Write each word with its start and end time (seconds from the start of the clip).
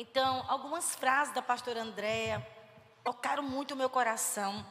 Então, 0.00 0.42
algumas 0.48 0.94
frases 0.94 1.34
da 1.34 1.42
pastora 1.42 1.82
Andréa 1.82 2.40
tocaram 3.04 3.42
muito 3.42 3.74
o 3.74 3.76
meu 3.76 3.90
coração 3.90 4.64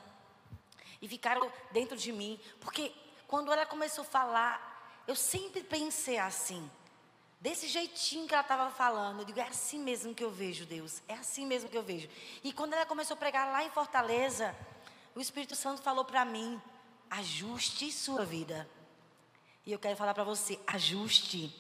e 1.00 1.08
ficaram 1.08 1.52
dentro 1.70 1.96
de 1.96 2.12
mim, 2.12 2.40
porque 2.60 2.92
quando 3.28 3.54
ela 3.54 3.64
começou 3.64 4.02
a 4.02 4.08
falar, 4.08 5.04
eu 5.08 5.16
sempre 5.16 5.62
pensei 5.62 6.18
assim, 6.18 6.68
desse 7.40 7.68
jeitinho 7.68 8.28
que 8.28 8.34
ela 8.34 8.42
estava 8.42 8.72
falando, 8.72 9.20
eu 9.20 9.26
digo, 9.26 9.40
é 9.40 9.44
assim 9.44 9.78
mesmo 9.78 10.16
que 10.16 10.24
eu 10.24 10.32
vejo 10.32 10.66
Deus, 10.66 11.00
é 11.08 11.14
assim 11.14 11.46
mesmo 11.46 11.70
que 11.70 11.78
eu 11.78 11.84
vejo. 11.84 12.10
E 12.44 12.52
quando 12.52 12.74
ela 12.74 12.88
começou 12.88 13.14
a 13.14 13.18
pregar 13.18 13.52
lá 13.52 13.64
em 13.64 13.70
Fortaleza, 13.70 14.56
o 15.14 15.22
Espírito 15.22 15.56
Santo 15.56 15.84
falou 15.84 16.06
para 16.06 16.26
mim, 16.26 16.60
ajuste 17.08 17.92
sua 17.92 18.26
vida. 18.26 18.68
E 19.64 19.72
eu 19.72 19.78
quero 19.78 19.96
falar 19.96 20.16
para 20.16 20.24
você, 20.24 20.60
ajuste. 20.66 21.56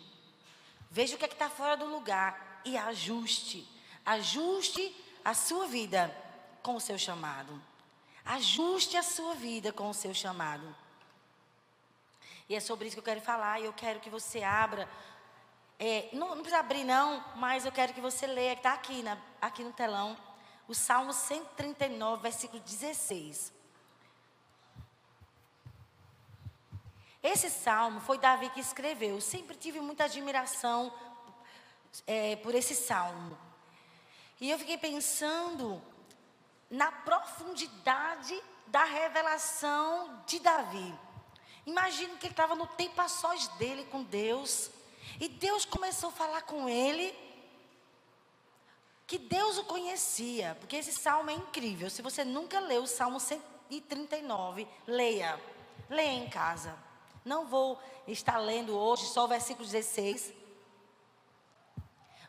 Veja 0.89 1.15
o 1.15 1.19
que 1.19 1.25
é 1.25 1.27
que 1.27 1.35
está 1.35 1.51
fora 1.51 1.77
do 1.77 1.85
lugar 1.85 2.48
e 2.65 2.77
ajuste. 2.77 3.67
Ajuste 4.05 4.95
a 5.23 5.33
sua 5.33 5.67
vida 5.67 6.15
com 6.61 6.75
o 6.75 6.81
seu 6.81 6.97
chamado. 6.97 7.61
Ajuste 8.25 8.97
a 8.97 9.03
sua 9.03 9.35
vida 9.35 9.71
com 9.71 9.89
o 9.89 9.93
seu 9.93 10.13
chamado. 10.13 10.75
E 12.47 12.55
é 12.55 12.59
sobre 12.59 12.87
isso 12.87 12.95
que 12.95 12.99
eu 12.99 13.03
quero 13.03 13.21
falar. 13.21 13.59
E 13.59 13.65
eu 13.65 13.73
quero 13.73 13.99
que 13.99 14.09
você 14.09 14.43
abra. 14.43 14.89
É, 15.77 16.09
não, 16.11 16.29
não, 16.29 16.37
precisa 16.37 16.59
abrir, 16.59 16.83
não, 16.83 17.23
mas 17.35 17.65
eu 17.65 17.71
quero 17.71 17.93
que 17.93 18.01
você 18.01 18.27
leia, 18.27 18.53
que 18.53 18.59
está 18.59 18.73
aqui, 18.73 19.01
na, 19.01 19.17
aqui 19.41 19.63
no 19.63 19.71
telão, 19.71 20.17
o 20.67 20.75
Salmo 20.75 21.13
139, 21.13 22.21
versículo 22.21 22.61
16. 22.61 23.53
Esse 27.21 27.49
salmo 27.49 27.99
foi 28.01 28.17
Davi 28.17 28.49
que 28.49 28.59
escreveu. 28.59 29.15
Eu 29.15 29.21
sempre 29.21 29.55
tive 29.55 29.79
muita 29.79 30.05
admiração 30.05 30.93
é, 32.05 32.35
por 32.37 32.55
esse 32.55 32.75
salmo. 32.75 33.37
E 34.39 34.49
eu 34.49 34.57
fiquei 34.57 34.77
pensando 34.77 35.81
na 36.69 36.91
profundidade 36.91 38.41
da 38.67 38.83
revelação 38.83 40.21
de 40.25 40.39
Davi. 40.39 40.93
Imagino 41.65 42.17
que 42.17 42.27
ele 42.27 42.33
estava 42.33 42.55
no 42.55 42.67
tempo 42.67 42.99
a 43.01 43.07
sós 43.07 43.47
dele 43.49 43.85
com 43.85 44.03
Deus. 44.03 44.71
E 45.19 45.27
Deus 45.27 45.65
começou 45.65 46.09
a 46.09 46.13
falar 46.13 46.41
com 46.43 46.69
ele. 46.69 47.13
Que 49.05 49.17
Deus 49.17 49.57
o 49.57 49.65
conhecia. 49.65 50.55
Porque 50.59 50.77
esse 50.77 50.93
salmo 50.93 51.29
é 51.29 51.33
incrível. 51.33 51.89
Se 51.89 52.01
você 52.01 52.23
nunca 52.23 52.59
leu 52.59 52.83
o 52.83 52.87
Salmo 52.87 53.19
139, 53.19 54.67
leia. 54.87 55.39
Leia 55.89 56.13
em 56.13 56.29
casa. 56.29 56.77
Não 57.25 57.45
vou 57.45 57.79
estar 58.07 58.37
lendo 58.37 58.77
hoje 58.77 59.05
só 59.07 59.25
o 59.25 59.27
versículo 59.27 59.65
16. 59.65 60.38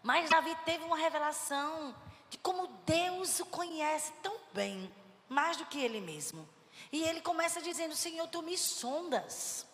Mas 0.03 0.31
Davi 0.31 0.57
teve 0.65 0.85
uma 0.85 0.97
revelação 0.97 1.95
de 2.31 2.39
como 2.39 2.67
Deus 2.87 3.41
o 3.41 3.47
conhece 3.47 4.13
tão 4.23 4.35
bem, 4.53 4.93
mais 5.29 5.57
do 5.57 5.67
que 5.67 5.81
ele 5.81 6.01
mesmo. 6.01 6.49
E 6.91 7.03
ele 7.03 7.21
começa 7.21 7.61
dizendo: 7.61 7.95
Senhor, 7.95 8.27
tu 8.29 8.43
me 8.43 8.57
sondas. 8.57 9.67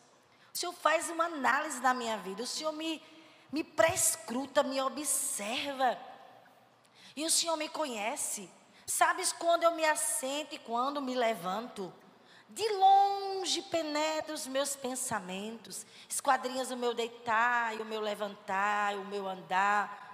O 0.52 0.58
Senhor 0.58 0.72
faz 0.72 1.08
uma 1.10 1.26
análise 1.26 1.80
da 1.80 1.94
minha 1.94 2.16
vida. 2.18 2.42
O 2.42 2.46
Senhor 2.46 2.72
me, 2.72 3.02
me 3.52 3.62
prescruta, 3.62 4.62
me 4.62 4.80
observa. 4.80 5.96
E 7.14 7.24
o 7.24 7.30
Senhor 7.30 7.56
me 7.56 7.68
conhece. 7.68 8.50
Sabes 8.86 9.32
quando 9.32 9.64
eu 9.64 9.72
me 9.72 9.84
assento 9.84 10.54
e 10.54 10.58
quando 10.58 11.00
me 11.02 11.14
levanto. 11.14 11.92
De 12.48 12.66
longe 12.74 13.60
penetra 13.62 14.32
os 14.32 14.46
meus 14.46 14.76
pensamentos, 14.76 15.84
esquadrinhas 16.08 16.70
o 16.70 16.76
meu 16.76 16.94
deitar 16.94 17.76
e 17.76 17.82
o 17.82 17.84
meu 17.84 18.00
levantar, 18.00 18.94
o 18.94 19.04
meu 19.04 19.26
andar 19.26 20.05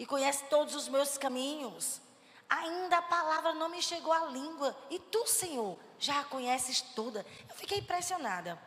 e 0.00 0.06
conhece 0.06 0.44
todos 0.44 0.74
os 0.74 0.88
meus 0.88 1.18
caminhos. 1.18 2.00
Ainda 2.48 2.96
a 2.96 3.02
palavra 3.02 3.52
não 3.52 3.68
me 3.68 3.82
chegou 3.82 4.10
à 4.10 4.24
língua, 4.24 4.74
e 4.88 4.98
tu, 4.98 5.26
Senhor, 5.26 5.78
já 5.98 6.20
a 6.20 6.24
conheces 6.24 6.80
toda. 6.80 7.24
Eu 7.46 7.54
fiquei 7.54 7.80
impressionada. 7.80 8.58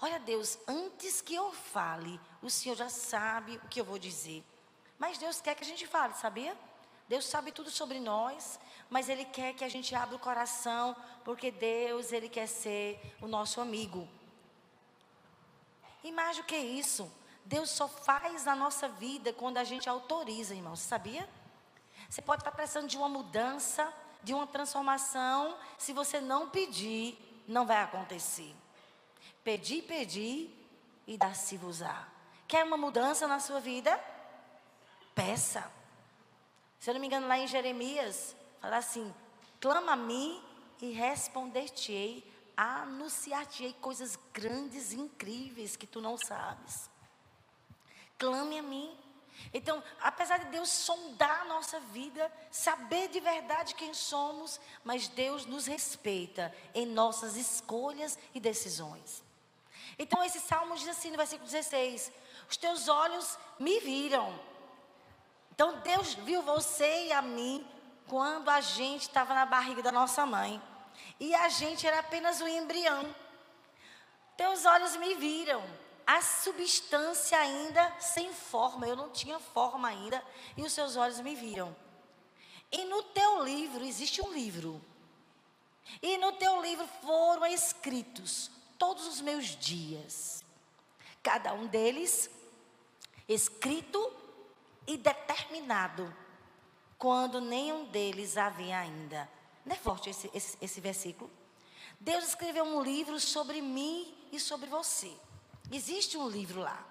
Olha, 0.00 0.20
Deus, 0.20 0.56
antes 0.68 1.20
que 1.20 1.34
eu 1.34 1.52
fale, 1.52 2.20
o 2.40 2.48
Senhor 2.48 2.76
já 2.76 2.88
sabe 2.88 3.56
o 3.56 3.68
que 3.68 3.80
eu 3.80 3.84
vou 3.84 3.98
dizer. 3.98 4.44
Mas 4.96 5.18
Deus 5.18 5.40
quer 5.40 5.56
que 5.56 5.64
a 5.64 5.66
gente 5.66 5.88
fale, 5.88 6.14
sabia? 6.14 6.56
Deus 7.08 7.24
sabe 7.24 7.50
tudo 7.50 7.68
sobre 7.68 7.98
nós, 7.98 8.60
mas 8.88 9.08
Ele 9.08 9.24
quer 9.24 9.54
que 9.54 9.64
a 9.64 9.68
gente 9.68 9.92
abra 9.92 10.14
o 10.14 10.20
coração, 10.20 10.94
porque 11.24 11.50
Deus, 11.50 12.12
Ele 12.12 12.28
quer 12.28 12.46
ser 12.46 13.00
o 13.20 13.26
nosso 13.26 13.60
amigo. 13.60 14.08
E 16.04 16.12
mais 16.12 16.36
do 16.36 16.44
que 16.44 16.56
isso, 16.56 17.10
Deus 17.46 17.70
só 17.70 17.86
faz 17.86 18.44
na 18.44 18.56
nossa 18.56 18.88
vida 18.88 19.32
quando 19.32 19.58
a 19.58 19.64
gente 19.64 19.88
autoriza, 19.88 20.52
irmão. 20.52 20.74
Você 20.74 20.88
sabia? 20.88 21.28
Você 22.10 22.20
pode 22.20 22.40
estar 22.40 22.50
precisando 22.50 22.88
de 22.88 22.96
uma 22.96 23.08
mudança, 23.08 23.92
de 24.20 24.34
uma 24.34 24.48
transformação. 24.48 25.56
Se 25.78 25.92
você 25.92 26.20
não 26.20 26.50
pedir, 26.50 27.16
não 27.46 27.64
vai 27.64 27.80
acontecer. 27.82 28.52
Pedir, 29.44 29.82
pedir 29.82 30.52
e 31.06 31.16
dar-se-vos-á. 31.16 32.08
Quer 32.48 32.64
uma 32.64 32.76
mudança 32.76 33.28
na 33.28 33.38
sua 33.38 33.60
vida? 33.60 33.96
Peça. 35.14 35.70
Se 36.80 36.90
eu 36.90 36.94
não 36.94 37.00
me 37.00 37.06
engano, 37.06 37.28
lá 37.28 37.38
em 37.38 37.46
Jeremias, 37.46 38.34
fala 38.60 38.78
assim: 38.78 39.14
clama 39.60 39.92
a 39.92 39.96
mim 39.96 40.42
e 40.82 40.90
responder-te-ei, 40.90 42.28
anunciar-te-ei 42.56 43.72
coisas 43.74 44.18
grandes 44.32 44.92
incríveis 44.92 45.76
que 45.76 45.86
tu 45.86 46.00
não 46.00 46.18
sabes 46.18 46.90
clame 48.18 48.58
a 48.58 48.62
mim. 48.62 48.96
Então, 49.52 49.82
apesar 50.00 50.38
de 50.38 50.46
Deus 50.46 50.68
sondar 50.68 51.42
a 51.42 51.44
nossa 51.44 51.78
vida, 51.80 52.30
saber 52.50 53.08
de 53.08 53.20
verdade 53.20 53.74
quem 53.74 53.94
somos, 53.94 54.60
mas 54.84 55.08
Deus 55.08 55.46
nos 55.46 55.66
respeita 55.66 56.54
em 56.74 56.86
nossas 56.86 57.36
escolhas 57.36 58.18
e 58.34 58.40
decisões. 58.40 59.22
Então, 59.98 60.22
esse 60.22 60.40
salmo 60.40 60.76
diz 60.76 60.88
assim 60.88 61.10
no 61.10 61.16
versículo 61.16 61.48
16: 61.48 62.12
Os 62.48 62.56
teus 62.56 62.88
olhos 62.88 63.38
me 63.58 63.80
viram. 63.80 64.38
Então, 65.54 65.78
Deus 65.80 66.14
viu 66.14 66.42
você 66.42 67.06
e 67.06 67.12
a 67.12 67.22
mim 67.22 67.66
quando 68.08 68.50
a 68.50 68.60
gente 68.60 69.02
estava 69.02 69.34
na 69.34 69.46
barriga 69.46 69.82
da 69.82 69.92
nossa 69.92 70.26
mãe. 70.26 70.60
E 71.18 71.34
a 71.34 71.48
gente 71.48 71.86
era 71.86 72.00
apenas 72.00 72.40
um 72.40 72.48
embrião. 72.48 73.14
Teus 74.36 74.66
olhos 74.66 74.96
me 74.96 75.14
viram 75.14 75.64
a 76.06 76.22
substância 76.22 77.36
ainda 77.36 77.92
sem 77.98 78.32
forma, 78.32 78.86
eu 78.86 78.94
não 78.94 79.10
tinha 79.10 79.40
forma 79.40 79.88
ainda, 79.88 80.22
e 80.56 80.62
os 80.62 80.72
seus 80.72 80.94
olhos 80.94 81.20
me 81.20 81.34
viram. 81.34 81.74
E 82.70 82.84
no 82.84 83.02
teu 83.02 83.42
livro, 83.42 83.84
existe 83.84 84.22
um 84.22 84.32
livro, 84.32 84.80
e 86.00 86.16
no 86.18 86.32
teu 86.32 86.62
livro 86.62 86.86
foram 87.02 87.46
escritos 87.46 88.50
todos 88.78 89.06
os 89.06 89.20
meus 89.20 89.46
dias, 89.56 90.44
cada 91.22 91.52
um 91.54 91.66
deles 91.66 92.30
escrito 93.28 94.12
e 94.86 94.96
determinado, 94.96 96.14
quando 96.98 97.40
nenhum 97.40 97.86
deles 97.86 98.36
havia 98.36 98.78
ainda. 98.78 99.28
Não 99.64 99.74
é 99.74 99.78
forte 99.78 100.10
esse, 100.10 100.30
esse, 100.32 100.56
esse 100.60 100.80
versículo? 100.80 101.30
Deus 101.98 102.28
escreveu 102.28 102.64
um 102.64 102.80
livro 102.80 103.18
sobre 103.18 103.60
mim 103.60 104.14
e 104.30 104.38
sobre 104.38 104.68
você. 104.68 105.12
Existe 105.70 106.16
um 106.16 106.28
livro 106.28 106.60
lá. 106.60 106.84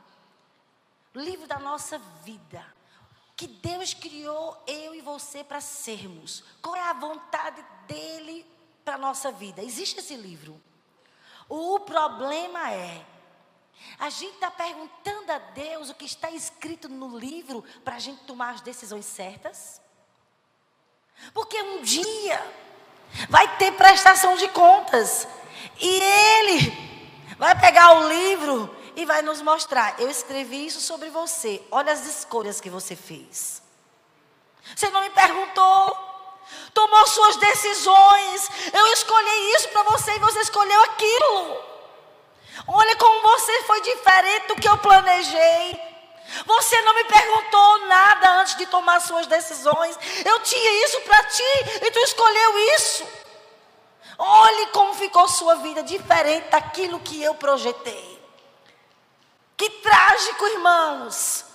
O 1.13 1.19
livro 1.19 1.47
da 1.47 1.59
nossa 1.59 1.97
vida. 2.24 2.66
Que 3.36 3.47
Deus 3.47 3.94
criou 3.94 4.62
eu 4.66 4.96
e 4.96 5.02
você 5.02 5.44
para 5.44 5.59
sermos. 5.59 6.44
Qual 6.62 6.75
é 6.75 6.81
a 6.81 6.94
vontade 6.94 7.64
dele 7.88 8.46
para 8.84 8.96
a 8.96 9.00
nossa 9.00 9.31
vida? 9.31 9.62
Existe 9.62 10.00
esse 10.00 10.16
livro. 10.16 10.62
O 11.47 11.80
problema 11.81 12.72
é, 12.72 13.06
a 14.00 14.09
gente 14.09 14.35
está 14.35 14.50
perguntando 14.50 15.31
a 15.31 15.38
Deus 15.38 15.90
o 15.90 15.96
que 15.96 16.06
está 16.06 16.31
escrito 16.31 16.90
no 16.90 17.18
livro 17.18 17.64
para 17.84 17.96
a 17.96 18.00
gente 18.00 18.24
tomar 18.24 18.55
as 18.55 18.61
decisões 18.61 19.05
certas. 19.05 19.82
Porque 21.34 21.61
um 21.61 21.82
dia 21.82 22.41
vai 23.29 23.58
ter 23.58 23.73
prestação 23.73 24.35
de 24.35 24.47
contas. 24.49 25.28
E 25.79 25.88
Ele 25.88 26.84
Vai 27.37 27.59
pegar 27.59 27.93
o 27.93 28.07
livro 28.07 28.75
e 28.95 29.05
vai 29.05 29.22
nos 29.22 29.41
mostrar. 29.41 29.99
Eu 29.99 30.09
escrevi 30.09 30.66
isso 30.66 30.79
sobre 30.79 31.09
você. 31.09 31.61
Olha 31.72 31.91
as 31.91 32.05
escolhas 32.05 32.61
que 32.61 32.69
você 32.69 32.95
fez. 32.95 33.61
Você 34.75 34.89
não 34.89 35.01
me 35.01 35.09
perguntou. 35.09 35.97
Tomou 36.73 37.07
suas 37.07 37.37
decisões. 37.37 38.49
Eu 38.73 38.87
escolhi 38.93 39.53
isso 39.55 39.69
para 39.69 39.83
você 39.83 40.16
e 40.16 40.19
você 40.19 40.39
escolheu 40.39 40.81
aquilo. 40.81 41.63
Olha 42.67 42.95
como 42.95 43.22
você 43.22 43.63
foi 43.63 43.81
diferente 43.81 44.47
do 44.47 44.55
que 44.55 44.67
eu 44.67 44.77
planejei. 44.77 45.79
Você 46.45 46.81
não 46.81 46.95
me 46.95 47.03
perguntou 47.05 47.87
nada 47.87 48.39
antes 48.39 48.55
de 48.57 48.66
tomar 48.66 48.99
suas 49.01 49.27
decisões. 49.27 49.97
Eu 50.23 50.39
tinha 50.39 50.85
isso 50.85 51.01
para 51.01 51.23
ti 51.25 51.43
e 51.81 51.91
tu 51.91 51.99
escolheu 51.99 52.59
isso. 52.75 53.24
Olhe 54.17 54.67
como 54.67 54.94
ficou 54.94 55.28
sua 55.28 55.56
vida 55.56 55.84
diferente 55.84 56.50
daquilo 56.50 57.00
que 57.00 57.22
eu 57.22 57.35
projetei. 57.35 58.16
Que 59.58 59.70
trágico, 59.70 60.47
irmãos. 60.47 61.46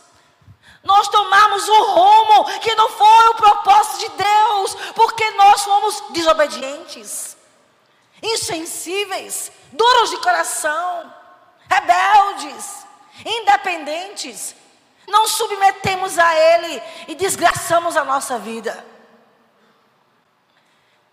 Nós 0.82 1.08
tomamos 1.08 1.68
o 1.68 1.82
rumo 1.84 2.60
que 2.60 2.74
não 2.74 2.88
foi 2.88 3.28
o 3.28 3.34
propósito 3.34 3.98
de 3.98 4.08
Deus, 4.16 4.74
porque 4.94 5.30
nós 5.32 5.62
fomos 5.62 6.02
desobedientes, 6.10 7.36
insensíveis, 8.22 9.52
duros 9.72 10.10
de 10.10 10.16
coração, 10.18 11.12
rebeldes, 11.68 12.86
independentes. 13.24 14.54
Não 15.06 15.26
submetemos 15.26 16.18
a 16.18 16.34
Ele 16.34 16.82
e 17.08 17.14
desgraçamos 17.14 17.96
a 17.96 18.04
nossa 18.04 18.38
vida. 18.38 18.89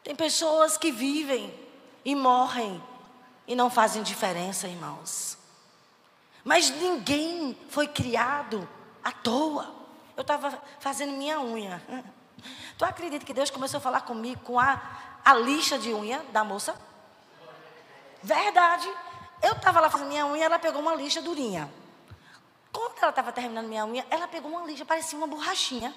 Tem 0.07 0.15
pessoas 0.15 0.77
que 0.77 0.89
vivem 0.89 1.53
e 2.05 2.15
morrem 2.15 2.81
e 3.45 3.53
não 3.53 3.69
fazem 3.69 4.01
diferença, 4.01 4.65
irmãos. 4.65 5.37
Mas 6.45 6.69
ninguém 6.69 7.59
foi 7.69 7.89
criado 7.89 8.65
à 9.03 9.11
toa. 9.11 9.69
Eu 10.15 10.21
estava 10.21 10.63
fazendo 10.79 11.11
minha 11.11 11.41
unha. 11.41 11.83
Tu 12.77 12.85
acredita 12.85 13.25
que 13.25 13.33
Deus 13.33 13.49
começou 13.49 13.79
a 13.79 13.81
falar 13.81 13.99
comigo 13.99 14.39
com 14.45 14.57
a, 14.57 14.81
a 15.25 15.33
lixa 15.33 15.77
de 15.77 15.93
unha 15.93 16.23
da 16.31 16.41
moça? 16.41 16.73
Verdade. 18.23 18.89
Eu 19.43 19.57
estava 19.57 19.81
lá 19.81 19.89
fazendo 19.89 20.07
minha 20.07 20.25
unha, 20.25 20.45
ela 20.45 20.57
pegou 20.57 20.81
uma 20.81 20.95
lixa 20.95 21.21
durinha. 21.21 21.69
Quando 22.71 22.97
ela 22.99 23.09
estava 23.09 23.33
terminando 23.33 23.67
minha 23.67 23.85
unha, 23.85 24.07
ela 24.09 24.25
pegou 24.25 24.51
uma 24.51 24.65
lixa, 24.65 24.85
parecia 24.85 25.17
uma 25.17 25.27
borrachinha. 25.27 25.93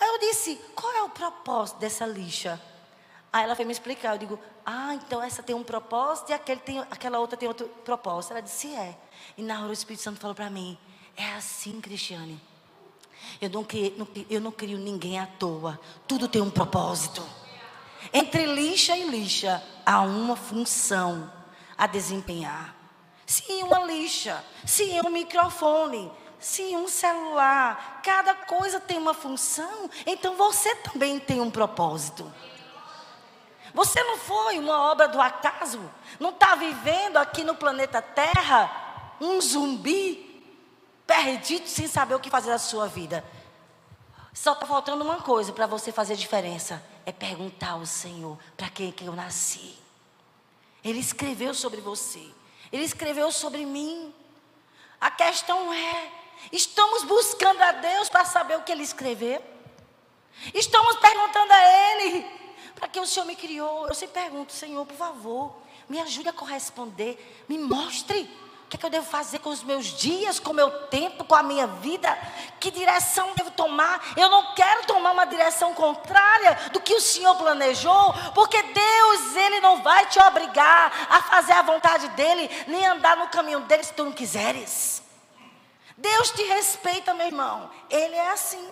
Aí 0.00 0.08
eu 0.08 0.18
disse: 0.18 0.56
qual 0.74 0.92
é 0.92 1.02
o 1.04 1.08
propósito 1.08 1.78
dessa 1.78 2.04
lixa? 2.04 2.60
Aí 3.32 3.44
ela 3.44 3.56
foi 3.56 3.64
me 3.64 3.72
explicar. 3.72 4.14
Eu 4.14 4.18
digo: 4.18 4.38
ah, 4.64 4.94
então 4.94 5.22
essa 5.22 5.42
tem 5.42 5.56
um 5.56 5.62
propósito 5.62 6.30
e 6.30 6.34
aquele 6.34 6.60
tem, 6.60 6.80
aquela 6.80 7.18
outra 7.18 7.36
tem 7.36 7.48
outro 7.48 7.66
propósito. 7.84 8.32
Ela 8.32 8.42
disse: 8.42 8.74
é. 8.74 8.96
E 9.38 9.42
na 9.42 9.60
hora 9.60 9.70
o 9.70 9.72
Espírito 9.72 10.02
Santo 10.02 10.20
falou 10.20 10.34
para 10.34 10.50
mim: 10.50 10.76
é 11.16 11.32
assim, 11.34 11.80
Cristiane. 11.80 12.40
Eu 13.40 13.48
não, 13.50 13.64
crio, 13.64 14.08
eu 14.28 14.40
não 14.40 14.52
crio 14.52 14.78
ninguém 14.78 15.18
à 15.18 15.26
toa. 15.26 15.80
Tudo 16.06 16.28
tem 16.28 16.42
um 16.42 16.50
propósito. 16.50 17.24
Entre 18.12 18.46
lixa 18.46 18.96
e 18.96 19.08
lixa 19.08 19.62
há 19.86 20.00
uma 20.02 20.36
função 20.36 21.32
a 21.78 21.86
desempenhar. 21.86 22.74
Se 23.24 23.44
uma 23.62 23.78
lixa, 23.84 24.44
se 24.66 25.00
um 25.04 25.10
microfone, 25.10 26.10
se 26.38 26.76
um 26.76 26.88
celular, 26.88 28.00
cada 28.02 28.34
coisa 28.34 28.80
tem 28.80 28.98
uma 28.98 29.14
função, 29.14 29.88
então 30.04 30.36
você 30.36 30.74
também 30.76 31.20
tem 31.20 31.40
um 31.40 31.50
propósito. 31.50 32.30
Você 33.74 34.02
não 34.02 34.18
foi 34.18 34.58
uma 34.58 34.90
obra 34.90 35.08
do 35.08 35.20
acaso, 35.20 35.80
não 36.20 36.30
está 36.30 36.54
vivendo 36.54 37.16
aqui 37.16 37.42
no 37.42 37.54
planeta 37.54 38.02
Terra 38.02 39.14
um 39.20 39.40
zumbi 39.40 40.28
perdido 41.06 41.68
sem 41.68 41.86
saber 41.86 42.14
o 42.14 42.20
que 42.20 42.28
fazer 42.28 42.50
da 42.50 42.58
sua 42.58 42.86
vida. 42.86 43.24
Só 44.34 44.52
está 44.52 44.66
faltando 44.66 45.04
uma 45.04 45.22
coisa 45.22 45.52
para 45.52 45.66
você 45.66 45.92
fazer 45.92 46.16
diferença: 46.16 46.82
é 47.06 47.12
perguntar 47.12 47.72
ao 47.72 47.86
Senhor 47.86 48.38
para 48.56 48.68
quem 48.68 48.92
que 48.92 49.04
eu 49.04 49.14
nasci. 49.14 49.78
Ele 50.84 50.98
escreveu 50.98 51.54
sobre 51.54 51.80
você, 51.80 52.26
ele 52.70 52.84
escreveu 52.84 53.30
sobre 53.30 53.64
mim. 53.64 54.12
A 55.00 55.10
questão 55.10 55.72
é: 55.72 56.10
estamos 56.50 57.04
buscando 57.04 57.62
a 57.62 57.72
Deus 57.72 58.08
para 58.08 58.24
saber 58.24 58.56
o 58.56 58.62
que 58.62 58.72
ele 58.72 58.82
escreveu? 58.82 59.42
Estamos 60.54 60.96
perguntando 60.96 61.52
a 61.52 61.62
Ele 61.62 62.41
para 62.74 62.88
que 62.88 63.00
o 63.00 63.06
Senhor 63.06 63.26
me 63.26 63.36
criou? 63.36 63.88
Eu 63.88 63.94
sempre 63.94 64.20
pergunto, 64.20 64.52
Senhor, 64.52 64.84
por 64.86 64.96
favor, 64.96 65.54
me 65.88 66.00
ajude 66.00 66.28
a 66.28 66.32
corresponder, 66.32 67.44
me 67.48 67.58
mostre 67.58 68.28
que, 68.72 68.76
é 68.76 68.78
que 68.78 68.86
eu 68.86 68.90
devo 68.90 69.06
fazer 69.06 69.38
com 69.40 69.50
os 69.50 69.62
meus 69.62 69.84
dias, 69.84 70.38
com 70.38 70.50
o 70.50 70.54
meu 70.54 70.70
tempo, 70.86 71.24
com 71.24 71.34
a 71.34 71.42
minha 71.42 71.66
vida? 71.66 72.08
Que 72.58 72.70
direção 72.70 73.34
devo 73.36 73.50
tomar? 73.50 74.02
Eu 74.16 74.30
não 74.30 74.54
quero 74.54 74.86
tomar 74.86 75.10
uma 75.10 75.26
direção 75.26 75.74
contrária 75.74 76.54
do 76.72 76.80
que 76.80 76.94
o 76.94 77.00
Senhor 77.00 77.34
planejou, 77.36 78.14
porque 78.34 78.62
Deus, 78.62 79.36
Ele 79.36 79.60
não 79.60 79.82
vai 79.82 80.06
te 80.06 80.18
obrigar 80.20 80.90
a 81.10 81.20
fazer 81.20 81.52
a 81.52 81.60
vontade 81.60 82.08
dEle, 82.10 82.50
nem 82.66 82.86
andar 82.86 83.14
no 83.14 83.28
caminho 83.28 83.60
dEle 83.60 83.84
se 83.84 83.92
tu 83.92 84.04
não 84.04 84.12
quiseres. 84.12 85.02
Deus 85.98 86.30
te 86.30 86.42
respeita, 86.44 87.12
meu 87.12 87.26
irmão. 87.26 87.70
Ele 87.90 88.14
é 88.14 88.30
assim. 88.30 88.66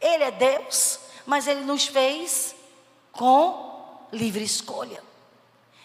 Ele 0.00 0.24
é 0.24 0.30
Deus, 0.30 0.98
mas 1.26 1.46
Ele 1.46 1.60
nos 1.64 1.86
fez 1.86 2.54
com 3.12 4.08
livre 4.12 4.42
escolha. 4.42 5.02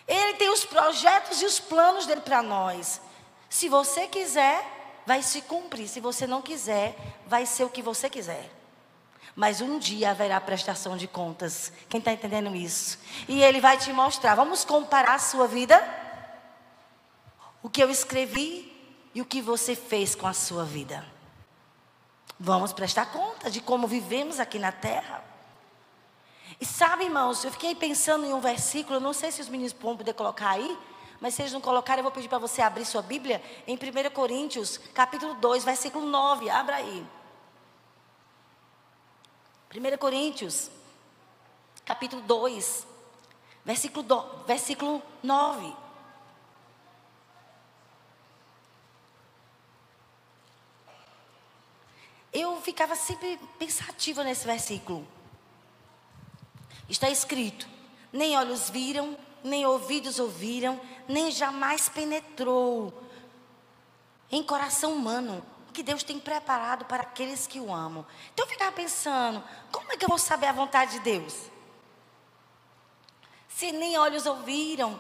Ele 0.08 0.34
tem 0.36 0.50
os 0.50 0.64
projetos 0.64 1.42
e 1.42 1.46
os 1.46 1.60
planos 1.60 2.06
dele 2.06 2.22
para 2.22 2.42
nós. 2.42 3.02
Se 3.50 3.68
você 3.68 4.08
quiser, 4.08 5.04
vai 5.06 5.22
se 5.22 5.42
cumprir. 5.42 5.88
Se 5.88 6.00
você 6.00 6.26
não 6.26 6.42
quiser, 6.42 6.96
vai 7.28 7.46
ser 7.46 7.66
o 7.66 7.70
que 7.70 7.82
você 7.82 8.10
quiser. 8.10 8.50
Mas 9.36 9.62
um 9.62 9.78
dia 9.78 10.12
haverá 10.12 10.42
prestação 10.42 10.98
de 10.98 11.08
contas. 11.08 11.72
Quem 11.88 12.00
está 12.00 12.12
entendendo 12.12 12.56
isso? 12.56 12.98
E 13.28 13.44
ele 13.44 13.62
vai 13.62 13.78
te 13.78 13.94
mostrar. 13.94 14.34
Vamos 14.34 14.66
comparar 14.66 15.16
a 15.16 15.20
sua 15.20 15.48
vida? 15.48 15.78
O 17.62 17.70
que 17.70 17.84
eu 17.84 17.90
escrevi 17.90 18.74
e 19.14 19.22
o 19.22 19.26
que 19.26 19.42
você 19.42 19.76
fez 19.76 20.16
com 20.16 20.26
a 20.26 20.34
sua 20.34 20.64
vida. 20.64 21.06
Vamos 22.40 22.72
prestar 22.72 23.08
conta 23.08 23.50
de 23.50 23.62
como 23.62 23.88
vivemos 23.88 24.40
aqui 24.40 24.60
na 24.60 24.72
terra. 24.72 25.24
E 26.60 26.66
sabe, 26.66 27.04
irmãos, 27.04 27.44
eu 27.44 27.52
fiquei 27.52 27.76
pensando 27.76 28.26
em 28.26 28.34
um 28.34 28.40
versículo, 28.40 29.00
não 29.00 29.14
sei 29.14 29.32
se 29.32 29.42
os 29.42 29.50
meninos 29.50 29.74
vão 29.74 29.96
poder 29.96 30.14
colocar 30.14 30.52
aí, 30.52 30.78
mas 31.20 31.34
se 31.34 31.42
eles 31.42 31.54
não 31.54 31.62
colocarem, 31.62 32.00
eu 32.00 32.04
vou 32.04 32.12
pedir 32.12 32.28
para 32.28 32.40
você 32.40 32.62
abrir 32.62 32.86
sua 32.86 33.02
Bíblia 33.02 33.42
em 33.68 33.76
1 33.76 34.10
Coríntios, 34.12 34.78
capítulo 34.94 35.36
2, 35.36 35.64
versículo 35.64 36.06
9. 36.08 36.50
Abra 36.50 36.78
aí. 36.78 37.06
1 39.76 39.98
Coríntios, 39.98 40.72
capítulo 41.86 42.22
2, 42.24 42.88
versículo, 43.64 44.04
do, 44.04 44.22
versículo 44.46 45.02
9. 45.22 45.76
Eu 52.34 52.62
ficava 52.62 52.96
sempre 52.96 53.40
pensativa 53.58 54.24
nesse 54.24 54.46
versículo. 54.46 55.08
Está 56.90 57.10
escrito: 57.10 57.68
nem 58.12 58.38
olhos 58.38 58.70
viram, 58.70 59.18
nem 59.44 59.66
ouvidos 59.66 60.20
ouviram, 60.20 60.80
nem 61.08 61.32
jamais 61.32 61.90
penetrou 61.90 62.94
em 64.32 64.44
coração 64.44 64.94
humano 64.94 65.44
o 65.70 65.74
que 65.74 65.84
Deus 65.84 66.04
tem 66.04 66.20
preparado 66.20 66.86
para 66.86 67.04
aqueles 67.04 67.48
que 67.48 67.60
o 67.60 67.74
amam. 67.74 68.06
Então 68.34 68.46
eu 68.46 68.50
ficava 68.50 68.72
pensando, 68.72 69.44
como 69.72 69.92
é 69.92 69.98
que 69.98 70.06
eu 70.06 70.10
vou 70.10 70.18
saber 70.18 70.48
a 70.48 70.52
vontade 70.52 70.94
de 70.94 71.00
Deus? 71.00 71.36
Se 73.50 73.72
nem 73.72 73.98
olhos 73.98 74.26
ouviram, 74.26 75.00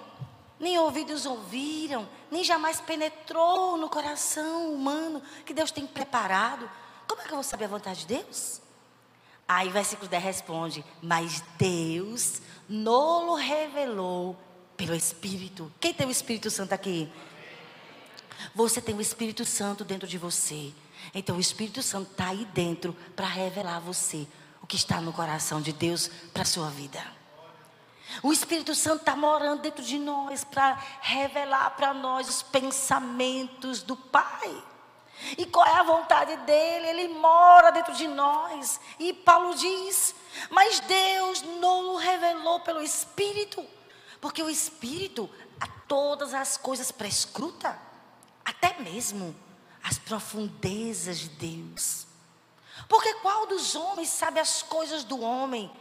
nem 0.59 0.79
ouvidos 0.79 1.25
ouviram, 1.25 2.07
nem 2.31 2.43
jamais 2.43 2.81
penetrou 2.81 3.77
no 3.77 3.89
coração 3.89 4.73
humano 4.73 5.21
que 5.45 5.53
Deus 5.53 5.71
tem 5.71 5.85
preparado, 5.85 6.69
como 7.07 7.21
é 7.21 7.25
que 7.25 7.31
eu 7.31 7.35
vou 7.35 7.43
saber 7.43 7.65
a 7.65 7.69
vontade 7.69 8.01
de 8.01 8.07
Deus? 8.07 8.61
Aí 9.47 9.69
versículo 9.69 10.09
10 10.09 10.23
responde: 10.23 10.83
Mas 11.01 11.43
Deus 11.57 12.41
nolo 12.67 13.35
revelou 13.35 14.37
pelo 14.75 14.93
Espírito. 14.93 15.71
Quem 15.79 15.93
tem 15.93 16.05
o 16.05 16.11
Espírito 16.11 16.51
Santo 16.51 16.73
aqui? 16.73 17.09
Você 18.53 18.81
tem 18.81 18.95
o 18.95 19.01
Espírito 19.01 19.45
Santo 19.45 19.85
dentro 19.85 20.07
de 20.07 20.17
você. 20.17 20.73
Então 21.13 21.37
o 21.37 21.39
Espírito 21.39 21.81
Santo 21.81 22.11
está 22.11 22.27
aí 22.27 22.45
dentro 22.53 22.95
para 23.15 23.27
revelar 23.27 23.77
a 23.77 23.79
você 23.79 24.27
o 24.61 24.67
que 24.67 24.75
está 24.75 24.99
no 24.99 25.13
coração 25.13 25.61
de 25.61 25.71
Deus 25.71 26.09
para 26.33 26.43
a 26.43 26.45
sua 26.45 26.69
vida. 26.69 27.03
O 28.23 28.31
Espírito 28.31 28.73
Santo 28.73 29.01
está 29.01 29.15
morando 29.15 29.61
dentro 29.61 29.83
de 29.83 29.97
nós 29.97 30.43
para 30.43 30.81
revelar 31.01 31.71
para 31.71 31.93
nós 31.93 32.27
os 32.29 32.41
pensamentos 32.41 33.81
do 33.81 33.95
Pai. 33.95 34.63
E 35.37 35.45
qual 35.45 35.65
é 35.65 35.79
a 35.79 35.83
vontade 35.83 36.35
dele? 36.37 36.87
Ele 36.87 37.07
mora 37.09 37.71
dentro 37.71 37.93
de 37.93 38.07
nós. 38.07 38.79
E 38.99 39.13
Paulo 39.13 39.55
diz: 39.55 40.13
Mas 40.49 40.79
Deus 40.81 41.41
não 41.41 41.93
o 41.93 41.97
revelou 41.97 42.59
pelo 42.59 42.81
Espírito. 42.81 43.65
Porque 44.21 44.41
o 44.41 44.49
Espírito 44.49 45.29
a 45.59 45.67
todas 45.87 46.33
as 46.33 46.57
coisas 46.57 46.91
prescruta, 46.91 47.77
até 48.43 48.79
mesmo 48.79 49.35
as 49.83 49.97
profundezas 49.97 51.17
de 51.19 51.29
Deus. 51.29 52.05
Porque 52.87 53.13
qual 53.15 53.47
dos 53.47 53.75
homens 53.75 54.09
sabe 54.09 54.39
as 54.39 54.61
coisas 54.61 55.03
do 55.03 55.19
homem, 55.21 55.71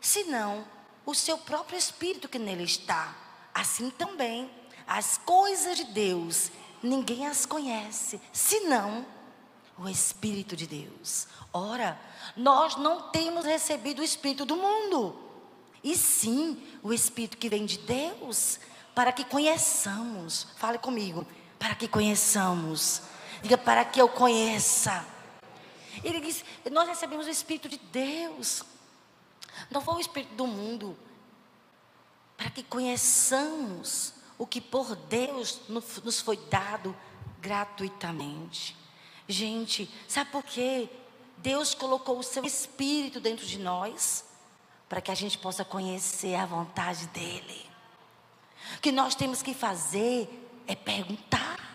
senão 0.00 0.66
o 1.04 1.14
seu 1.14 1.38
próprio 1.38 1.78
Espírito 1.78 2.28
que 2.28 2.38
nele 2.38 2.64
está? 2.64 3.14
Assim 3.54 3.90
também, 3.90 4.50
as 4.86 5.18
coisas 5.18 5.76
de 5.76 5.84
Deus, 5.84 6.50
ninguém 6.82 7.26
as 7.26 7.46
conhece, 7.46 8.20
senão 8.32 9.06
o 9.78 9.88
Espírito 9.88 10.56
de 10.56 10.66
Deus. 10.66 11.26
Ora, 11.52 11.98
nós 12.36 12.76
não 12.76 13.10
temos 13.10 13.44
recebido 13.44 14.00
o 14.00 14.04
Espírito 14.04 14.44
do 14.44 14.56
mundo, 14.56 15.16
e 15.82 15.96
sim 15.96 16.62
o 16.82 16.92
Espírito 16.92 17.36
que 17.36 17.48
vem 17.48 17.64
de 17.64 17.78
Deus, 17.78 18.58
para 18.94 19.12
que 19.12 19.24
conheçamos. 19.24 20.46
Fale 20.56 20.78
comigo, 20.78 21.26
para 21.58 21.74
que 21.74 21.88
conheçamos. 21.88 23.02
Diga 23.42 23.58
para 23.58 23.84
que 23.84 24.00
eu 24.00 24.08
conheça. 24.08 25.04
Ele 26.04 26.20
diz: 26.20 26.44
Nós 26.70 26.88
recebemos 26.88 27.26
o 27.26 27.30
Espírito 27.30 27.68
de 27.68 27.78
Deus. 27.78 28.62
Não 29.70 29.80
foi 29.80 29.94
o 29.94 30.00
Espírito 30.00 30.34
do 30.34 30.46
mundo. 30.46 30.96
Para 32.36 32.50
que 32.50 32.62
conheçamos 32.62 34.14
o 34.42 34.46
que 34.46 34.60
por 34.60 34.96
Deus 34.96 35.60
nos 35.68 36.20
foi 36.20 36.36
dado 36.36 36.96
gratuitamente. 37.40 38.76
Gente, 39.28 39.88
sabe 40.08 40.32
por 40.32 40.42
quê? 40.42 40.88
Deus 41.38 41.74
colocou 41.74 42.18
o 42.18 42.24
seu 42.24 42.44
Espírito 42.44 43.20
dentro 43.20 43.46
de 43.46 43.60
nós 43.60 44.24
para 44.88 45.00
que 45.00 45.12
a 45.12 45.14
gente 45.14 45.38
possa 45.38 45.64
conhecer 45.64 46.34
a 46.34 46.44
vontade 46.44 47.06
dEle. 47.14 47.70
O 48.78 48.80
que 48.80 48.90
nós 48.90 49.14
temos 49.14 49.42
que 49.42 49.54
fazer 49.54 50.28
é 50.66 50.74
perguntar. 50.74 51.71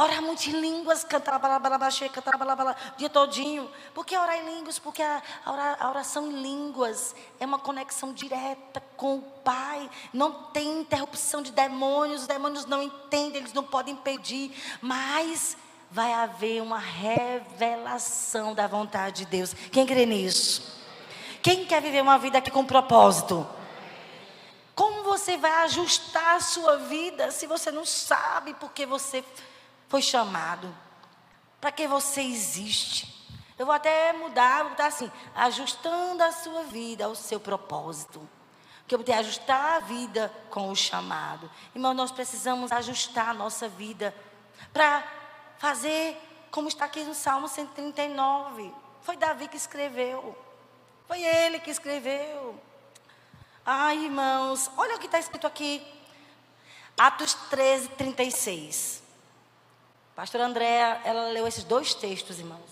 Orar 0.00 0.22
muito 0.22 0.48
em 0.48 0.52
línguas, 0.52 1.02
cantar 1.02 1.40
balabaxê, 1.40 2.08
cantar 2.08 2.38
balabala, 2.38 2.76
o 2.94 2.98
dia 2.98 3.10
todinho. 3.10 3.68
Por 3.92 4.06
que 4.06 4.16
orar 4.16 4.36
em 4.36 4.54
línguas? 4.54 4.78
Porque 4.78 5.02
a, 5.02 5.20
a 5.44 5.90
oração 5.90 6.30
em 6.30 6.40
línguas 6.40 7.16
é 7.40 7.44
uma 7.44 7.58
conexão 7.58 8.12
direta 8.12 8.80
com 8.96 9.16
o 9.16 9.22
Pai. 9.42 9.90
Não 10.12 10.30
tem 10.52 10.82
interrupção 10.82 11.42
de 11.42 11.50
demônios, 11.50 12.20
os 12.20 12.26
demônios 12.28 12.64
não 12.64 12.80
entendem, 12.80 13.40
eles 13.40 13.52
não 13.52 13.64
podem 13.64 13.94
impedir. 13.94 14.54
Mas 14.80 15.56
vai 15.90 16.12
haver 16.12 16.62
uma 16.62 16.78
revelação 16.78 18.54
da 18.54 18.68
vontade 18.68 19.24
de 19.24 19.26
Deus. 19.26 19.52
Quem 19.52 19.84
crê 19.84 20.06
nisso? 20.06 20.78
Quem 21.42 21.64
quer 21.64 21.82
viver 21.82 22.02
uma 22.02 22.18
vida 22.18 22.38
aqui 22.38 22.52
com 22.52 22.64
propósito? 22.64 23.44
Como 24.76 25.02
você 25.02 25.36
vai 25.36 25.50
ajustar 25.64 26.36
a 26.36 26.40
sua 26.40 26.76
vida 26.76 27.32
se 27.32 27.48
você 27.48 27.72
não 27.72 27.84
sabe 27.84 28.54
porque 28.60 28.86
você 28.86 29.24
foi 29.88 30.02
chamado? 30.02 30.74
Para 31.60 31.72
que 31.72 31.86
você 31.88 32.20
existe? 32.20 33.18
Eu 33.58 33.66
vou 33.66 33.74
até 33.74 34.12
mudar, 34.12 34.62
vou 34.62 34.70
botar 34.70 34.86
assim, 34.86 35.10
ajustando 35.34 36.22
a 36.22 36.30
sua 36.30 36.62
vida 36.64 37.06
ao 37.06 37.14
seu 37.14 37.40
propósito. 37.40 38.28
Que 38.86 38.94
eu 38.94 38.98
vou 38.98 39.04
ter 39.04 39.14
ajustar 39.14 39.76
a 39.76 39.80
vida 39.80 40.32
com 40.50 40.70
o 40.70 40.76
chamado. 40.76 41.50
Irmão, 41.74 41.92
nós 41.92 42.12
precisamos 42.12 42.70
ajustar 42.70 43.30
a 43.30 43.34
nossa 43.34 43.68
vida 43.68 44.14
para 44.72 45.04
fazer 45.58 46.16
como 46.50 46.68
está 46.68 46.84
aqui 46.84 47.02
no 47.02 47.14
Salmo 47.14 47.48
139. 47.48 48.72
Foi 49.02 49.16
Davi 49.16 49.48
que 49.48 49.56
escreveu. 49.56 50.36
Foi 51.06 51.22
ele 51.22 51.58
que 51.58 51.70
escreveu. 51.70 52.60
Ai, 53.66 54.04
irmãos, 54.04 54.70
olha 54.76 54.96
o 54.96 54.98
que 54.98 55.06
está 55.06 55.18
escrito 55.18 55.46
aqui. 55.46 55.84
Atos 56.96 57.34
13, 57.34 57.88
36. 57.90 59.07
Pastora 60.18 60.46
Andréa, 60.46 61.00
ela 61.04 61.28
leu 61.28 61.46
esses 61.46 61.62
dois 61.62 61.94
textos, 61.94 62.40
irmãos. 62.40 62.68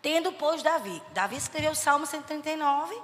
Tendo, 0.00 0.32
pois, 0.32 0.62
Davi. 0.62 1.02
Davi 1.12 1.36
escreveu 1.36 1.72
o 1.72 1.76
Salmo 1.76 2.06
139. 2.06 2.98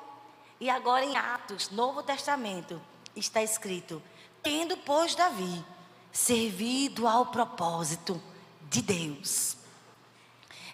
E 0.58 0.70
agora 0.70 1.04
em 1.04 1.18
Atos, 1.18 1.68
Novo 1.68 2.02
Testamento, 2.02 2.80
está 3.14 3.42
escrito: 3.42 4.02
Tendo, 4.42 4.74
pois, 4.78 5.14
Davi 5.14 5.62
servido 6.10 7.06
ao 7.06 7.26
propósito 7.26 8.22
de 8.70 8.80
Deus 8.80 9.58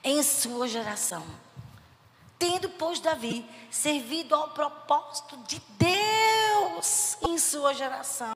em 0.04 0.22
sua 0.22 0.68
geração 0.68 1.26
Tendo, 2.38 2.68
pois, 2.70 3.00
Davi 3.00 3.44
servido 3.72 4.36
ao 4.36 4.50
propósito 4.50 5.36
de 5.48 5.60
Deus 5.78 7.16
em 7.22 7.38
sua 7.38 7.72
geração, 7.72 8.34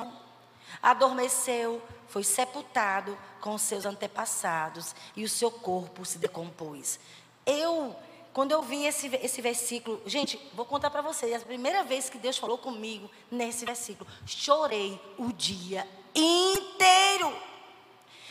adormeceu, 0.80 1.80
foi 2.08 2.24
sepultado 2.24 3.16
com 3.40 3.56
seus 3.58 3.86
antepassados 3.86 4.94
e 5.14 5.22
o 5.24 5.28
seu 5.28 5.50
corpo 5.50 6.04
se 6.04 6.18
decompôs. 6.18 6.98
Eu, 7.44 7.94
quando 8.32 8.52
eu 8.52 8.62
vi 8.62 8.84
esse, 8.84 9.08
esse 9.16 9.42
versículo, 9.42 10.00
gente, 10.06 10.40
vou 10.54 10.64
contar 10.64 10.90
para 10.90 11.02
vocês, 11.02 11.42
a 11.42 11.46
primeira 11.46 11.82
vez 11.84 12.10
que 12.10 12.18
Deus 12.18 12.38
falou 12.38 12.58
comigo 12.58 13.10
nesse 13.30 13.64
versículo, 13.64 14.10
chorei 14.26 15.00
o 15.18 15.32
dia 15.32 15.86
inteiro. 16.14 17.32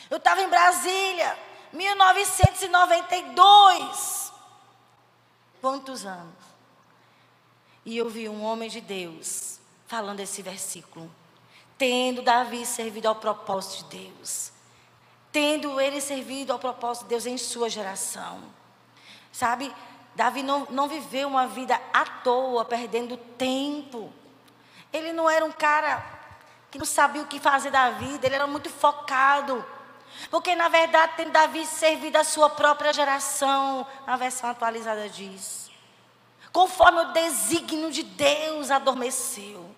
Eu 0.10 0.18
estava 0.18 0.42
em 0.42 0.50
Brasília, 0.50 1.38
1992 1.74 4.26
quantos 5.66 6.06
anos? 6.06 6.36
E 7.84 7.98
eu 7.98 8.08
vi 8.08 8.30
um 8.30 8.44
homem 8.44 8.70
de 8.70 8.80
Deus 8.80 9.60
falando 9.88 10.20
esse 10.20 10.44
versículo. 10.44 11.10
Tendo 11.78 12.22
Davi 12.22 12.66
servido 12.66 13.08
ao 13.08 13.16
propósito 13.16 13.90
de 13.90 13.98
Deus. 13.98 14.52
Tendo 15.32 15.80
ele 15.82 16.00
servido 16.00 16.54
ao 16.54 16.60
propósito 16.60 17.04
de 17.04 17.10
Deus 17.10 17.26
em 17.26 17.38
sua 17.38 17.70
geração. 17.70 18.42
Sabe, 19.32 19.74
Davi 20.16 20.42
não, 20.42 20.66
não 20.70 20.88
viveu 20.88 21.28
uma 21.28 21.46
vida 21.46 21.80
à 21.92 22.06
toa, 22.06 22.64
perdendo 22.64 23.18
tempo. 23.18 24.14
Ele 24.94 25.12
não 25.12 25.30
era 25.30 25.44
um 25.44 25.52
cara 25.52 26.04
que 26.72 26.78
não 26.78 26.86
sabia 26.86 27.22
o 27.22 27.28
que 27.28 27.40
fazer 27.40 27.70
da 27.70 27.90
vida, 27.92 28.26
ele 28.26 28.36
era 28.36 28.48
muito 28.48 28.70
focado. 28.70 29.64
Porque 30.32 30.56
na 30.56 30.70
verdade 30.70 31.14
tem 31.18 31.30
Davi 31.30 31.66
servido 31.66 32.18
a 32.18 32.24
sua 32.24 32.50
própria 32.50 32.94
geração, 32.94 33.86
a 34.08 34.16
versão 34.16 34.50
atualizada 34.50 35.10
diz. 35.10 35.70
Conforme 36.52 37.02
o 37.02 37.12
desígnio 37.12 37.92
de 37.92 38.04
Deus 38.04 38.72
adormeceu. 38.72 39.75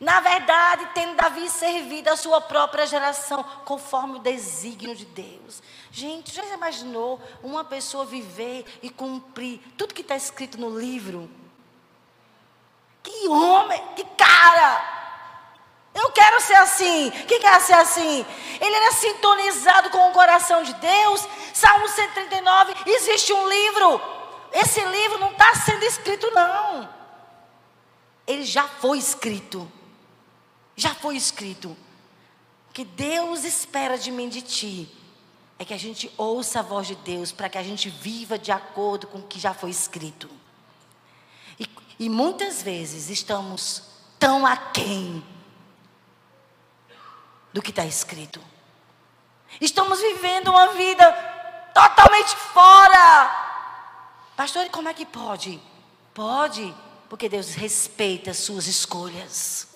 Na 0.00 0.20
verdade, 0.20 0.86
tem 0.94 1.16
Davi 1.16 1.50
servido 1.50 2.08
a 2.08 2.16
sua 2.16 2.40
própria 2.40 2.86
geração, 2.86 3.42
conforme 3.64 4.16
o 4.16 4.22
desígnio 4.22 4.94
de 4.94 5.04
Deus. 5.04 5.60
Gente, 5.90 6.32
já 6.32 6.44
imaginou 6.54 7.20
uma 7.42 7.64
pessoa 7.64 8.04
viver 8.04 8.64
e 8.80 8.90
cumprir 8.90 9.60
tudo 9.76 9.94
que 9.94 10.02
está 10.02 10.14
escrito 10.14 10.56
no 10.56 10.78
livro? 10.78 11.28
Que 13.02 13.26
homem, 13.28 13.82
que 13.96 14.04
cara! 14.04 14.98
Eu 15.92 16.12
quero 16.12 16.40
ser 16.42 16.54
assim. 16.54 17.10
Quem 17.26 17.40
quer 17.40 17.60
ser 17.60 17.72
assim? 17.72 18.24
Ele 18.60 18.76
era 18.76 18.92
sintonizado 18.92 19.90
com 19.90 20.10
o 20.10 20.12
coração 20.12 20.62
de 20.62 20.74
Deus. 20.74 21.26
Salmo 21.52 21.88
139, 21.88 22.74
existe 22.86 23.32
um 23.32 23.48
livro. 23.48 24.00
Esse 24.52 24.80
livro 24.80 25.18
não 25.18 25.32
está 25.32 25.56
sendo 25.56 25.82
escrito, 25.82 26.30
não. 26.30 26.88
Ele 28.28 28.44
já 28.44 28.62
foi 28.62 28.98
escrito. 28.98 29.77
Já 30.78 30.94
foi 30.94 31.16
escrito. 31.16 31.76
O 32.70 32.72
que 32.72 32.84
Deus 32.84 33.42
espera 33.42 33.98
de 33.98 34.12
mim, 34.12 34.28
de 34.28 34.40
ti, 34.40 34.88
é 35.58 35.64
que 35.64 35.74
a 35.74 35.76
gente 35.76 36.08
ouça 36.16 36.60
a 36.60 36.62
voz 36.62 36.86
de 36.86 36.94
Deus, 36.94 37.32
para 37.32 37.48
que 37.48 37.58
a 37.58 37.64
gente 37.64 37.90
viva 37.90 38.38
de 38.38 38.52
acordo 38.52 39.08
com 39.08 39.18
o 39.18 39.26
que 39.26 39.40
já 39.40 39.52
foi 39.52 39.70
escrito. 39.70 40.30
E, 41.58 41.68
e 41.98 42.08
muitas 42.08 42.62
vezes 42.62 43.10
estamos 43.10 43.82
tão 44.20 44.46
aquém 44.46 45.24
do 47.52 47.60
que 47.60 47.70
está 47.70 47.84
escrito. 47.84 48.40
Estamos 49.60 49.98
vivendo 50.00 50.48
uma 50.48 50.68
vida 50.74 51.10
totalmente 51.74 52.36
fora. 52.36 53.46
Pastor, 54.36 54.68
como 54.68 54.88
é 54.88 54.94
que 54.94 55.04
pode? 55.04 55.60
Pode, 56.14 56.72
porque 57.08 57.28
Deus 57.28 57.54
respeita 57.54 58.30
as 58.30 58.38
suas 58.38 58.68
escolhas. 58.68 59.67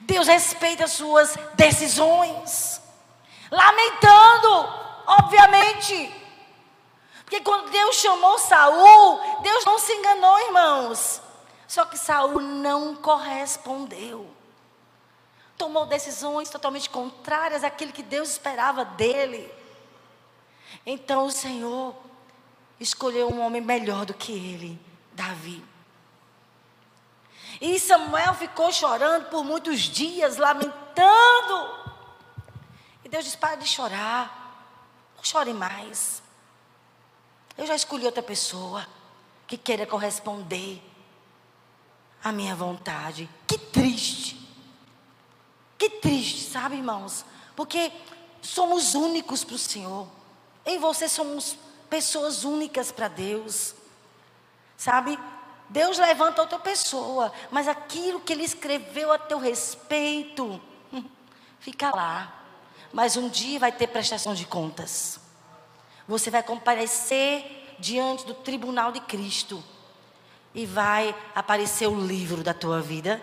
Deus 0.00 0.26
respeita 0.26 0.84
as 0.84 0.92
suas 0.92 1.36
decisões. 1.54 2.80
Lamentando, 3.50 4.68
obviamente. 5.06 6.14
Porque 7.24 7.40
quando 7.40 7.70
Deus 7.70 7.96
chamou 7.96 8.38
Saul, 8.38 9.40
Deus 9.42 9.64
não 9.64 9.78
se 9.78 9.92
enganou, 9.92 10.38
irmãos. 10.40 11.20
Só 11.66 11.84
que 11.84 11.98
Saul 11.98 12.40
não 12.40 12.96
correspondeu 12.96 14.38
tomou 15.58 15.84
decisões 15.84 16.48
totalmente 16.48 16.88
contrárias 16.88 17.64
àquilo 17.64 17.92
que 17.92 18.02
Deus 18.02 18.30
esperava 18.30 18.84
dele. 18.84 19.52
Então 20.86 21.26
o 21.26 21.30
Senhor 21.32 21.94
escolheu 22.78 23.28
um 23.28 23.40
homem 23.40 23.60
melhor 23.60 24.06
do 24.06 24.14
que 24.14 24.32
ele, 24.32 24.80
Davi. 25.12 25.62
E 27.60 27.78
Samuel 27.80 28.34
ficou 28.34 28.72
chorando 28.72 29.26
por 29.30 29.44
muitos 29.44 29.80
dias, 29.80 30.36
lamentando. 30.36 31.78
E 33.04 33.08
Deus 33.08 33.24
disse: 33.24 33.36
para 33.36 33.56
de 33.56 33.66
chorar, 33.66 34.66
não 35.16 35.24
chore 35.24 35.52
mais. 35.52 36.22
Eu 37.56 37.66
já 37.66 37.74
escolhi 37.74 38.06
outra 38.06 38.22
pessoa 38.22 38.86
que 39.46 39.56
queira 39.56 39.86
corresponder 39.86 40.80
à 42.22 42.30
minha 42.30 42.54
vontade. 42.54 43.28
Que 43.46 43.58
triste. 43.58 44.38
Que 45.76 45.90
triste, 45.90 46.50
sabe, 46.50 46.76
irmãos? 46.76 47.24
Porque 47.56 47.90
somos 48.42 48.94
únicos 48.94 49.42
para 49.42 49.56
o 49.56 49.58
Senhor. 49.58 50.06
Em 50.64 50.78
você 50.78 51.08
somos 51.08 51.56
pessoas 51.88 52.44
únicas 52.44 52.92
para 52.92 53.08
Deus. 53.08 53.74
Sabe? 54.76 55.18
Deus 55.68 55.98
levanta 55.98 56.40
outra 56.40 56.58
pessoa, 56.58 57.32
mas 57.50 57.68
aquilo 57.68 58.20
que 58.20 58.32
Ele 58.32 58.44
escreveu 58.44 59.12
a 59.12 59.18
teu 59.18 59.38
respeito, 59.38 60.60
fica 61.60 61.94
lá. 61.94 62.34
Mas 62.92 63.16
um 63.16 63.28
dia 63.28 63.58
vai 63.58 63.72
ter 63.72 63.86
prestação 63.88 64.34
de 64.34 64.46
contas. 64.46 65.20
Você 66.06 66.30
vai 66.30 66.42
comparecer 66.42 67.76
diante 67.78 68.24
do 68.24 68.34
tribunal 68.34 68.90
de 68.92 69.00
Cristo. 69.00 69.62
E 70.54 70.64
vai 70.64 71.14
aparecer 71.34 71.86
o 71.86 72.00
livro 72.00 72.42
da 72.42 72.54
tua 72.54 72.80
vida. 72.80 73.22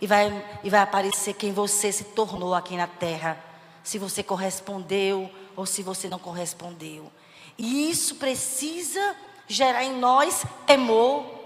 E 0.00 0.06
vai, 0.06 0.58
e 0.64 0.70
vai 0.70 0.80
aparecer 0.80 1.34
quem 1.34 1.52
você 1.52 1.92
se 1.92 2.04
tornou 2.04 2.54
aqui 2.54 2.76
na 2.76 2.86
terra. 2.86 3.38
Se 3.82 3.98
você 3.98 4.22
correspondeu 4.22 5.30
ou 5.54 5.66
se 5.66 5.82
você 5.82 6.08
não 6.08 6.18
correspondeu. 6.18 7.12
E 7.58 7.90
isso 7.90 8.16
precisa 8.16 9.14
gerar 9.46 9.84
em 9.84 9.92
nós 9.98 10.44
temor. 10.66 11.43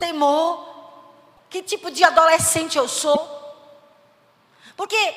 Temor. 0.00 0.68
Que 1.48 1.62
tipo 1.62 1.90
de 1.90 2.02
adolescente 2.02 2.76
eu 2.76 2.88
sou? 2.88 3.38
Porque 4.76 5.14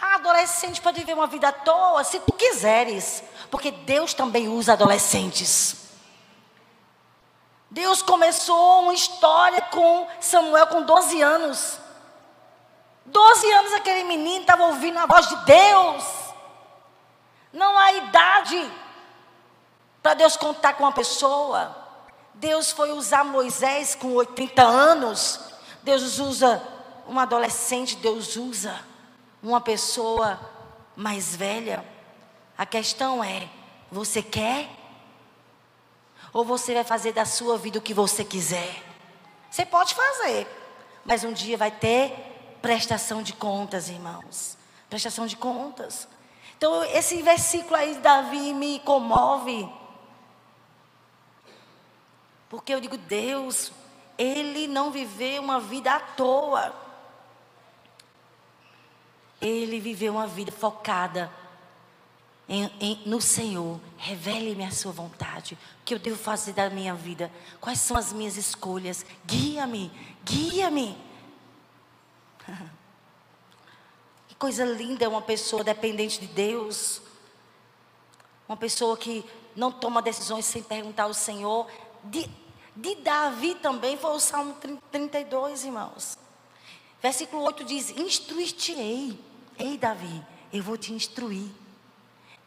a 0.00 0.16
adolescente 0.16 0.80
pode 0.80 0.98
viver 0.98 1.14
uma 1.14 1.26
vida 1.26 1.48
à 1.48 1.52
toa 1.52 2.02
se 2.02 2.18
tu 2.20 2.32
quiseres. 2.32 3.22
Porque 3.50 3.70
Deus 3.70 4.14
também 4.14 4.48
usa 4.48 4.72
adolescentes. 4.72 5.84
Deus 7.70 8.02
começou 8.02 8.82
uma 8.82 8.94
história 8.94 9.60
com 9.60 10.08
Samuel 10.20 10.68
com 10.68 10.82
12 10.82 11.20
anos. 11.20 11.78
12 13.06 13.52
anos 13.52 13.74
aquele 13.74 14.04
menino 14.04 14.40
estava 14.40 14.64
ouvindo 14.66 14.98
a 14.98 15.06
voz 15.06 15.28
de 15.28 15.36
Deus. 15.44 16.04
Não 17.52 17.76
há 17.76 17.92
idade 17.92 18.72
para 20.02 20.14
Deus 20.14 20.36
contar 20.36 20.74
com 20.74 20.84
uma 20.84 20.92
pessoa. 20.92 21.83
Deus 22.34 22.70
foi 22.70 22.92
usar 22.92 23.24
Moisés 23.24 23.94
com 23.94 24.12
80 24.14 24.62
anos. 24.62 25.40
Deus 25.82 26.18
usa 26.18 26.62
um 27.08 27.18
adolescente, 27.18 27.96
Deus 27.96 28.36
usa 28.36 28.78
uma 29.42 29.60
pessoa 29.60 30.40
mais 30.96 31.34
velha. 31.36 31.84
A 32.56 32.64
questão 32.64 33.22
é: 33.22 33.48
você 33.90 34.22
quer? 34.22 34.68
Ou 36.32 36.44
você 36.44 36.74
vai 36.74 36.84
fazer 36.84 37.12
da 37.12 37.24
sua 37.24 37.56
vida 37.56 37.78
o 37.78 37.82
que 37.82 37.94
você 37.94 38.24
quiser? 38.24 38.82
Você 39.50 39.64
pode 39.64 39.94
fazer, 39.94 40.48
mas 41.04 41.22
um 41.22 41.32
dia 41.32 41.56
vai 41.56 41.70
ter 41.70 42.58
prestação 42.60 43.22
de 43.22 43.32
contas, 43.32 43.88
irmãos. 43.88 44.56
Prestação 44.90 45.26
de 45.26 45.36
contas. 45.36 46.08
Então, 46.56 46.82
esse 46.84 47.22
versículo 47.22 47.76
aí 47.76 47.94
de 47.94 48.00
Davi 48.00 48.52
me 48.52 48.80
comove. 48.80 49.68
Porque 52.54 52.72
eu 52.72 52.80
digo, 52.80 52.96
Deus, 52.96 53.72
ele 54.16 54.68
não 54.68 54.92
viveu 54.92 55.42
uma 55.42 55.58
vida 55.58 55.92
à 55.92 55.98
toa. 55.98 56.72
Ele 59.40 59.80
viveu 59.80 60.12
uma 60.12 60.28
vida 60.28 60.52
focada 60.52 61.32
em, 62.48 62.70
em, 62.80 63.02
no 63.06 63.20
Senhor. 63.20 63.80
Revele-me 63.98 64.64
a 64.64 64.70
sua 64.70 64.92
vontade. 64.92 65.58
O 65.80 65.84
que 65.84 65.94
eu 65.94 65.98
devo 65.98 66.16
fazer 66.16 66.52
da 66.52 66.70
minha 66.70 66.94
vida? 66.94 67.28
Quais 67.60 67.80
são 67.80 67.96
as 67.96 68.12
minhas 68.12 68.36
escolhas? 68.36 69.04
Guia-me, 69.26 69.90
guia-me. 70.24 70.96
Que 74.28 74.34
coisa 74.36 74.64
linda 74.64 75.08
uma 75.08 75.22
pessoa 75.22 75.62
dependente 75.62 76.20
de 76.20 76.26
Deus. 76.28 77.02
Uma 78.48 78.56
pessoa 78.56 78.96
que 78.96 79.24
não 79.54 79.70
toma 79.70 80.00
decisões 80.00 80.44
sem 80.44 80.62
perguntar 80.62 81.04
ao 81.04 81.14
Senhor. 81.14 81.68
De, 82.02 82.28
de 82.76 82.96
Davi 82.96 83.54
também 83.54 83.96
foi 83.96 84.10
o 84.10 84.20
Salmo 84.20 84.56
32, 84.90 85.64
irmãos. 85.64 86.18
Versículo 87.00 87.42
8 87.42 87.64
diz: 87.64 87.90
Instruir-te-ei. 87.90 89.18
Ei, 89.58 89.78
Davi, 89.78 90.24
eu 90.52 90.62
vou 90.62 90.76
te 90.76 90.92
instruir. 90.92 91.48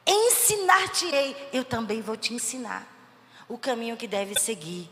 Ensinar-te-ei, 0.05 1.49
eu 1.53 1.63
também 1.63 2.01
vou 2.01 2.17
te 2.17 2.33
ensinar 2.33 2.87
o 3.47 3.57
caminho 3.57 3.95
que 3.95 4.07
deve 4.07 4.39
seguir. 4.39 4.89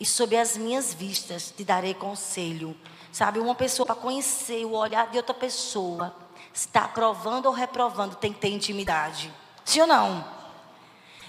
E 0.00 0.04
sob 0.04 0.36
as 0.36 0.56
minhas 0.56 0.92
vistas 0.92 1.52
te 1.56 1.64
darei 1.64 1.94
conselho. 1.94 2.76
Sabe, 3.10 3.38
uma 3.38 3.54
pessoa 3.54 3.86
para 3.86 3.96
conhecer 3.96 4.64
o 4.64 4.72
olhar 4.72 5.08
de 5.10 5.16
outra 5.16 5.34
pessoa, 5.34 6.14
está 6.52 6.84
aprovando 6.84 7.46
ou 7.46 7.52
reprovando, 7.52 8.16
tem 8.16 8.32
que 8.32 8.38
ter 8.38 8.48
intimidade. 8.48 9.32
Sim 9.64 9.80
ou 9.80 9.86
não? 9.86 10.38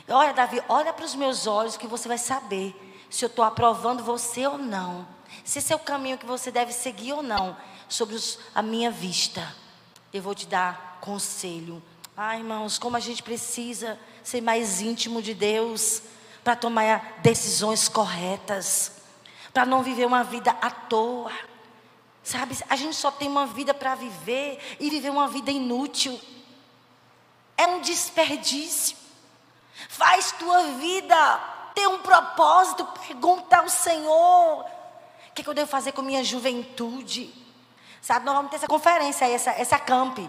Olha, 0.10 0.34
Davi, 0.34 0.62
olha 0.68 0.92
para 0.92 1.06
os 1.06 1.16
meus 1.16 1.48
olhos 1.48 1.78
que 1.78 1.88
você 1.88 2.08
vai 2.08 2.18
saber 2.18 2.76
se 3.10 3.26
eu 3.26 3.28
estou 3.28 3.44
aprovando 3.44 4.04
você 4.04 4.46
ou 4.46 4.58
não. 4.58 5.08
Se 5.44 5.60
esse 5.60 5.74
é 5.74 5.76
o 5.76 5.80
caminho 5.80 6.18
que 6.18 6.26
você 6.26 6.52
deve 6.52 6.72
seguir 6.72 7.14
ou 7.14 7.24
não, 7.24 7.58
sobre 7.88 8.16
os, 8.16 8.40
a 8.54 8.62
minha 8.62 8.92
vista. 8.92 9.56
Eu 10.14 10.22
vou 10.22 10.36
te 10.36 10.46
dar 10.46 11.00
conselho. 11.02 11.82
Ai, 12.16 12.40
irmãos, 12.40 12.78
como 12.78 12.96
a 12.96 13.00
gente 13.00 13.24
precisa 13.24 14.00
ser 14.24 14.42
mais 14.42 14.82
íntimo 14.82 15.22
de 15.22 15.34
Deus 15.34 16.04
para 16.44 16.56
tomar 16.56 17.20
decisões 17.22 17.88
corretas, 17.88 18.92
para 19.54 19.66
não 19.66 19.84
viver 19.84 20.06
uma 20.06 20.24
vida 20.24 20.52
à 20.62 20.70
toa. 20.70 21.32
Sabe, 22.24 22.56
a 22.70 22.76
gente 22.76 22.96
só 22.96 23.10
tem 23.10 23.28
uma 23.28 23.48
vida 23.48 23.74
para 23.74 23.96
viver 23.96 24.60
e 24.80 24.90
viver 24.90 25.10
uma 25.10 25.28
vida 25.28 25.52
inútil. 25.52 26.20
É 27.58 27.66
um 27.68 27.82
desperdício. 27.82 28.96
Faz 29.88 30.32
tua 30.34 30.64
vida 30.74 31.59
ter 31.80 31.88
um 31.88 32.00
propósito, 32.00 32.86
pergunta 33.08 33.58
ao 33.58 33.70
Senhor: 33.70 34.60
o 34.60 35.34
que, 35.34 35.42
é 35.42 35.44
que 35.44 35.50
eu 35.50 35.54
devo 35.54 35.72
fazer 35.72 35.94
com 35.94 36.02
minha 36.02 36.24
juventude? 36.24 37.34
Sabe, 38.02 38.26
nós 38.26 38.36
vamos 38.36 38.52
ter 38.52 38.58
essa 38.58 38.68
conferência 38.68 39.26
essa, 39.30 39.52
essa 39.52 39.80
camp. 39.80 40.20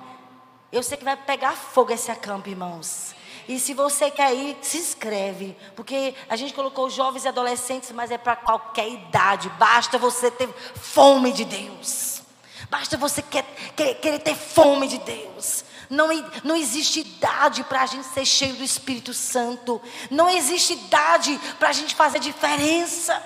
Eu 0.70 0.82
sei 0.82 0.96
que 0.96 1.04
vai 1.04 1.16
pegar 1.16 1.52
fogo 1.52 1.92
esse 1.92 2.10
acampo, 2.10 2.48
irmãos. 2.48 3.14
E 3.48 3.58
se 3.58 3.74
você 3.74 4.10
quer 4.10 4.32
ir, 4.32 4.56
se 4.62 4.78
inscreve. 4.78 5.56
Porque 5.74 6.14
a 6.28 6.36
gente 6.36 6.54
colocou 6.54 6.88
jovens 6.88 7.24
e 7.24 7.28
adolescentes, 7.28 7.90
mas 7.90 8.12
é 8.12 8.18
para 8.18 8.36
qualquer 8.36 8.88
idade. 8.88 9.48
Basta 9.50 9.98
você 9.98 10.30
ter 10.30 10.48
fome 10.76 11.32
de 11.32 11.44
Deus. 11.44 12.22
Basta 12.68 12.96
você 12.96 13.20
quer, 13.22 13.44
quer, 13.74 13.94
querer 13.94 14.20
ter 14.20 14.36
fome 14.36 14.86
de 14.86 14.98
Deus. 14.98 15.64
Não, 15.90 16.06
não 16.44 16.54
existe 16.54 17.00
idade 17.00 17.64
para 17.64 17.82
a 17.82 17.86
gente 17.86 18.06
ser 18.06 18.24
cheio 18.24 18.54
do 18.54 18.62
Espírito 18.62 19.12
Santo. 19.12 19.82
Não 20.08 20.30
existe 20.30 20.74
idade 20.74 21.38
para 21.58 21.70
a 21.70 21.72
gente 21.72 21.96
fazer 21.96 22.20
diferença. 22.20 23.20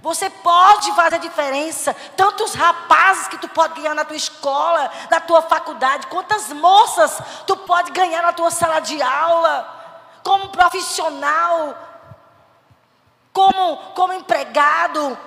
Você 0.00 0.30
pode 0.30 0.94
fazer 0.94 1.18
diferença. 1.18 1.92
Tantos 2.16 2.54
rapazes 2.54 3.26
que 3.26 3.38
tu 3.38 3.48
pode 3.48 3.74
ganhar 3.74 3.96
na 3.96 4.04
tua 4.04 4.16
escola, 4.16 4.88
na 5.10 5.18
tua 5.18 5.42
faculdade, 5.42 6.06
quantas 6.06 6.52
moças 6.52 7.20
tu 7.44 7.56
pode 7.56 7.90
ganhar 7.90 8.22
na 8.22 8.32
tua 8.32 8.52
sala 8.52 8.78
de 8.78 9.02
aula, 9.02 10.20
como 10.22 10.50
profissional, 10.50 11.76
como, 13.32 13.76
como 13.94 14.12
empregado, 14.12 15.18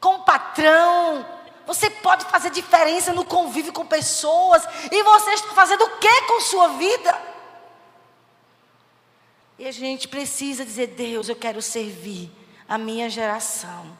como 0.00 0.24
patrão. 0.24 1.35
Você 1.66 1.90
pode 1.90 2.24
fazer 2.26 2.50
diferença 2.50 3.12
no 3.12 3.24
convívio 3.24 3.72
com 3.72 3.84
pessoas. 3.84 4.62
E 4.90 5.02
você 5.02 5.30
está 5.32 5.52
fazendo 5.52 5.84
o 5.84 5.98
que 5.98 6.22
com 6.22 6.40
sua 6.40 6.68
vida? 6.68 7.36
E 9.58 9.66
a 9.66 9.72
gente 9.72 10.06
precisa 10.06 10.64
dizer: 10.64 10.88
Deus, 10.88 11.28
eu 11.28 11.36
quero 11.36 11.60
servir 11.60 12.30
a 12.68 12.78
minha 12.78 13.08
geração, 13.10 13.96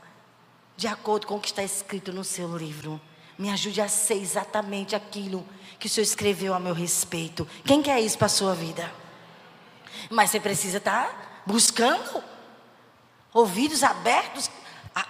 de 0.77 0.87
acordo 0.87 1.27
com 1.27 1.37
o 1.37 1.41
que 1.41 1.49
está 1.49 1.63
escrito 1.63 2.13
no 2.13 2.25
seu 2.25 2.57
livro. 2.57 3.01
Me 3.39 3.51
ajude 3.51 3.81
a 3.81 3.89
ser 3.89 4.15
exatamente 4.15 4.95
aquilo 4.95 5.47
que 5.79 5.87
o 5.87 5.91
Senhor 5.91 6.05
escreveu 6.05 6.55
a 6.55 6.61
meu 6.61 6.73
respeito. 6.73 7.47
Quem 7.65 7.83
quer 7.83 8.01
isso 8.01 8.17
para 8.17 8.27
a 8.27 8.31
sua 8.31 8.55
vida? 8.55 8.91
Mas 10.11 10.31
você 10.31 10.41
precisa 10.41 10.79
estar 10.79 11.07
tá 11.07 11.43
buscando 11.45 12.23
ouvidos 13.33 13.83
abertos. 13.83 14.51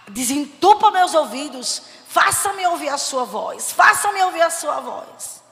Desentupa 0.09 0.90
meus 0.90 1.14
ouvidos. 1.14 1.83
Faça-me 2.16 2.66
ouvir 2.66 2.88
a 2.88 2.96
sua 2.96 3.24
voz. 3.24 3.72
Faça-me 3.72 4.22
ouvir 4.22 4.40
a 4.40 4.48
sua 4.48 4.81
voz. 4.81 5.42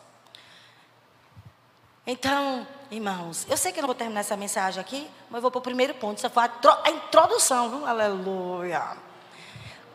Então, 2.07 2.67
Irmãos, 2.91 3.47
eu 3.51 3.57
sei 3.57 3.71
que 3.73 3.81
eu 3.81 3.83
não 3.83 3.89
vou 3.89 3.95
terminar 3.95 4.21
essa 4.21 4.37
mensagem 4.37 4.81
aqui, 4.81 5.11
mas 5.29 5.43
vou 5.43 5.51
para 5.51 5.59
o 5.59 5.63
primeiro 5.63 5.93
ponto. 5.95 6.19
Isso 6.19 6.31
foi 6.31 6.45
a, 6.45 6.91
introdução, 6.91 7.69
viu? 7.69 7.87
Aleluia. 7.87 8.97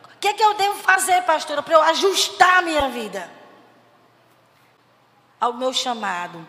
O 0.04 0.18
que 0.20 0.28
é 0.28 0.34
que 0.34 0.42
eu 0.42 0.54
devo 0.54 0.78
fazer, 0.80 1.22
pastora, 1.22 1.62
para 1.62 1.74
eu 1.74 1.82
ajustar 1.82 2.58
a 2.58 2.62
minha 2.62 2.88
vida? 2.88 3.28
Ao 5.40 5.52
meu 5.54 5.72
chamado, 5.72 6.46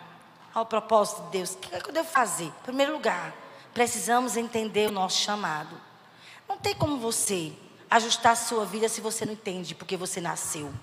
ao 0.54 0.66
propósito 0.66 1.24
de 1.24 1.30
Deus. 1.30 1.54
O 1.54 1.58
que 1.58 1.74
é 1.74 1.80
que 1.80 1.90
eu 1.90 1.94
devo 1.94 2.10
fazer? 2.10 2.46
Em 2.46 2.64
primeiro 2.64 2.92
lugar, 2.94 3.34
precisamos 3.74 4.36
entender 4.36 4.90
o 4.90 4.92
nosso 4.92 5.18
chamado. 5.20 5.80
Não 6.50 6.58
tem 6.58 6.76
como 6.76 6.98
você 6.98 7.54
ajustar 7.92 8.32
a 8.32 8.38
sua 8.38 8.66
vida 8.66 8.88
se 8.88 9.02
você 9.02 9.26
não 9.26 9.34
entende 9.34 9.76
porque 9.76 9.98
você 9.98 10.22
nasceu. 10.22 10.74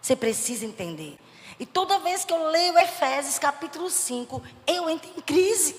Você 0.00 0.14
precisa 0.14 0.66
entender. 0.66 1.18
E 1.58 1.64
toda 1.64 1.98
vez 1.98 2.24
que 2.24 2.32
eu 2.32 2.48
leio 2.50 2.78
Efésios 2.78 3.38
capítulo 3.38 3.88
5, 3.88 4.42
eu 4.66 4.90
entro 4.90 5.10
em 5.16 5.22
crise. 5.22 5.74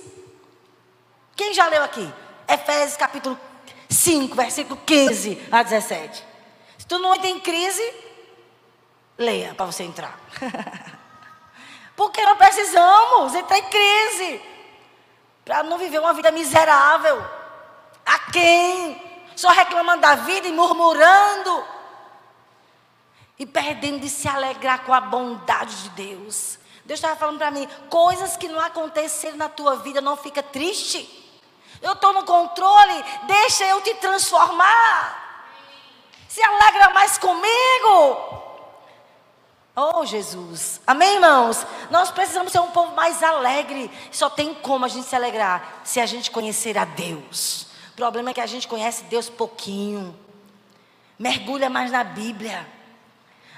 Quem 1.36 1.54
já 1.54 1.68
leu 1.68 1.84
aqui? 1.84 2.12
Efésios 2.48 2.98
capítulo 2.98 3.40
5, 3.88 4.36
versículo 4.36 4.82
15 4.86 5.40
a 5.52 5.62
17. 5.62 6.26
Se 6.80 6.88
tu 6.88 6.98
não 6.98 7.14
entra 7.14 7.30
em 7.30 7.40
crise, 7.40 7.94
leia 9.18 9.54
para 9.54 9.68
você 9.68 9.84
entrar. 9.84 10.20
Porque 11.96 12.26
nós 12.26 12.38
precisamos 12.38 13.36
entrar 13.36 13.60
em 13.60 13.70
crise. 13.70 14.42
Para 15.46 15.62
não 15.64 15.78
viver 15.78 16.00
uma 16.00 16.14
vida 16.14 16.32
miserável. 16.32 17.24
A 18.06 18.20
quem? 18.32 19.09
Só 19.40 19.48
reclamando 19.52 20.02
da 20.02 20.16
vida 20.16 20.50
e 20.50 20.52
murmurando. 20.52 21.66
E 23.38 23.46
perdendo 23.46 24.02
de 24.02 24.10
se 24.10 24.28
alegrar 24.28 24.84
com 24.84 24.94
a 24.94 25.00
bondade 25.00 25.84
de 25.84 25.90
Deus. 25.92 26.60
Deus 26.84 26.98
estava 26.98 27.16
falando 27.16 27.38
para 27.38 27.50
mim, 27.50 27.66
coisas 27.90 28.36
que 28.36 28.50
não 28.50 28.60
aconteceram 28.60 29.38
na 29.38 29.48
tua 29.48 29.78
vida, 29.78 30.02
não 30.02 30.18
fica 30.18 30.44
triste. 30.44 31.08
Eu 31.82 31.94
estou 31.94 32.12
no 32.12 32.26
controle, 32.26 33.06
deixa 33.28 33.64
eu 33.64 33.80
te 33.80 33.94
transformar. 33.94 35.48
Se 36.28 36.44
alegra 36.44 36.90
mais 36.90 37.18
comigo. 37.18 38.44
Oh, 39.74 40.06
Jesus. 40.06 40.82
Amém, 40.86 41.14
irmãos? 41.14 41.66
Nós 41.90 42.12
precisamos 42.12 42.52
ser 42.52 42.60
um 42.60 42.72
povo 42.72 42.94
mais 42.94 43.24
alegre. 43.24 43.90
Só 44.12 44.30
tem 44.30 44.54
como 44.54 44.84
a 44.84 44.90
gente 44.90 45.08
se 45.08 45.16
alegrar 45.16 45.80
se 45.86 46.02
a 46.02 46.06
gente 46.06 46.30
conhecer 46.30 46.78
a 46.78 46.84
Deus. 46.84 47.69
Problema 48.00 48.30
é 48.30 48.34
que 48.34 48.40
a 48.40 48.46
gente 48.46 48.66
conhece 48.66 49.04
Deus 49.04 49.28
pouquinho. 49.28 50.18
Mergulha 51.20 51.70
mais 51.70 51.92
na 51.92 52.02
Bíblia. 52.02 52.66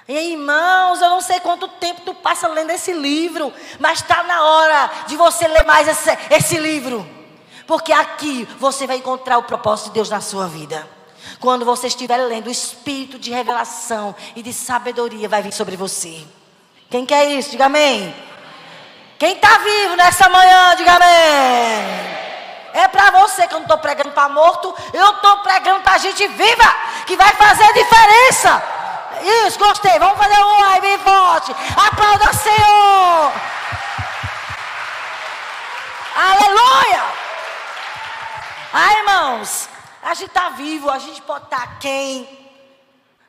E 0.08 0.17
aí, 0.17 0.32
irmãos, 0.32 0.99
eu 0.99 1.12
não 1.12 1.21
sei 1.21 1.39
quanto 1.39 1.67
tempo 1.67 2.01
tu 2.04 2.15
passa 2.15 2.47
lendo 2.47 2.71
esse 2.71 2.91
livro, 2.91 3.54
mas 3.80 3.99
está 3.99 4.23
na 4.23 4.43
hora 4.43 4.91
de 5.06 5.15
você 5.15 5.47
ler 5.47 5.63
mais 5.63 5.88
esse, 5.88 6.10
esse 6.32 6.58
livro. 6.58 7.08
Porque 7.67 7.93
aqui 7.93 8.47
você 8.58 8.88
vai 8.88 8.97
encontrar 8.97 9.38
o 9.38 9.43
propósito 9.43 9.89
de 9.89 9.93
Deus 9.93 10.10
na 10.10 10.21
sua 10.21 10.47
vida. 10.47 10.89
Quando 11.39 11.63
você 11.63 11.86
estiver 11.86 12.17
lendo, 12.17 12.47
o 12.47 12.51
espírito 12.51 13.19
de 13.19 13.30
revelação 13.30 14.15
e 14.36 14.41
de 14.41 14.51
sabedoria 14.51 15.30
vai 15.30 15.43
vir 15.43 15.54
sobre 15.54 15.77
você. 15.77 16.25
Quem 16.89 17.06
quer 17.06 17.30
isso? 17.30 17.51
Diga 17.51 17.67
amém. 17.67 18.12
Quem 19.19 19.36
está 19.36 19.60
vivo 19.60 19.95
nessa 19.95 20.27
manhã, 20.30 20.75
diga 20.75 20.93
amém. 20.95 22.20
É 22.73 22.88
para 22.88 23.12
você 23.12 23.47
que 23.47 23.53
eu 23.53 23.60
não 23.60 23.65
estou 23.65 23.77
pregando 23.77 24.12
para 24.12 24.29
morto, 24.29 24.73
eu 24.93 25.10
estou 25.12 25.38
pregando 25.39 25.81
para 25.81 25.97
gente 25.97 26.25
viva, 26.27 26.75
que 27.05 27.15
vai 27.15 27.31
fazer 27.34 27.73
diferença. 27.73 28.63
Isso, 29.45 29.60
gostei. 29.60 29.99
Vamos 29.99 30.17
fazer 30.17 30.39
um 30.39 30.63
ai 30.63 30.81
bem 30.81 30.97
forte. 30.99 31.55
Aplauda 31.75 32.31
o 32.31 32.36
Senhor. 32.36 33.31
Aleluia. 36.15 37.03
Ai, 38.73 38.97
irmãos, 38.99 39.69
a 40.01 40.13
gente 40.13 40.27
está 40.29 40.49
vivo, 40.49 40.89
a 40.89 40.97
gente 40.97 41.21
pode 41.21 41.45
estar 41.45 41.62
tá 41.62 41.73
quem. 41.79 42.40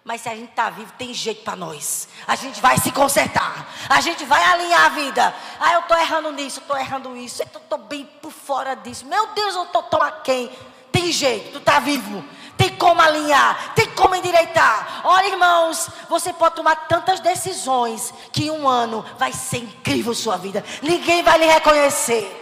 Mas 0.05 0.23
se 0.23 0.29
a 0.29 0.35
gente 0.35 0.51
está 0.51 0.69
vivo, 0.69 0.93
tem 0.99 1.15
jeito 1.15 1.45
para 1.45 1.55
nós. 1.55 2.09
A 2.27 2.35
gente 2.35 2.61
vai 2.61 2.77
se 2.79 2.91
consertar. 2.91 3.69
A 3.89 4.01
gente 4.01 4.25
vai 4.25 4.43
alinhar 4.43 4.87
a 4.87 4.89
vida. 4.89 5.35
Ah, 5.61 5.75
eu 5.75 5.81
estou 5.81 5.97
errando 5.97 6.33
nisso, 6.33 6.59
eu 6.59 6.63
estou 6.63 6.77
errando 6.77 7.17
isso. 7.17 7.43
Eu 7.43 7.47
estou 7.47 7.79
bem 7.79 8.05
por 8.21 8.33
fora 8.33 8.75
disso. 8.75 9.07
Meu 9.07 9.29
Deus, 9.29 9.55
eu 9.55 9.65
estou 9.65 9.83
tão 9.85 10.03
aquém. 10.03 10.51
Tem 10.91 11.11
jeito, 11.11 11.53
tu 11.53 11.59
está 11.59 11.79
vivo 11.79 12.23
tem 12.63 12.77
como 12.77 13.01
alinhar, 13.01 13.75
tem 13.75 13.91
como 13.91 14.15
endireitar. 14.15 15.01
Olha, 15.03 15.27
irmãos, 15.27 15.89
você 16.09 16.33
pode 16.33 16.55
tomar 16.55 16.77
tantas 16.87 17.19
decisões 17.19 18.15
que 18.33 18.53
um 18.53 18.69
ano 18.69 19.05
vai 19.19 19.33
ser 19.33 19.59
incrível 19.59 20.15
sua 20.15 20.37
vida. 20.37 20.65
Ninguém 20.81 21.25
vai 21.25 21.39
lhe 21.39 21.47
reconhecer. 21.47 22.39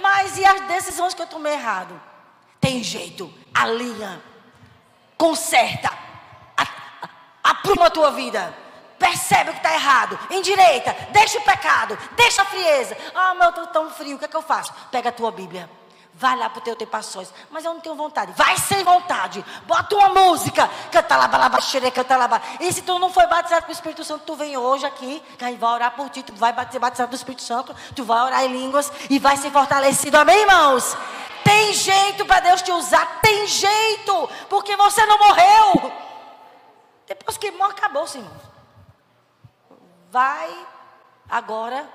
Mas 0.00 0.38
e 0.38 0.44
as 0.44 0.60
decisões 0.68 1.12
que 1.12 1.22
eu 1.22 1.26
tomei 1.26 1.54
errado? 1.54 2.00
Tem 2.60 2.84
jeito, 2.84 3.32
alinha, 3.52 4.22
conserta, 5.18 5.90
apruma 7.62 7.86
a 7.86 7.90
tua 7.90 8.10
vida. 8.10 8.54
Percebe 8.98 9.50
o 9.50 9.52
que 9.52 9.58
está 9.58 9.74
errado, 9.74 10.18
endireita, 10.30 10.94
deixa 11.10 11.38
o 11.38 11.42
pecado, 11.42 11.98
deixa 12.14 12.42
a 12.42 12.44
frieza. 12.44 12.96
Ah, 13.12 13.34
meu, 13.34 13.44
eu 13.44 13.48
estou 13.48 13.66
tão 13.66 13.90
frio, 13.90 14.14
o 14.14 14.18
que 14.18 14.26
é 14.26 14.28
que 14.28 14.36
eu 14.36 14.42
faço? 14.42 14.72
Pega 14.92 15.08
a 15.08 15.12
tua 15.12 15.32
Bíblia 15.32 15.68
Vai 16.14 16.36
lá 16.36 16.50
para 16.50 16.60
o 16.60 16.62
teu 16.62 16.76
ter 16.76 16.86
passões. 16.86 17.32
Mas 17.50 17.64
eu 17.64 17.72
não 17.72 17.80
tenho 17.80 17.94
vontade. 17.94 18.32
Vai 18.36 18.56
sem 18.58 18.84
vontade. 18.84 19.42
Bota 19.66 19.96
uma 19.96 20.08
música. 20.10 20.68
Canta 20.90 21.16
lá, 21.16 21.26
balaba, 21.26 21.60
xere, 21.60 21.90
canta 21.90 22.16
lá. 22.16 22.40
E 22.60 22.70
se 22.72 22.82
tu 22.82 22.98
não 22.98 23.10
foi 23.10 23.26
batizado 23.26 23.64
com 23.64 23.70
o 23.70 23.74
Espírito 23.74 24.04
Santo, 24.04 24.24
tu 24.26 24.36
vem 24.36 24.56
hoje 24.56 24.84
aqui. 24.84 25.22
Vai 25.58 25.72
orar 25.72 25.92
por 25.92 26.10
ti. 26.10 26.22
Tu 26.22 26.34
vai 26.34 26.54
ser 26.70 26.78
batizado 26.78 27.10
do 27.10 27.16
Espírito 27.16 27.42
Santo. 27.42 27.74
Tu 27.96 28.04
vai 28.04 28.20
orar 28.20 28.44
em 28.44 28.48
línguas. 28.48 28.92
E 29.08 29.18
vai 29.18 29.38
ser 29.38 29.50
fortalecido. 29.50 30.18
Amém, 30.18 30.38
irmãos? 30.42 30.96
Tem 31.42 31.72
jeito 31.72 32.26
para 32.26 32.40
Deus 32.40 32.60
te 32.60 32.70
usar. 32.70 33.20
Tem 33.22 33.46
jeito. 33.46 34.30
Porque 34.50 34.76
você 34.76 35.04
não 35.06 35.18
morreu. 35.18 36.11
Depois 37.22 37.38
que 37.38 37.52
morre, 37.52 37.70
acabou, 37.70 38.04
irmãos. 38.04 38.42
Vai 40.10 40.66
agora 41.30 41.88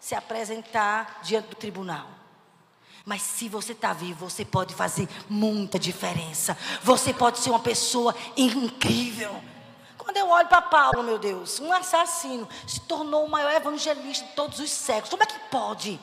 se 0.00 0.12
apresentar 0.12 1.20
diante 1.22 1.50
do 1.50 1.54
tribunal. 1.54 2.08
Mas 3.04 3.22
se 3.22 3.48
você 3.48 3.70
está 3.70 3.92
vivo, 3.92 4.28
você 4.28 4.44
pode 4.44 4.74
fazer 4.74 5.08
muita 5.28 5.78
diferença. 5.78 6.58
Você 6.82 7.14
pode 7.14 7.38
ser 7.38 7.50
uma 7.50 7.60
pessoa 7.60 8.12
incrível. 8.36 9.40
Quando 9.96 10.16
eu 10.16 10.28
olho 10.28 10.48
para 10.48 10.60
Paulo, 10.60 11.04
meu 11.04 11.16
Deus, 11.16 11.60
um 11.60 11.72
assassino, 11.72 12.48
se 12.66 12.80
tornou 12.80 13.24
o 13.24 13.30
maior 13.30 13.52
evangelista 13.52 14.26
de 14.26 14.32
todos 14.32 14.58
os 14.58 14.70
séculos. 14.70 15.10
Como 15.10 15.22
é 15.22 15.26
que 15.26 15.38
pode? 15.48 16.00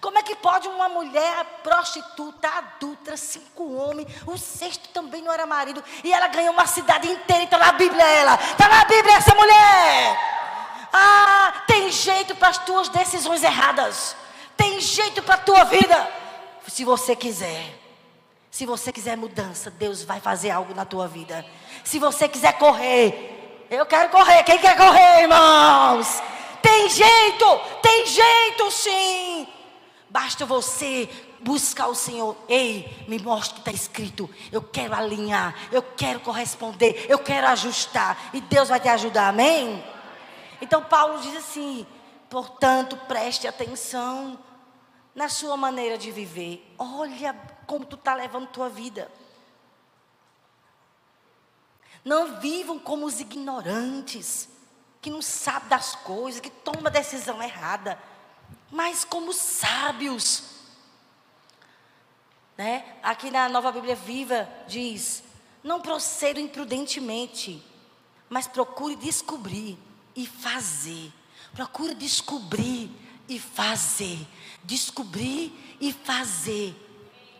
Como 0.00 0.18
é 0.18 0.22
que 0.22 0.36
pode 0.36 0.68
uma 0.68 0.88
mulher 0.88 1.44
prostituta, 1.62 2.48
adulta, 2.48 3.16
cinco 3.16 3.74
homens, 3.74 4.08
o 4.26 4.36
sexto 4.36 4.88
também 4.90 5.22
não 5.22 5.32
era 5.32 5.46
marido, 5.46 5.82
e 6.04 6.12
ela 6.12 6.28
ganhou 6.28 6.52
uma 6.52 6.66
cidade 6.66 7.08
inteira, 7.08 7.44
está 7.44 7.58
na 7.58 7.72
Bíblia 7.72 8.04
ela, 8.04 8.34
está 8.34 8.68
na 8.68 8.84
Bíblia 8.84 9.16
essa 9.16 9.34
mulher. 9.34 10.18
Ah, 10.92 11.62
tem 11.66 11.90
jeito 11.90 12.34
para 12.36 12.48
as 12.48 12.58
tuas 12.58 12.88
decisões 12.88 13.42
erradas, 13.42 14.16
tem 14.56 14.80
jeito 14.80 15.22
para 15.22 15.34
a 15.34 15.38
tua 15.38 15.64
vida 15.64 16.10
se 16.68 16.84
você 16.84 17.14
quiser. 17.16 17.86
Se 18.50 18.64
você 18.64 18.90
quiser 18.90 19.16
mudança, 19.16 19.70
Deus 19.70 20.02
vai 20.02 20.18
fazer 20.18 20.50
algo 20.50 20.74
na 20.74 20.86
tua 20.86 21.06
vida. 21.06 21.44
Se 21.84 21.98
você 21.98 22.26
quiser 22.26 22.54
correr, 22.54 23.66
eu 23.70 23.84
quero 23.84 24.08
correr. 24.08 24.42
Quem 24.44 24.58
quer 24.58 24.76
correr, 24.76 25.22
irmãos? 25.22 26.22
Tem 26.62 26.88
jeito, 26.88 27.60
tem 27.82 28.06
jeito 28.06 28.70
sim. 28.70 29.46
Basta 30.08 30.46
você 30.46 31.08
buscar 31.40 31.88
o 31.88 31.94
Senhor. 31.94 32.36
Ei, 32.48 33.04
me 33.08 33.18
mostre 33.18 33.52
o 33.52 33.54
que 33.54 33.70
está 33.70 33.72
escrito. 33.72 34.30
Eu 34.52 34.62
quero 34.62 34.94
alinhar, 34.94 35.54
eu 35.72 35.82
quero 35.82 36.20
corresponder, 36.20 37.06
eu 37.08 37.18
quero 37.18 37.48
ajustar. 37.48 38.30
E 38.32 38.40
Deus 38.40 38.68
vai 38.68 38.80
te 38.80 38.88
ajudar, 38.88 39.28
amém? 39.28 39.84
Então 40.60 40.82
Paulo 40.82 41.20
diz 41.20 41.36
assim: 41.36 41.86
portanto, 42.30 42.96
preste 43.08 43.46
atenção 43.46 44.38
na 45.14 45.28
sua 45.28 45.56
maneira 45.56 45.98
de 45.98 46.10
viver. 46.10 46.74
Olha 46.78 47.34
como 47.66 47.84
tu 47.84 47.96
está 47.96 48.14
levando 48.14 48.48
tua 48.48 48.68
vida. 48.68 49.10
Não 52.04 52.38
vivam 52.38 52.78
como 52.78 53.04
os 53.04 53.18
ignorantes, 53.18 54.48
que 55.00 55.10
não 55.10 55.20
sabem 55.20 55.68
das 55.68 55.96
coisas, 55.96 56.40
que 56.40 56.50
tomam 56.50 56.92
decisão 56.92 57.42
errada, 57.42 57.98
mas 58.70 59.04
como 59.04 59.32
sábios. 59.32 60.42
Né? 62.56 62.84
Aqui 63.02 63.30
na 63.30 63.48
Nova 63.48 63.70
Bíblia 63.72 63.94
Viva 63.94 64.48
diz: 64.66 65.22
não 65.62 65.80
procedam 65.80 66.42
imprudentemente, 66.42 67.62
mas 68.28 68.46
procure 68.46 68.96
descobrir 68.96 69.78
e 70.14 70.26
fazer. 70.26 71.12
Procure 71.54 71.94
descobrir 71.94 72.90
e 73.28 73.38
fazer 73.38 74.26
descobrir 74.66 75.78
e 75.80 75.92
fazer 75.92 76.74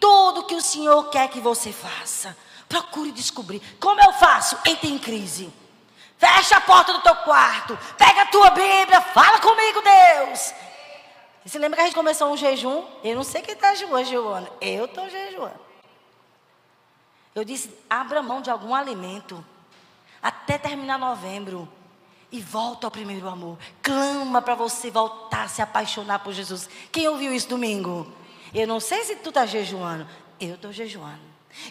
tudo 0.00 0.44
que 0.44 0.54
o 0.54 0.62
Senhor 0.62 1.10
quer 1.10 1.28
que 1.28 1.40
você 1.40 1.72
faça. 1.72 2.36
Procure 2.68 3.12
descobrir. 3.12 3.60
Como 3.80 4.00
eu 4.00 4.12
faço? 4.14 4.56
Entre 4.64 4.88
em 4.88 4.98
crise. 4.98 5.52
Fecha 6.18 6.56
a 6.56 6.60
porta 6.60 6.92
do 6.92 7.00
teu 7.00 7.16
quarto. 7.16 7.78
Pega 7.98 8.22
a 8.22 8.26
tua 8.26 8.50
Bíblia. 8.50 9.00
Fala 9.00 9.40
comigo, 9.40 9.82
Deus. 9.82 10.54
Você 11.46 11.60
lembra 11.60 11.76
que 11.76 11.82
a 11.82 11.84
gente 11.86 11.94
começou 11.94 12.32
um 12.32 12.36
jejum? 12.36 12.84
Eu 13.04 13.14
não 13.14 13.22
sei 13.22 13.40
quem 13.40 13.54
está 13.54 13.72
jejuando. 13.72 14.50
Eu 14.60 14.86
estou 14.86 15.08
jejuando. 15.08 15.60
Eu 17.32 17.44
disse: 17.44 17.70
abra 17.88 18.20
mão 18.20 18.42
de 18.42 18.50
algum 18.50 18.74
alimento. 18.74 19.44
Até 20.20 20.58
terminar 20.58 20.98
novembro 20.98 21.68
e 22.32 22.40
volta 22.40 22.88
ao 22.88 22.90
primeiro 22.90 23.28
amor. 23.28 23.56
Clama 23.80 24.42
para 24.42 24.56
você 24.56 24.90
voltar 24.90 25.44
a 25.44 25.48
se 25.48 25.62
apaixonar 25.62 26.18
por 26.18 26.32
Jesus. 26.32 26.68
Quem 26.90 27.06
ouviu 27.06 27.32
isso 27.32 27.48
domingo? 27.48 28.12
Eu 28.52 28.66
não 28.66 28.80
sei 28.80 29.04
se 29.04 29.14
tu 29.14 29.28
está 29.28 29.46
jejuando. 29.46 30.08
Eu 30.40 30.56
estou 30.56 30.72
jejuando. 30.72 31.22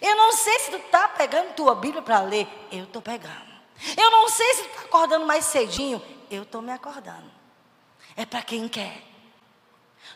Eu 0.01 0.15
não 0.15 0.31
sei 0.31 0.57
se 0.59 0.71
tu 0.71 0.77
está 0.77 1.09
pegando 1.09 1.53
tua 1.53 1.75
Bíblia 1.75 2.01
para 2.01 2.21
ler. 2.21 2.47
Eu 2.71 2.85
estou 2.85 3.01
pegando. 3.01 3.53
Eu 3.97 4.09
não 4.09 4.29
sei 4.29 4.53
se 4.53 4.63
tu 4.63 4.69
está 4.69 4.81
acordando 4.83 5.25
mais 5.25 5.43
cedinho. 5.43 6.01
Eu 6.31 6.43
estou 6.43 6.61
me 6.61 6.71
acordando. 6.71 7.29
É 8.15 8.25
para 8.25 8.41
quem 8.41 8.69
quer. 8.69 9.14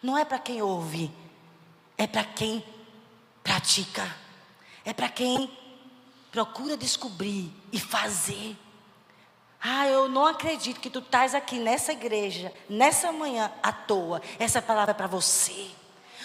Não 0.02 0.18
é 0.18 0.24
para 0.24 0.40
quem 0.40 0.62
ouve. 0.62 1.12
É 1.98 2.08
para 2.08 2.24
quem 2.24 2.64
pratica. 3.44 4.16
É 4.86 4.94
para 4.94 5.10
quem 5.10 5.52
procura 6.32 6.78
descobrir 6.78 7.52
e 7.72 7.80
fazer. 7.80 8.56
Ah, 9.62 9.88
eu 9.88 10.08
não 10.08 10.26
acredito 10.26 10.80
que 10.80 10.90
tu 10.90 11.00
estás 11.00 11.36
aqui 11.36 11.60
nessa 11.60 11.92
igreja, 11.92 12.54
nessa 12.70 13.12
manhã, 13.12 13.52
à 13.62 13.74
toa. 13.74 14.22
Essa 14.40 14.62
palavra 14.62 14.92
é 14.92 14.94
para 14.94 15.08
você. 15.08 15.68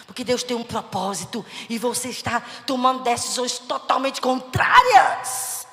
Porque 0.07 0.23
Deus 0.23 0.43
tem 0.43 0.57
um 0.57 0.63
propósito 0.63 1.45
e 1.69 1.79
você 1.79 2.11
está 2.11 2.41
tomando 2.67 3.03
decisões 3.03 3.59
totalmente 3.59 4.21
contrárias. 4.21 5.67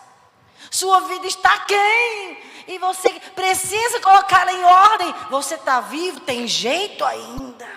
Sua 0.71 1.01
vida 1.01 1.27
está 1.27 1.59
quem? 1.59 2.37
E 2.67 2.77
você 2.79 3.09
precisa 3.35 3.99
colocá-la 3.99 4.53
em 4.53 4.63
ordem. 4.63 5.13
Você 5.29 5.55
está 5.55 5.81
vivo, 5.81 6.21
tem 6.21 6.47
jeito 6.47 7.03
ainda. 7.03 7.67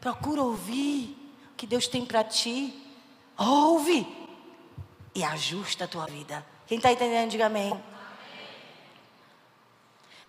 Procura 0.00 0.42
ouvir 0.42 1.16
o 1.52 1.56
que 1.56 1.66
Deus 1.66 1.88
tem 1.88 2.04
para 2.04 2.22
ti. 2.24 2.74
Ouve 3.38 4.06
e 5.14 5.24
ajusta 5.24 5.84
a 5.84 5.88
tua 5.88 6.06
vida. 6.06 6.44
Quem 6.66 6.78
está 6.78 6.92
entendendo, 6.92 7.30
diga 7.30 7.46
amém. 7.46 7.82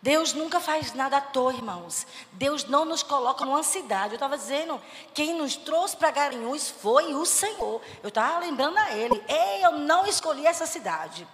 Deus 0.01 0.33
nunca 0.33 0.59
faz 0.59 0.93
nada 0.93 1.17
à 1.17 1.21
toa, 1.21 1.53
irmãos. 1.53 2.05
Deus 2.33 2.65
não 2.65 2.85
nos 2.85 3.01
coloca 3.01 3.43
numa 3.43 3.63
cidade. 3.63 4.13
Eu 4.13 4.17
estava 4.17 4.37
dizendo, 4.37 4.79
quem 5.13 5.33
nos 5.33 5.55
trouxe 5.55 5.97
para 5.97 6.11
Garanhuns 6.11 6.69
foi 6.69 7.13
o 7.13 7.25
Senhor. 7.25 7.81
Eu 8.03 8.09
estava 8.09 8.39
lembrando 8.39 8.77
a 8.77 8.93
Ele. 8.93 9.21
Ei, 9.27 9.65
eu 9.65 9.73
não 9.73 10.05
escolhi 10.05 10.45
essa 10.45 10.65
cidade. 10.65 11.27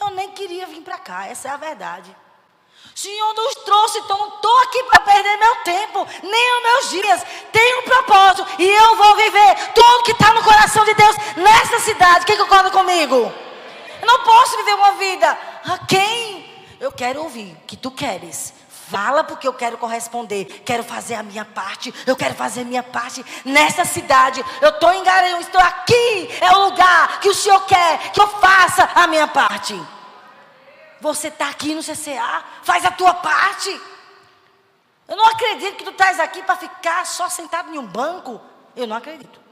Eu 0.00 0.10
nem 0.10 0.30
queria 0.30 0.66
vir 0.66 0.82
para 0.82 0.98
cá, 0.98 1.26
essa 1.26 1.48
é 1.48 1.50
a 1.50 1.56
verdade. 1.56 2.16
Senhor 2.98 3.32
nos 3.32 3.54
trouxe, 3.64 3.98
então 4.00 4.18
não 4.18 4.26
estou 4.26 4.58
aqui 4.62 4.82
para 4.82 5.00
perder 5.00 5.36
meu 5.36 5.54
tempo, 5.62 6.04
nem 6.20 6.56
os 6.56 6.62
meus 6.62 6.90
dias. 6.90 7.22
Tem 7.52 7.78
um 7.78 7.82
propósito 7.82 8.44
e 8.58 8.68
eu 8.68 8.96
vou 8.96 9.14
viver 9.14 9.54
tudo 9.72 10.02
que 10.02 10.10
está 10.10 10.34
no 10.34 10.42
coração 10.42 10.84
de 10.84 10.94
Deus 10.94 11.16
nessa 11.36 11.78
cidade. 11.78 12.26
Quem 12.26 12.36
concorda 12.36 12.72
comigo? 12.72 13.32
Eu 14.00 14.06
não 14.06 14.24
posso 14.24 14.56
viver 14.56 14.74
uma 14.74 14.92
vida. 14.94 15.38
A 15.64 15.78
quem? 15.86 16.66
Eu 16.80 16.90
quero 16.90 17.22
ouvir 17.22 17.52
o 17.52 17.66
que 17.66 17.76
tu 17.76 17.92
queres. 17.92 18.52
Fala 18.90 19.22
porque 19.22 19.46
eu 19.46 19.52
quero 19.52 19.78
corresponder. 19.78 20.46
Quero 20.64 20.82
fazer 20.82 21.14
a 21.14 21.22
minha 21.22 21.44
parte. 21.44 21.94
Eu 22.04 22.16
quero 22.16 22.34
fazer 22.34 22.62
a 22.62 22.64
minha 22.64 22.82
parte 22.82 23.24
nessa 23.44 23.84
cidade. 23.84 24.44
Eu 24.60 24.70
estou 24.70 24.92
em 24.92 25.04
Garanhuns, 25.04 25.46
estou 25.46 25.60
aqui. 25.60 26.28
É 26.40 26.50
o 26.52 26.64
lugar 26.64 27.20
que 27.20 27.28
o 27.28 27.34
Senhor 27.34 27.60
quer 27.66 28.10
que 28.10 28.20
eu 28.20 28.26
faça 28.26 28.88
a 28.94 29.06
minha 29.06 29.28
parte. 29.28 29.80
Você 31.00 31.28
está 31.28 31.48
aqui 31.48 31.74
no 31.74 31.82
CCA, 31.82 32.44
faz 32.62 32.84
a 32.84 32.90
tua 32.90 33.14
parte. 33.14 33.80
Eu 35.06 35.16
não 35.16 35.26
acredito 35.26 35.76
que 35.76 35.84
tu 35.84 35.90
estás 35.90 36.20
aqui 36.20 36.42
para 36.42 36.56
ficar 36.56 37.06
só 37.06 37.28
sentado 37.28 37.72
em 37.74 37.78
um 37.78 37.86
banco. 37.86 38.40
Eu 38.76 38.86
não 38.86 38.96
acredito. 38.96 39.48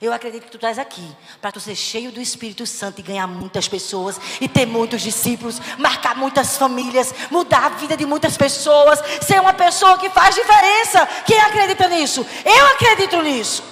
Eu 0.00 0.12
acredito 0.12 0.44
que 0.44 0.50
tu 0.50 0.56
estás 0.56 0.78
aqui 0.78 1.16
para 1.40 1.50
tu 1.50 1.58
ser 1.58 1.74
cheio 1.74 2.12
do 2.12 2.20
Espírito 2.20 2.66
Santo 2.66 3.00
e 3.00 3.02
ganhar 3.02 3.26
muitas 3.26 3.66
pessoas 3.66 4.20
e 4.40 4.48
ter 4.48 4.66
muitos 4.66 5.02
discípulos, 5.02 5.60
marcar 5.78 6.16
muitas 6.16 6.56
famílias, 6.56 7.12
mudar 7.30 7.64
a 7.64 7.68
vida 7.70 7.96
de 7.96 8.06
muitas 8.06 8.36
pessoas, 8.36 9.00
ser 9.20 9.40
uma 9.40 9.52
pessoa 9.52 9.98
que 9.98 10.08
faz 10.10 10.34
diferença. 10.34 11.06
Quem 11.26 11.40
acredita 11.40 11.88
nisso? 11.88 12.26
Eu 12.44 12.66
acredito 12.66 13.20
nisso. 13.22 13.64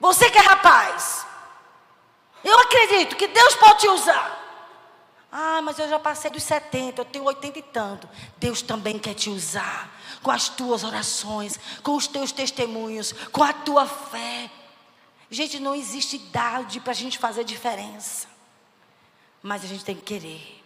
Você 0.00 0.30
que 0.30 0.38
é 0.38 0.42
rapaz, 0.42 1.26
eu 2.44 2.58
acredito 2.60 3.16
que 3.16 3.28
Deus 3.28 3.54
pode 3.54 3.80
te 3.80 3.88
usar. 3.88 4.47
Ah, 5.30 5.60
mas 5.62 5.78
eu 5.78 5.88
já 5.88 5.98
passei 5.98 6.30
dos 6.30 6.42
70, 6.42 7.02
eu 7.02 7.04
tenho 7.04 7.24
80 7.24 7.58
e 7.58 7.62
tanto. 7.62 8.08
Deus 8.38 8.62
também 8.62 8.98
quer 8.98 9.14
te 9.14 9.28
usar 9.28 9.94
com 10.22 10.30
as 10.30 10.48
tuas 10.48 10.84
orações, 10.84 11.58
com 11.82 11.94
os 11.96 12.06
teus 12.06 12.32
testemunhos, 12.32 13.12
com 13.30 13.42
a 13.42 13.52
tua 13.52 13.86
fé. 13.86 14.50
Gente, 15.30 15.60
não 15.60 15.74
existe 15.74 16.16
idade 16.16 16.80
para 16.80 16.92
a 16.92 16.96
gente 16.96 17.18
fazer 17.18 17.44
diferença. 17.44 18.26
Mas 19.42 19.62
a 19.64 19.66
gente 19.66 19.84
tem 19.84 19.94
que 19.94 20.02
querer 20.02 20.64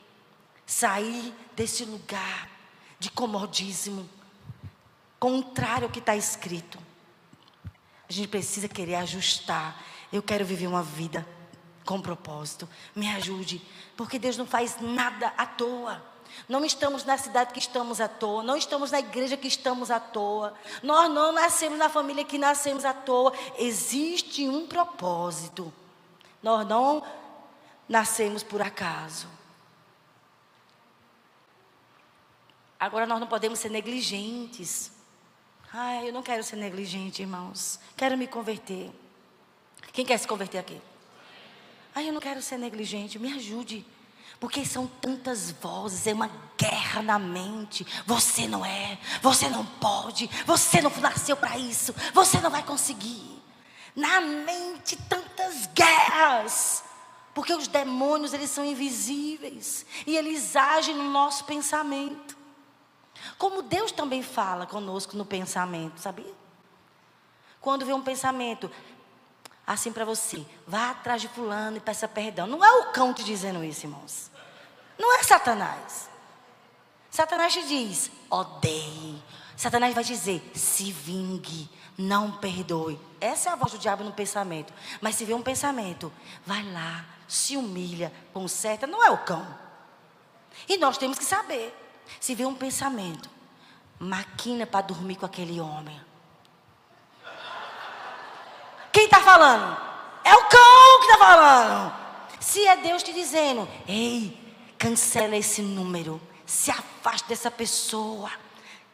sair 0.64 1.34
desse 1.56 1.84
lugar 1.84 2.48
de 2.98 3.10
comodismo, 3.10 4.08
contrário 5.18 5.86
ao 5.86 5.90
que 5.90 5.98
está 5.98 6.16
escrito. 6.16 6.78
A 8.08 8.12
gente 8.12 8.28
precisa 8.28 8.68
querer 8.68 8.94
ajustar. 8.96 9.82
Eu 10.12 10.22
quero 10.22 10.44
viver 10.44 10.68
uma 10.68 10.82
vida 10.82 11.26
com 11.84 12.00
propósito. 12.00 12.68
Me 12.94 13.08
ajude, 13.10 13.60
porque 13.96 14.18
Deus 14.18 14.36
não 14.36 14.46
faz 14.46 14.80
nada 14.80 15.32
à 15.36 15.46
toa. 15.46 16.02
Não 16.48 16.64
estamos 16.64 17.04
na 17.04 17.18
cidade 17.18 17.52
que 17.52 17.58
estamos 17.58 18.00
à 18.00 18.08
toa, 18.08 18.42
não 18.42 18.56
estamos 18.56 18.90
na 18.90 19.00
igreja 19.00 19.36
que 19.36 19.48
estamos 19.48 19.90
à 19.90 20.00
toa. 20.00 20.54
Nós 20.82 21.10
não 21.10 21.32
nascemos 21.32 21.78
na 21.78 21.88
família 21.88 22.24
que 22.24 22.38
nascemos 22.38 22.84
à 22.84 22.92
toa. 22.94 23.32
Existe 23.58 24.48
um 24.48 24.66
propósito. 24.66 25.72
Nós 26.42 26.66
não 26.66 27.02
nascemos 27.88 28.42
por 28.42 28.62
acaso. 28.62 29.28
Agora 32.80 33.06
nós 33.06 33.20
não 33.20 33.26
podemos 33.26 33.58
ser 33.58 33.68
negligentes. 33.68 34.90
Ai, 35.72 36.08
eu 36.08 36.12
não 36.12 36.22
quero 36.22 36.42
ser 36.42 36.56
negligente, 36.56 37.22
irmãos. 37.22 37.78
Quero 37.96 38.18
me 38.18 38.26
converter. 38.26 38.90
Quem 39.92 40.04
quer 40.04 40.18
se 40.18 40.26
converter 40.26 40.58
aqui? 40.58 40.80
Ai, 41.94 42.08
eu 42.08 42.12
não 42.12 42.20
quero 42.20 42.40
ser 42.40 42.58
negligente. 42.58 43.18
Me 43.18 43.32
ajude. 43.32 43.84
Porque 44.40 44.64
são 44.64 44.88
tantas 44.88 45.52
vozes, 45.52 46.06
é 46.06 46.12
uma 46.12 46.28
guerra 46.58 47.00
na 47.00 47.18
mente. 47.18 47.86
Você 48.04 48.48
não 48.48 48.64
é, 48.64 48.98
você 49.20 49.48
não 49.48 49.64
pode, 49.64 50.28
você 50.44 50.80
não 50.80 50.90
nasceu 50.96 51.36
para 51.36 51.56
isso, 51.56 51.94
você 52.12 52.40
não 52.40 52.50
vai 52.50 52.64
conseguir. 52.64 53.40
Na 53.94 54.20
mente, 54.20 54.96
tantas 55.08 55.66
guerras. 55.66 56.82
Porque 57.34 57.54
os 57.54 57.68
demônios, 57.68 58.34
eles 58.34 58.50
são 58.50 58.64
invisíveis. 58.64 59.86
E 60.06 60.16
eles 60.16 60.56
agem 60.56 60.94
no 60.94 61.08
nosso 61.10 61.44
pensamento. 61.44 62.36
Como 63.38 63.62
Deus 63.62 63.92
também 63.92 64.22
fala 64.22 64.66
conosco 64.66 65.16
no 65.16 65.24
pensamento, 65.24 66.00
sabia? 66.00 66.34
Quando 67.60 67.86
vê 67.86 67.92
um 67.92 68.02
pensamento 68.02 68.68
assim 69.66 69.92
para 69.92 70.04
você, 70.04 70.44
vá 70.66 70.90
atrás 70.90 71.20
de 71.20 71.28
fulano 71.28 71.76
e 71.76 71.80
peça 71.80 72.08
perdão. 72.08 72.46
Não 72.46 72.64
é 72.64 72.70
o 72.80 72.92
cão 72.92 73.12
te 73.14 73.24
dizendo 73.24 73.62
isso, 73.64 73.86
irmãos. 73.86 74.30
Não 74.98 75.18
é 75.18 75.22
Satanás. 75.22 76.08
Satanás 77.10 77.52
te 77.52 77.66
diz: 77.66 78.10
odeie. 78.30 79.22
Satanás 79.56 79.94
vai 79.94 80.04
dizer: 80.04 80.50
se 80.54 80.90
vingue, 80.90 81.68
não 81.96 82.32
perdoe. 82.32 82.98
Essa 83.20 83.50
é 83.50 83.52
a 83.52 83.56
voz 83.56 83.72
do 83.72 83.78
diabo 83.78 84.02
no 84.02 84.12
pensamento. 84.12 84.72
Mas 85.00 85.14
se 85.14 85.24
vê 85.24 85.34
um 85.34 85.42
pensamento, 85.42 86.12
vai 86.44 86.62
lá, 86.72 87.04
se 87.28 87.56
humilha, 87.56 88.12
conserta. 88.32 88.86
Não 88.86 89.04
é 89.04 89.10
o 89.10 89.18
cão. 89.18 89.46
E 90.68 90.76
nós 90.78 90.98
temos 90.98 91.18
que 91.18 91.24
saber. 91.24 91.78
Se 92.20 92.34
vê 92.34 92.44
um 92.44 92.54
pensamento, 92.54 93.30
maquina 93.98 94.66
para 94.66 94.86
dormir 94.86 95.16
com 95.16 95.26
aquele 95.26 95.60
homem. 95.60 96.00
Quem 98.92 99.04
está 99.04 99.20
falando? 99.32 99.76
É 100.24 100.34
o 100.34 100.44
cão 100.44 100.98
que 100.98 101.06
está 101.06 101.18
falando. 101.18 101.92
Se 102.40 102.66
é 102.66 102.76
Deus 102.76 103.02
te 103.02 103.12
dizendo, 103.12 103.68
ei, 103.86 104.42
Cancela 104.82 105.36
esse 105.36 105.62
número. 105.62 106.20
Se 106.44 106.68
afaste 106.68 107.28
dessa 107.28 107.52
pessoa 107.52 108.32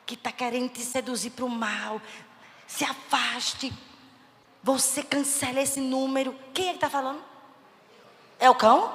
que 0.05 0.13
está 0.13 0.31
querendo 0.31 0.69
te 0.69 0.83
seduzir 0.83 1.31
para 1.31 1.47
o 1.47 1.49
mal. 1.49 1.99
Se 2.67 2.85
afaste. 2.85 3.73
Você 4.63 5.03
cancela 5.03 5.63
esse 5.63 5.81
número. 5.81 6.39
Quem 6.53 6.67
é 6.67 6.69
que 6.73 6.75
está 6.75 6.91
falando? 6.91 7.23
É 8.39 8.51
o 8.51 8.55
cão? 8.55 8.93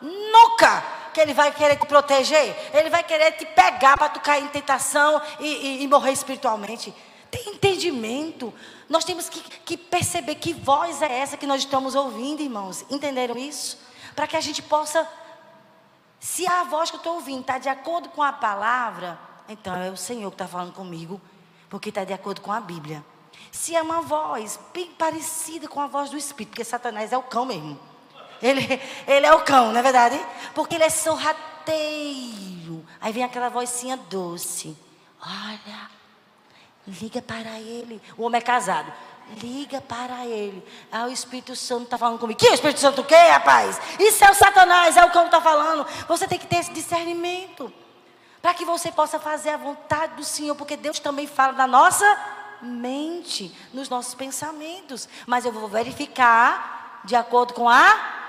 Nunca 0.00 0.82
que 1.14 1.20
ele 1.20 1.32
vai 1.32 1.52
querer 1.52 1.76
te 1.76 1.86
proteger. 1.86 2.56
Ele 2.74 2.90
vai 2.90 3.04
querer 3.04 3.30
te 3.36 3.46
pegar 3.46 3.96
para 3.96 4.08
tu 4.08 4.18
cair 4.18 4.42
em 4.42 4.48
tentação 4.48 5.22
e, 5.38 5.46
e, 5.46 5.82
e, 5.84 5.86
morrer 5.86 6.10
espiritualmente. 6.10 6.92
Tem 7.32 7.48
entendimento. 7.48 8.52
Nós 8.90 9.04
temos 9.04 9.30
que, 9.30 9.40
que 9.40 9.76
perceber 9.76 10.34
que 10.34 10.52
voz 10.52 11.00
é 11.00 11.10
essa 11.10 11.36
que 11.36 11.46
nós 11.46 11.62
estamos 11.62 11.94
ouvindo, 11.94 12.42
irmãos. 12.42 12.84
Entenderam 12.90 13.36
isso? 13.36 13.78
Para 14.14 14.26
que 14.26 14.36
a 14.36 14.40
gente 14.40 14.60
possa 14.62 15.08
se 16.20 16.46
a 16.46 16.62
voz 16.62 16.90
que 16.90 16.96
eu 16.96 16.98
estou 16.98 17.14
ouvindo 17.14 17.40
está 17.40 17.58
de 17.58 17.68
acordo 17.68 18.08
com 18.10 18.22
a 18.22 18.32
palavra, 18.32 19.18
então 19.48 19.74
é 19.74 19.90
o 19.90 19.96
Senhor 19.96 20.30
que 20.30 20.36
está 20.36 20.46
falando 20.46 20.72
comigo, 20.72 21.20
porque 21.68 21.88
está 21.88 22.04
de 22.04 22.12
acordo 22.12 22.40
com 22.40 22.52
a 22.52 22.60
Bíblia. 22.60 23.04
Se 23.50 23.74
é 23.74 23.82
uma 23.82 24.02
voz 24.02 24.60
bem 24.72 24.86
parecida 24.90 25.66
com 25.66 25.80
a 25.80 25.88
voz 25.88 26.10
do 26.10 26.16
Espírito, 26.16 26.50
porque 26.50 26.64
Satanás 26.64 27.12
é 27.12 27.18
o 27.18 27.24
cão 27.24 27.44
mesmo. 27.44 27.76
Ele, 28.40 28.60
ele 29.08 29.26
é 29.26 29.34
o 29.34 29.42
cão, 29.42 29.72
não 29.72 29.80
é 29.80 29.82
verdade? 29.82 30.20
Porque 30.54 30.74
ele 30.74 30.84
é 30.84 30.90
sorrateiro. 30.90 32.84
Aí 33.00 33.12
vem 33.12 33.24
aquela 33.24 33.48
vozinha 33.48 33.96
doce. 33.96 34.76
Olha, 35.20 35.90
liga 36.86 37.22
para 37.22 37.60
ele. 37.60 38.00
O 38.16 38.24
homem 38.24 38.38
é 38.38 38.42
casado. 38.42 38.92
Liga 39.40 39.80
para 39.80 40.26
ele. 40.26 40.66
Ah, 40.90 41.04
o 41.04 41.10
Espírito 41.10 41.54
Santo 41.54 41.84
está 41.84 41.98
falando 41.98 42.18
comigo. 42.18 42.38
Que 42.38 42.48
o 42.48 42.54
Espírito 42.54 42.80
Santo 42.80 43.00
o 43.00 43.04
quê, 43.04 43.14
rapaz? 43.14 43.80
Isso 43.98 44.24
é 44.24 44.30
o 44.30 44.34
Satanás, 44.34 44.96
é 44.96 45.04
o 45.04 45.10
cão 45.10 45.22
que 45.22 45.28
está 45.28 45.40
falando. 45.40 45.86
Você 46.08 46.26
tem 46.26 46.38
que 46.38 46.46
ter 46.46 46.56
esse 46.56 46.72
discernimento. 46.72 47.72
Para 48.40 48.54
que 48.54 48.64
você 48.64 48.90
possa 48.90 49.18
fazer 49.18 49.50
a 49.50 49.56
vontade 49.56 50.16
do 50.16 50.24
Senhor. 50.24 50.54
Porque 50.54 50.76
Deus 50.76 50.98
também 50.98 51.26
fala 51.26 51.52
da 51.52 51.66
nossa 51.66 52.04
mente, 52.60 53.56
nos 53.72 53.88
nossos 53.88 54.14
pensamentos. 54.14 55.08
Mas 55.26 55.44
eu 55.44 55.52
vou 55.52 55.68
verificar 55.68 57.00
de 57.04 57.14
acordo 57.14 57.54
com 57.54 57.68
a 57.68 58.22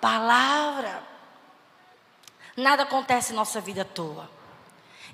palavra. 0.00 1.02
Nada 2.56 2.84
acontece 2.84 3.32
em 3.32 3.36
nossa 3.36 3.60
vida 3.60 3.82
à 3.82 3.84
toa. 3.84 4.30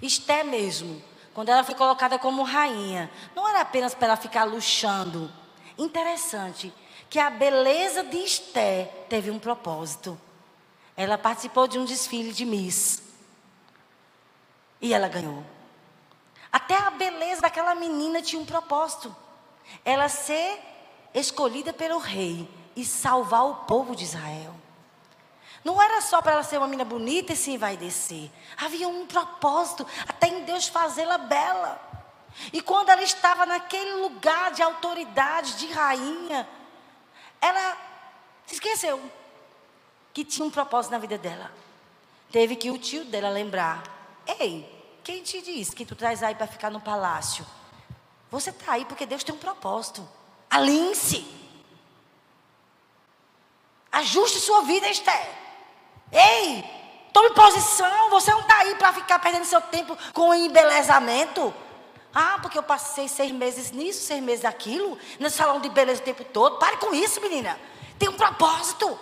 Esté 0.01 0.45
mesmo, 0.45 1.03
quando 1.35 1.49
ela 1.49 1.65
foi 1.65 1.75
colocada 1.75 2.19
como 2.19 2.43
rainha, 2.43 3.11
não 3.35 3.49
era 3.49 3.61
apenas 3.61 3.95
para 3.95 4.09
ela 4.09 4.17
ficar 4.17 4.45
luxando. 4.45 5.33
Interessante 5.79 6.73
que 7.09 7.19
a 7.19 7.31
beleza 7.31 8.05
de 8.05 8.19
Esté 8.19 8.85
teve 9.09 9.31
um 9.31 9.39
propósito. 9.39 10.19
Ela 10.97 11.17
participou 11.17 11.67
de 11.67 11.79
um 11.79 11.85
desfile 11.85 12.33
de 12.33 12.45
Miss. 12.45 13.03
E 14.81 14.93
ela 14.93 15.09
ganhou. 15.09 15.45
Até 16.51 16.77
a 16.77 16.91
beleza 16.91 17.43
daquela 17.43 17.75
menina 17.75 18.21
tinha 18.21 18.41
um 18.41 18.45
propósito. 18.45 19.15
Ela 19.85 20.09
ser 20.09 20.61
escolhida 21.15 21.73
pelo 21.73 21.99
rei 21.99 22.49
e 22.77 22.85
salvar 22.85 23.45
o 23.47 23.55
povo 23.67 23.97
de 23.97 24.05
Israel. 24.05 24.55
Não 25.65 25.81
era 25.81 26.01
só 26.01 26.21
para 26.21 26.33
ela 26.33 26.43
ser 26.43 26.59
uma 26.59 26.67
menina 26.67 26.85
bonita 26.85 27.33
e 27.33 27.37
se 27.37 27.57
vai 27.57 27.77
descer. 27.77 28.31
Havia 28.57 28.89
um 28.89 29.07
propósito, 29.07 29.87
até 30.09 30.29
em 30.29 30.45
Deus 30.45 30.67
fazê-la 30.67 31.19
bela. 31.19 31.81
E 32.53 32.61
quando 32.61 32.89
ela 32.89 33.03
estava 33.03 33.47
naquele 33.47 33.95
lugar 33.97 34.53
de 34.53 34.63
autoridade, 34.63 35.57
de 35.57 35.69
rainha, 35.73 36.49
ela 37.41 37.77
se 38.47 38.55
esqueceu 38.55 39.01
que 40.13 40.25
tinha 40.25 40.45
um 40.45 40.51
propósito 40.51 40.93
na 40.93 40.99
vida 40.99 41.17
dela. 41.17 41.53
Teve 42.31 42.57
que 42.57 42.71
o 42.71 42.79
tio 42.79 43.05
dela 43.05 43.29
lembrar: 43.29 43.85
Ei, 44.27 44.69
quem 45.05 45.23
te 45.23 45.41
disse 45.41 45.77
que 45.77 45.87
tu 45.87 45.95
traz 45.95 46.23
aí 46.23 46.35
para 46.35 46.47
ficar 46.47 46.71
no 46.71 46.81
palácio? 46.81 47.47
Você 48.31 48.51
está 48.51 48.73
aí 48.73 48.85
porque 48.85 49.07
Deus 49.07 49.23
tem 49.23 49.35
um 49.35 49.39
propósito. 49.39 50.09
Alinhe-se. 50.49 51.27
Ajuste 53.93 54.41
sua 54.41 54.63
vida, 54.63 54.89
Esther. 54.89 55.42
Ei, 56.13 56.63
tome 57.13 57.31
posição. 57.31 58.11
Você 58.11 58.31
não 58.31 58.41
está 58.41 58.59
aí 58.59 58.75
para 58.75 58.93
ficar 58.93 59.19
perdendo 59.19 59.45
seu 59.45 59.61
tempo 59.61 59.97
com 60.13 60.35
embelezamento. 60.35 61.53
Ah, 62.15 62.39
porque 62.43 62.59
eu 62.59 62.63
passei 62.63 63.09
seis 63.09 63.33
meses 63.33 63.71
nisso, 63.71 64.05
seis 64.05 64.23
meses 64.23 64.45
naquilo, 64.45 64.99
nesse 65.19 65.37
salão 65.37 65.61
de 65.61 65.71
beleza 65.71 66.03
o 66.03 66.05
tempo 66.05 66.23
todo. 66.25 66.59
Pare 66.59 66.77
com 66.77 66.95
isso, 66.95 67.21
menina. 67.23 67.59
Tem 67.99 68.09
um 68.09 68.17
propósito. 68.17 68.99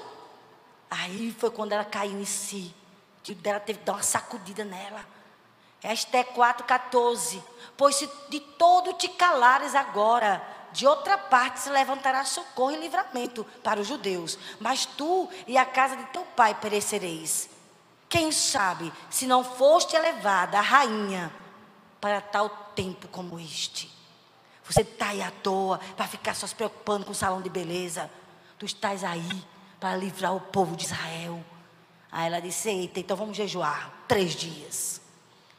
Aí 0.88 1.34
foi 1.38 1.50
quando 1.50 1.72
ela 1.72 1.84
caiu 1.84 2.20
em 2.20 2.24
si. 2.24 2.72
O 3.18 3.22
tio 3.22 3.34
dela 3.34 3.58
teve 3.58 3.80
que 3.80 3.84
dar 3.84 3.94
uma 3.94 4.02
sacudida 4.02 4.64
nela. 4.64 5.04
Esté 5.82 6.22
4,14. 6.22 7.42
Pois 7.76 7.96
se 7.96 8.08
de 8.28 8.38
todo 8.40 8.92
te 8.92 9.08
calares 9.08 9.74
agora, 9.74 10.42
de 10.72 10.86
outra 10.86 11.18
parte 11.18 11.60
se 11.60 11.70
levantará 11.70 12.24
socorro 12.24 12.72
e 12.72 12.76
livramento 12.76 13.44
para 13.62 13.80
os 13.80 13.86
judeus. 13.86 14.38
Mas 14.58 14.86
tu 14.86 15.28
e 15.46 15.56
a 15.56 15.64
casa 15.64 15.96
de 15.96 16.04
teu 16.06 16.22
pai 16.36 16.54
perecereis. 16.54 17.48
Quem 18.08 18.32
sabe 18.32 18.92
se 19.08 19.26
não 19.26 19.44
foste 19.44 19.94
elevada 19.94 20.58
a 20.58 20.62
rainha 20.62 21.32
para 22.00 22.20
tal 22.20 22.48
tempo 22.74 23.06
como 23.08 23.38
este. 23.38 23.90
Você 24.64 24.82
está 24.82 25.08
aí 25.08 25.22
à 25.22 25.30
toa 25.30 25.78
para 25.96 26.06
ficar 26.06 26.34
só 26.34 26.46
se 26.46 26.54
preocupando 26.54 27.04
com 27.04 27.12
o 27.12 27.14
salão 27.14 27.40
de 27.40 27.50
beleza. 27.50 28.10
Tu 28.58 28.66
estás 28.66 29.04
aí 29.04 29.44
para 29.78 29.96
livrar 29.96 30.34
o 30.34 30.40
povo 30.40 30.76
de 30.76 30.84
Israel. 30.84 31.44
Aí 32.10 32.26
ela 32.26 32.40
disse: 32.40 32.68
Eita, 32.68 33.00
então 33.00 33.16
vamos 33.16 33.36
jejuar 33.36 33.92
três 34.06 34.34
dias. 34.34 35.00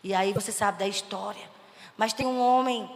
E 0.04 0.13
aí 0.13 0.34
você 0.34 0.52
sabe 0.52 0.80
da 0.80 0.88
história. 0.88 1.50
Mas 1.97 2.13
tem 2.13 2.26
um 2.26 2.39
homem 2.39 2.89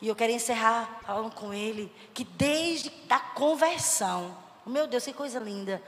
e 0.00 0.08
eu 0.08 0.16
quero 0.16 0.32
encerrar 0.32 1.00
falando 1.02 1.32
com 1.34 1.52
ele 1.52 1.92
que 2.12 2.24
desde 2.24 2.92
a 3.08 3.18
conversão, 3.18 4.36
meu 4.66 4.86
Deus, 4.86 5.04
que 5.04 5.12
coisa 5.12 5.38
linda. 5.38 5.82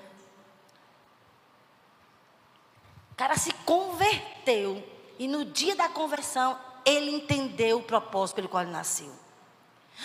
O 3.13 3.15
cara 3.17 3.37
se 3.37 3.53
converteu 3.65 4.87
e 5.19 5.27
no 5.27 5.45
dia 5.45 5.75
da 5.75 5.89
conversão 5.89 6.59
ele 6.85 7.11
entendeu 7.11 7.79
o 7.79 7.83
propósito 7.83 8.37
pelo 8.37 8.49
qual 8.49 8.63
ele 8.63 8.73
nasceu. 8.73 9.13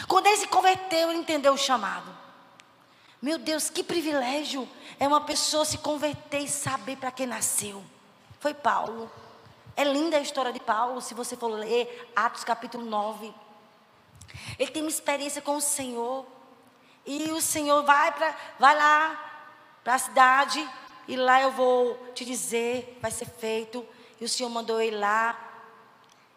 Quando 0.07 0.27
ele 0.27 0.37
se 0.37 0.47
converteu, 0.47 1.09
ele 1.09 1.19
entendeu 1.19 1.53
o 1.53 1.57
chamado. 1.57 2.17
Meu 3.21 3.37
Deus, 3.37 3.69
que 3.69 3.83
privilégio 3.83 4.67
é 4.99 5.07
uma 5.07 5.21
pessoa 5.21 5.63
se 5.63 5.77
converter 5.77 6.39
e 6.39 6.47
saber 6.47 6.97
para 6.97 7.11
que 7.11 7.25
nasceu. 7.25 7.83
Foi 8.39 8.53
Paulo. 8.53 9.11
É 9.75 9.83
linda 9.83 10.17
a 10.17 10.21
história 10.21 10.51
de 10.51 10.59
Paulo, 10.59 11.01
se 11.01 11.13
você 11.13 11.35
for 11.35 11.49
ler 11.49 12.11
Atos 12.15 12.43
capítulo 12.43 12.83
9. 12.83 13.31
Ele 14.57 14.71
tem 14.71 14.81
uma 14.81 14.89
experiência 14.89 15.41
com 15.41 15.55
o 15.55 15.61
Senhor. 15.61 16.25
E 17.05 17.31
o 17.31 17.41
Senhor 17.41 17.83
vai, 17.83 18.11
pra, 18.11 18.35
vai 18.59 18.75
lá 18.75 19.31
para 19.83 19.95
a 19.95 19.99
cidade. 19.99 20.67
E 21.07 21.15
lá 21.15 21.41
eu 21.41 21.51
vou 21.51 21.95
te 22.13 22.23
dizer, 22.23 22.97
vai 23.01 23.11
ser 23.11 23.25
feito. 23.25 23.85
E 24.19 24.25
o 24.25 24.29
Senhor 24.29 24.49
mandou 24.49 24.79
ele 24.79 24.97
lá. 24.97 25.37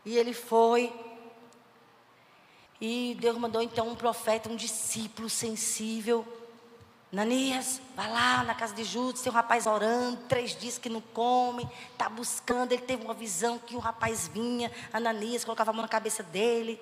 E 0.04 0.16
ele 0.16 0.32
foi. 0.32 0.92
E 2.80 3.16
Deus 3.20 3.36
mandou 3.38 3.62
então 3.62 3.88
um 3.88 3.94
profeta, 3.94 4.48
um 4.48 4.56
discípulo 4.56 5.30
sensível. 5.30 6.26
Nanias, 7.14 7.80
vai 7.94 8.10
lá 8.10 8.42
na 8.42 8.54
casa 8.54 8.74
de 8.74 8.82
Judas, 8.82 9.22
tem 9.22 9.30
um 9.30 9.34
rapaz 9.34 9.66
orando, 9.66 10.16
três 10.28 10.58
dias 10.58 10.78
que 10.78 10.88
não 10.88 11.00
come, 11.00 11.68
está 11.92 12.08
buscando. 12.08 12.72
Ele 12.72 12.82
teve 12.82 13.04
uma 13.04 13.14
visão 13.14 13.56
que 13.56 13.76
um 13.76 13.78
rapaz 13.78 14.26
vinha, 14.26 14.70
Ananias 14.92 15.44
colocava 15.44 15.70
a 15.70 15.74
mão 15.74 15.82
na 15.82 15.88
cabeça 15.88 16.24
dele. 16.24 16.80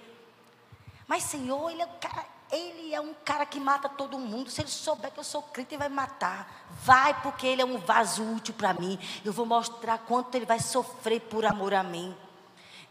Mas, 1.12 1.24
Senhor, 1.24 1.70
ele 1.70 1.82
é, 1.82 1.84
um 1.84 1.98
cara, 2.00 2.26
ele 2.50 2.94
é 2.94 2.98
um 2.98 3.12
cara 3.22 3.44
que 3.44 3.60
mata 3.60 3.86
todo 3.86 4.18
mundo. 4.18 4.50
Se 4.50 4.62
ele 4.62 4.70
souber 4.70 5.10
que 5.10 5.20
eu 5.20 5.24
sou 5.24 5.42
crente, 5.42 5.74
ele 5.74 5.80
vai 5.80 5.90
matar. 5.90 6.64
Vai, 6.82 7.20
porque 7.20 7.46
ele 7.46 7.60
é 7.60 7.66
um 7.66 7.76
vaso 7.76 8.24
útil 8.34 8.54
para 8.54 8.72
mim. 8.72 8.98
Eu 9.22 9.30
vou 9.30 9.44
mostrar 9.44 9.98
quanto 9.98 10.34
ele 10.34 10.46
vai 10.46 10.58
sofrer 10.58 11.20
por 11.20 11.44
amor 11.44 11.74
a 11.74 11.82
mim. 11.82 12.16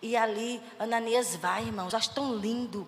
E 0.03 0.15
ali, 0.15 0.61
Ananias 0.77 1.35
vai, 1.35 1.63
irmãos. 1.63 1.95
Acho 1.95 2.13
tão 2.13 2.35
lindo. 2.35 2.87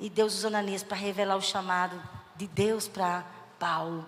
E 0.00 0.08
Deus 0.08 0.32
usa 0.32 0.48
Ananias 0.48 0.82
para 0.82 0.96
revelar 0.96 1.36
o 1.36 1.42
chamado 1.42 2.02
de 2.34 2.46
Deus 2.46 2.88
para 2.88 3.22
Paulo. 3.58 4.06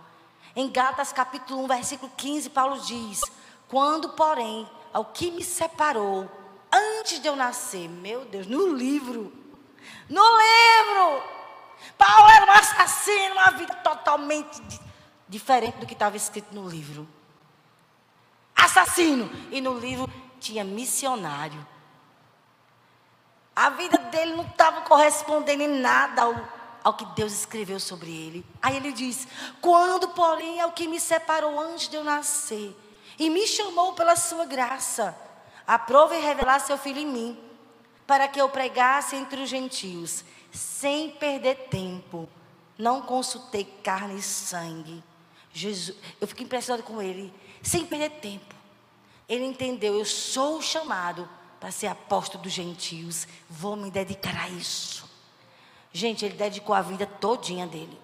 Em 0.56 0.70
Gálatas 0.70 1.12
capítulo 1.12 1.64
1, 1.64 1.66
versículo 1.66 2.10
15, 2.16 2.48
Paulo 2.48 2.80
diz: 2.80 3.20
Quando, 3.68 4.08
porém, 4.14 4.66
ao 4.90 5.04
que 5.04 5.30
me 5.30 5.44
separou, 5.44 6.26
antes 6.72 7.20
de 7.20 7.28
eu 7.28 7.36
nascer, 7.36 7.90
meu 7.90 8.24
Deus, 8.24 8.46
no 8.46 8.72
livro, 8.72 9.44
no 10.09 10.22
livro. 10.22 11.22
Paulo 11.99 12.29
era 12.29 12.46
um 12.46 12.55
assassino, 12.55 13.35
uma 13.35 13.51
vida 13.53 13.75
totalmente 13.77 14.61
diferente 15.29 15.79
do 15.79 15.87
que 15.87 15.92
estava 15.92 16.16
escrito 16.16 16.55
no 16.55 16.68
livro. 16.68 17.09
Assassino. 18.55 19.31
E 19.51 19.61
no 19.61 19.79
livro 19.79 20.11
tinha 20.40 20.64
missionário. 20.64 21.66
A 23.55 23.70
vida 23.70 23.96
dele 23.99 24.35
não 24.35 24.44
estava 24.44 24.83
correspondendo 24.83 25.62
em 25.62 25.81
nada 25.81 26.22
ao, 26.22 26.35
ao 26.85 26.94
que 26.94 27.07
Deus 27.07 27.33
escreveu 27.33 27.81
sobre 27.81 28.11
ele. 28.11 28.46
Aí 28.61 28.77
ele 28.77 28.92
diz: 28.92 29.27
Quando, 29.61 30.09
porém, 30.09 30.61
é 30.61 30.66
o 30.66 30.72
que 30.72 30.87
me 30.87 31.01
separou 31.01 31.59
antes 31.59 31.88
de 31.88 31.96
eu 31.96 32.05
nascer 32.05 32.77
e 33.18 33.31
me 33.31 33.46
chamou 33.46 33.94
pela 33.94 34.14
sua 34.14 34.44
graça, 34.44 35.16
aprove 35.66 36.18
revelar 36.18 36.59
seu 36.61 36.77
filho 36.77 37.01
em 37.01 37.07
mim 37.07 37.45
para 38.06 38.28
que 38.28 38.40
eu 38.40 38.48
pregasse 38.48 39.16
entre 39.16 39.40
os 39.42 39.48
gentios, 39.48 40.24
sem 40.52 41.10
perder 41.10 41.68
tempo. 41.68 42.28
Não 42.78 43.02
consultei 43.02 43.64
carne 43.64 44.18
e 44.18 44.22
sangue. 44.22 45.02
Jesus, 45.52 45.96
eu 46.20 46.28
fiquei 46.28 46.44
impressionado 46.44 46.82
com 46.82 47.00
ele, 47.00 47.32
sem 47.62 47.84
perder 47.84 48.10
tempo. 48.20 48.54
Ele 49.28 49.44
entendeu, 49.44 49.94
eu 49.94 50.04
sou 50.04 50.62
chamado 50.62 51.28
para 51.58 51.70
ser 51.70 51.88
apóstolo 51.88 52.44
dos 52.44 52.52
gentios. 52.52 53.26
Vou 53.48 53.74
me 53.74 53.90
dedicar 53.90 54.36
a 54.36 54.48
isso. 54.48 55.08
Gente, 55.92 56.24
ele 56.24 56.36
dedicou 56.36 56.74
a 56.74 56.82
vida 56.82 57.06
todinha 57.06 57.66
dele. 57.66 57.98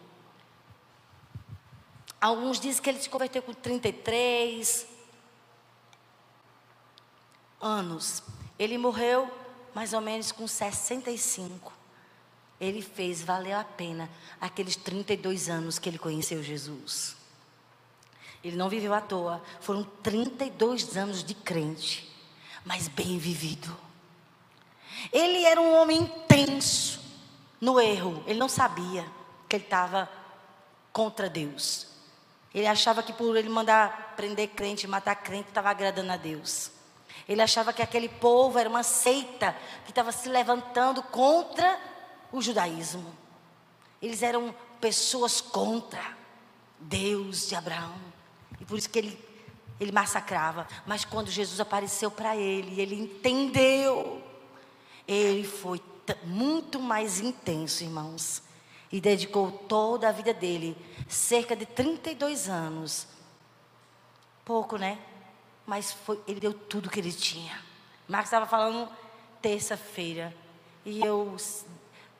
Alguns 2.20 2.58
dizem 2.58 2.82
que 2.82 2.88
ele 2.88 3.00
se 3.00 3.10
converteu 3.10 3.42
com 3.42 3.52
33 3.52 4.86
anos. 7.60 8.22
Ele 8.58 8.78
morreu 8.78 9.30
mais 9.74 9.92
ou 9.92 10.00
menos 10.00 10.32
com 10.32 10.46
65, 10.46 11.72
ele 12.60 12.82
fez 12.82 13.22
valer 13.22 13.54
a 13.54 13.64
pena 13.64 14.08
aqueles 14.40 14.76
32 14.76 15.48
anos 15.48 15.78
que 15.78 15.88
ele 15.88 15.98
conheceu 15.98 16.42
Jesus. 16.42 17.16
Ele 18.44 18.56
não 18.56 18.68
viveu 18.68 18.92
à 18.92 19.00
toa, 19.00 19.42
foram 19.60 19.84
32 20.02 20.96
anos 20.96 21.24
de 21.24 21.34
crente, 21.34 22.08
mas 22.64 22.88
bem 22.88 23.18
vivido. 23.18 23.76
Ele 25.12 25.44
era 25.44 25.60
um 25.60 25.74
homem 25.74 26.02
intenso 26.02 27.00
no 27.60 27.80
erro, 27.80 28.22
ele 28.26 28.38
não 28.38 28.48
sabia 28.48 29.04
que 29.48 29.56
ele 29.56 29.64
estava 29.64 30.08
contra 30.92 31.28
Deus. 31.28 31.88
Ele 32.54 32.66
achava 32.66 33.02
que 33.02 33.12
por 33.12 33.36
ele 33.36 33.48
mandar 33.48 34.14
prender 34.16 34.48
crente, 34.48 34.86
matar 34.86 35.16
crente, 35.16 35.48
estava 35.48 35.70
agradando 35.70 36.12
a 36.12 36.16
Deus. 36.16 36.70
Ele 37.28 37.40
achava 37.40 37.72
que 37.72 37.82
aquele 37.82 38.08
povo 38.08 38.58
era 38.58 38.68
uma 38.68 38.82
seita 38.82 39.56
que 39.84 39.90
estava 39.90 40.10
se 40.12 40.28
levantando 40.28 41.02
contra 41.02 41.78
o 42.32 42.40
judaísmo. 42.40 43.14
Eles 44.00 44.22
eram 44.22 44.54
pessoas 44.80 45.40
contra 45.40 46.16
Deus 46.78 47.48
de 47.48 47.54
Abraão. 47.54 47.94
E 48.60 48.64
por 48.64 48.76
isso 48.76 48.90
que 48.90 48.98
ele, 48.98 49.24
ele 49.78 49.92
massacrava. 49.92 50.66
Mas 50.86 51.04
quando 51.04 51.30
Jesus 51.30 51.60
apareceu 51.60 52.10
para 52.10 52.36
ele, 52.36 52.80
ele 52.80 52.96
entendeu. 52.96 54.22
Ele 55.06 55.44
foi 55.44 55.80
muito 56.24 56.80
mais 56.80 57.20
intenso, 57.20 57.84
irmãos. 57.84 58.42
E 58.90 59.00
dedicou 59.00 59.50
toda 59.50 60.08
a 60.08 60.12
vida 60.12 60.34
dele, 60.34 60.76
cerca 61.08 61.56
de 61.56 61.64
32 61.64 62.48
anos. 62.48 63.06
Pouco, 64.44 64.76
né? 64.76 64.98
Mas 65.66 65.92
foi, 65.92 66.20
ele 66.26 66.40
deu 66.40 66.52
tudo 66.52 66.90
que 66.90 66.98
ele 66.98 67.12
tinha. 67.12 67.60
Marcos 68.08 68.28
estava 68.28 68.46
falando 68.46 68.88
terça-feira. 69.40 70.34
E 70.84 71.00
eu, 71.00 71.36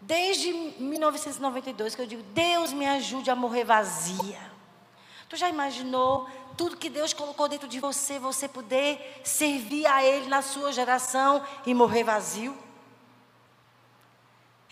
desde 0.01 0.53
1992, 0.53 1.95
que 1.95 2.03
eu 2.03 2.07
digo: 2.07 2.23
Deus 2.35 2.73
me 2.73 2.87
ajude 2.87 3.31
a 3.31 3.37
morrer 3.37 3.65
vazia. 3.65 4.53
Tu 5.29 5.37
já 5.37 5.49
imaginou 5.49 6.29
tudo 6.57 6.77
que 6.77 6.91
Deus 6.91 7.13
colocou 7.13 7.49
dentro 7.49 7.67
de 7.67 7.81
você, 7.81 8.19
você 8.19 8.47
poder 8.47 9.21
servir 9.25 9.87
a 9.87 10.05
Ele 10.05 10.29
na 10.29 10.43
sua 10.43 10.73
geração 10.73 11.43
e 11.65 11.75
morrer 11.75 12.05
vazio? 12.05 12.57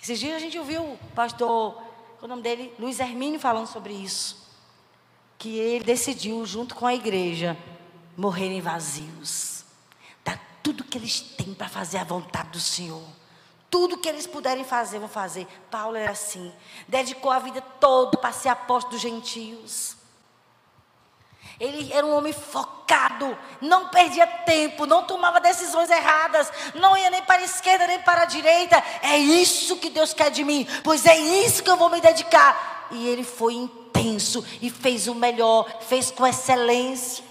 Esses 0.02 0.18
dias 0.18 0.36
a 0.36 0.38
gente 0.38 0.58
ouviu 0.58 0.82
o 0.82 0.98
pastor, 1.14 1.82
o 2.22 2.26
nome 2.26 2.42
dele, 2.42 2.74
Luiz 2.78 2.98
Hermínio, 3.00 3.38
falando 3.38 3.66
sobre 3.66 3.92
isso. 3.92 4.48
Que 5.38 5.58
ele 5.58 5.84
decidiu, 5.84 6.44
junto 6.46 6.74
com 6.74 6.86
a 6.86 6.94
igreja, 6.94 7.56
morrerem 8.16 8.60
vazios. 8.60 9.64
Dar 10.24 10.38
tudo 10.62 10.84
que 10.84 10.98
eles 10.98 11.20
têm 11.20 11.54
para 11.54 11.68
fazer 11.68 11.98
a 11.98 12.04
vontade 12.04 12.50
do 12.50 12.60
Senhor. 12.60 13.02
Tudo 13.70 13.98
que 13.98 14.08
eles 14.08 14.26
puderem 14.26 14.64
fazer, 14.64 14.98
vão 14.98 15.08
fazer. 15.08 15.46
Paulo 15.70 15.96
era 15.96 16.10
assim. 16.10 16.52
Dedicou 16.88 17.30
a 17.30 17.38
vida 17.38 17.60
toda 17.60 18.18
para 18.18 18.32
ser 18.32 18.48
apóstolo 18.48 18.92
dos 18.92 19.00
gentios. 19.00 19.96
Ele 21.60 21.92
era 21.92 22.06
um 22.06 22.16
homem 22.16 22.32
focado, 22.32 23.36
não 23.60 23.88
perdia 23.88 24.26
tempo, 24.26 24.86
não 24.86 25.04
tomava 25.04 25.38
decisões 25.38 25.90
erradas, 25.90 26.50
não 26.74 26.96
ia 26.96 27.10
nem 27.10 27.22
para 27.22 27.42
a 27.42 27.44
esquerda 27.44 27.86
nem 27.86 28.00
para 28.00 28.22
a 28.22 28.24
direita. 28.24 28.82
É 29.02 29.18
isso 29.18 29.76
que 29.76 29.90
Deus 29.90 30.14
quer 30.14 30.30
de 30.30 30.42
mim, 30.42 30.66
pois 30.82 31.04
é 31.04 31.16
isso 31.18 31.62
que 31.62 31.70
eu 31.70 31.76
vou 31.76 31.90
me 31.90 32.00
dedicar. 32.00 32.88
E 32.90 33.06
ele 33.06 33.22
foi 33.22 33.54
intenso 33.54 34.44
e 34.62 34.70
fez 34.70 35.06
o 35.06 35.14
melhor, 35.14 35.70
fez 35.82 36.10
com 36.10 36.26
excelência. 36.26 37.29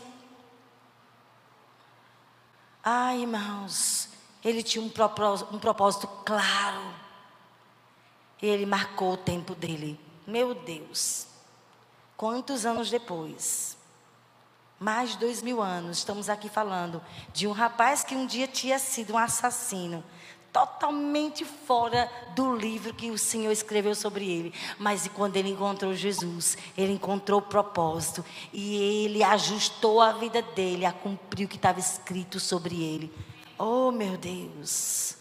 Ai, 2.83 3.21
irmãos, 3.21 4.09
ele 4.43 4.63
tinha 4.63 4.83
um 4.83 4.89
propósito, 4.89 5.55
um 5.55 5.59
propósito 5.59 6.07
claro. 6.25 6.93
Ele 8.41 8.65
marcou 8.65 9.13
o 9.13 9.17
tempo 9.17 9.53
dele. 9.53 9.99
Meu 10.25 10.53
Deus, 10.55 11.27
quantos 12.15 12.65
anos 12.65 12.89
depois? 12.89 13.77
mais 14.79 15.11
de 15.11 15.17
dois 15.17 15.41
mil 15.41 15.61
anos, 15.61 15.97
estamos 15.97 16.29
aqui 16.29 16.47
falando 16.47 17.01
de 17.33 17.45
um 17.45 17.51
rapaz 17.51 18.01
que 18.01 18.15
um 18.15 18.25
dia 18.25 18.47
tinha 18.47 18.79
sido 18.79 19.13
um 19.13 19.17
assassino, 19.17 20.03
totalmente 20.51 21.45
fora 21.45 22.09
do 22.35 22.55
livro 22.55 22.93
que 22.93 23.11
o 23.11 23.17
Senhor 23.17 23.51
escreveu 23.51 23.95
sobre 23.95 24.29
ele. 24.29 24.53
Mas 24.77 25.07
quando 25.07 25.37
ele 25.37 25.49
encontrou 25.49 25.93
Jesus, 25.93 26.57
ele 26.77 26.93
encontrou 26.93 27.39
o 27.39 27.43
propósito 27.43 28.23
e 28.51 29.05
ele 29.05 29.23
ajustou 29.23 30.01
a 30.01 30.11
vida 30.13 30.41
dele 30.41 30.85
a 30.85 30.91
cumprir 30.91 31.45
o 31.45 31.47
que 31.47 31.55
estava 31.55 31.79
escrito 31.79 32.39
sobre 32.39 32.81
ele. 32.81 33.13
Oh, 33.57 33.91
meu 33.91 34.17
Deus! 34.17 35.17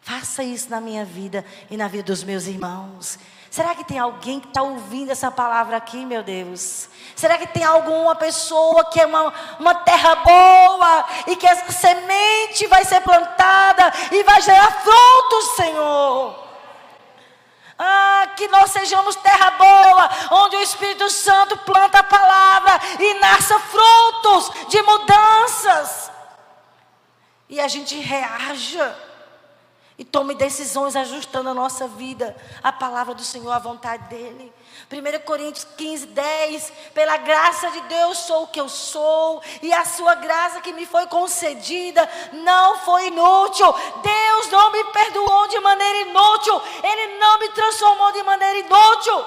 Faça 0.00 0.42
isso 0.42 0.68
na 0.68 0.80
minha 0.80 1.04
vida 1.04 1.44
e 1.70 1.76
na 1.76 1.86
vida 1.86 2.02
dos 2.02 2.24
meus 2.24 2.46
irmãos. 2.46 3.18
Será 3.52 3.74
que 3.74 3.84
tem 3.84 3.98
alguém 3.98 4.40
que 4.40 4.48
está 4.48 4.62
ouvindo 4.62 5.10
essa 5.10 5.30
palavra 5.30 5.76
aqui, 5.76 6.06
meu 6.06 6.22
Deus? 6.22 6.88
Será 7.14 7.36
que 7.36 7.46
tem 7.46 7.62
alguma 7.62 8.14
pessoa 8.14 8.86
que 8.86 8.98
é 8.98 9.04
uma, 9.04 9.30
uma 9.60 9.74
terra 9.74 10.14
boa 10.14 11.04
e 11.26 11.36
que 11.36 11.46
essa 11.46 11.70
semente 11.70 12.66
vai 12.66 12.82
ser 12.82 13.02
plantada 13.02 13.92
e 14.10 14.22
vai 14.22 14.40
gerar 14.40 14.70
frutos, 14.80 15.54
Senhor? 15.54 16.48
Ah, 17.78 18.28
que 18.34 18.48
nós 18.48 18.70
sejamos 18.70 19.16
terra 19.16 19.50
boa, 19.50 20.10
onde 20.30 20.56
o 20.56 20.62
Espírito 20.62 21.10
Santo 21.10 21.54
planta 21.58 21.98
a 21.98 22.04
palavra 22.04 22.80
e 22.98 23.14
nasça 23.20 23.58
frutos 23.58 24.50
de 24.68 24.80
mudanças. 24.80 26.10
E 27.50 27.60
a 27.60 27.68
gente 27.68 27.98
reaja 27.98 29.11
e 30.02 30.04
tome 30.04 30.34
decisões 30.34 30.96
ajustando 30.96 31.50
a 31.50 31.54
nossa 31.54 31.86
vida, 31.86 32.36
a 32.60 32.72
palavra 32.72 33.14
do 33.14 33.22
Senhor, 33.22 33.52
a 33.52 33.60
vontade 33.60 34.08
dEle. 34.08 34.52
1 34.90 35.24
Coríntios 35.24 35.64
15, 35.76 36.06
10. 36.08 36.72
Pela 36.92 37.18
graça 37.18 37.70
de 37.70 37.82
Deus 37.82 38.18
sou 38.18 38.42
o 38.42 38.46
que 38.48 38.60
eu 38.60 38.68
sou, 38.68 39.40
e 39.62 39.72
a 39.72 39.84
sua 39.84 40.16
graça 40.16 40.60
que 40.60 40.72
me 40.72 40.86
foi 40.86 41.06
concedida 41.06 42.10
não 42.32 42.78
foi 42.78 43.06
inútil. 43.06 43.72
Deus 44.02 44.48
não 44.50 44.72
me 44.72 44.82
perdoou 44.86 45.46
de 45.46 45.60
maneira 45.60 46.00
inútil, 46.00 46.60
Ele 46.82 47.18
não 47.20 47.38
me 47.38 47.48
transformou 47.50 48.10
de 48.10 48.24
maneira 48.24 48.58
inútil. 48.58 49.24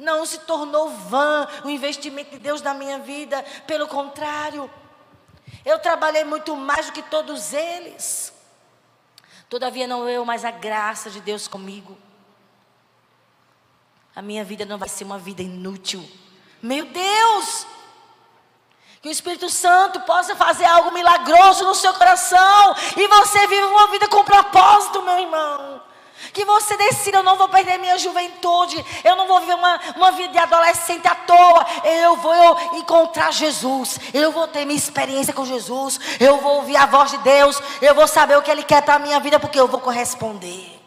Não 0.00 0.26
se 0.26 0.40
tornou 0.40 0.88
vã 0.88 1.46
o 1.62 1.70
investimento 1.70 2.32
de 2.32 2.40
Deus 2.40 2.60
na 2.60 2.74
minha 2.74 2.98
vida, 2.98 3.44
pelo 3.68 3.86
contrário, 3.86 4.68
eu 5.64 5.78
trabalhei 5.78 6.24
muito 6.24 6.56
mais 6.56 6.86
do 6.86 6.92
que 6.92 7.02
todos 7.02 7.52
eles. 7.52 8.39
Todavia 9.50 9.88
não 9.88 10.08
eu, 10.08 10.24
mas 10.24 10.44
a 10.44 10.52
graça 10.52 11.10
de 11.10 11.20
Deus 11.20 11.48
comigo. 11.48 11.98
A 14.14 14.22
minha 14.22 14.44
vida 14.44 14.64
não 14.64 14.78
vai 14.78 14.88
ser 14.88 15.02
uma 15.02 15.18
vida 15.18 15.42
inútil. 15.42 16.08
Meu 16.62 16.86
Deus! 16.86 17.66
Que 19.02 19.08
o 19.08 19.10
Espírito 19.10 19.48
Santo 19.50 19.98
possa 20.02 20.36
fazer 20.36 20.66
algo 20.66 20.92
milagroso 20.92 21.64
no 21.64 21.74
seu 21.74 21.92
coração 21.94 22.76
e 22.96 23.08
você 23.08 23.46
viva 23.48 23.66
uma 23.66 23.88
vida 23.88 24.06
com 24.08 24.22
propósito, 24.22 25.02
meu 25.02 25.18
irmão. 25.18 25.82
Que 26.32 26.44
você 26.44 26.76
decida, 26.76 27.18
eu 27.18 27.22
não 27.22 27.36
vou 27.36 27.48
perder 27.48 27.78
minha 27.78 27.98
juventude, 27.98 28.84
eu 29.02 29.16
não 29.16 29.26
vou 29.26 29.40
viver 29.40 29.54
uma, 29.54 29.80
uma 29.96 30.12
vida 30.12 30.32
de 30.32 30.38
adolescente 30.38 31.06
à 31.06 31.14
toa, 31.14 31.66
eu 31.84 32.16
vou 32.16 32.76
encontrar 32.78 33.32
Jesus, 33.32 33.98
eu 34.14 34.30
vou 34.30 34.46
ter 34.46 34.64
minha 34.64 34.78
experiência 34.78 35.32
com 35.32 35.44
Jesus, 35.44 35.98
eu 36.20 36.38
vou 36.38 36.56
ouvir 36.56 36.76
a 36.76 36.86
voz 36.86 37.10
de 37.10 37.18
Deus, 37.18 37.60
eu 37.82 37.94
vou 37.94 38.06
saber 38.06 38.36
o 38.38 38.42
que 38.42 38.50
Ele 38.50 38.62
quer 38.62 38.82
para 38.82 38.94
a 38.94 38.98
minha 38.98 39.18
vida, 39.18 39.40
porque 39.40 39.58
eu 39.58 39.66
vou 39.66 39.80
corresponder. 39.80 40.80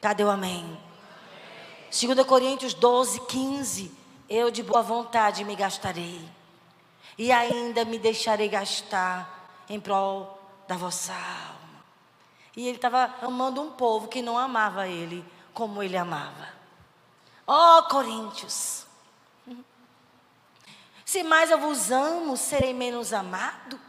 Cadê 0.00 0.24
o 0.24 0.30
amém? 0.30 0.78
2 1.90 2.26
Coríntios 2.26 2.72
12, 2.72 3.20
15. 3.20 3.92
Eu 4.28 4.50
de 4.50 4.62
boa 4.62 4.82
vontade 4.82 5.44
me 5.44 5.56
gastarei, 5.56 6.20
e 7.18 7.30
ainda 7.32 7.84
me 7.84 7.98
deixarei 7.98 8.48
gastar 8.48 9.48
em 9.68 9.78
prol 9.78 10.38
da 10.66 10.76
vossa 10.76 11.12
alma. 11.12 11.59
E 12.56 12.66
ele 12.66 12.76
estava 12.76 13.14
amando 13.22 13.60
um 13.60 13.70
povo 13.72 14.08
que 14.08 14.22
não 14.22 14.36
amava 14.36 14.88
ele 14.88 15.24
como 15.54 15.82
ele 15.82 15.96
amava. 15.96 16.48
Ó 17.46 17.78
oh, 17.78 17.82
Coríntios! 17.84 18.86
Se 21.04 21.24
mais 21.24 21.50
eu 21.50 21.58
vos 21.58 21.90
amo, 21.90 22.36
serei 22.36 22.72
menos 22.72 23.12
amado? 23.12 23.80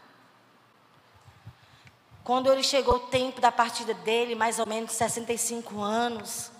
Quando 2.23 2.51
ele 2.51 2.63
chegou 2.63 2.95
o 2.95 3.07
tempo 3.07 3.39
da 3.39 3.51
partida 3.51 3.93
dele, 3.93 4.33
mais 4.35 4.57
ou 4.57 4.65
menos 4.65 4.91
65 4.93 5.79
anos, 5.81 6.51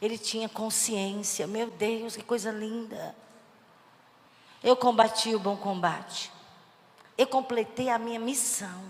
ele 0.00 0.16
tinha 0.16 0.48
consciência. 0.48 1.46
Meu 1.46 1.70
Deus, 1.70 2.16
que 2.16 2.22
coisa 2.22 2.50
linda. 2.50 3.14
Eu 4.62 4.76
combati 4.76 5.34
o 5.34 5.40
bom 5.40 5.56
combate. 5.56 6.32
Eu 7.16 7.26
completei 7.26 7.88
a 7.88 7.98
minha 7.98 8.18
missão. 8.18 8.84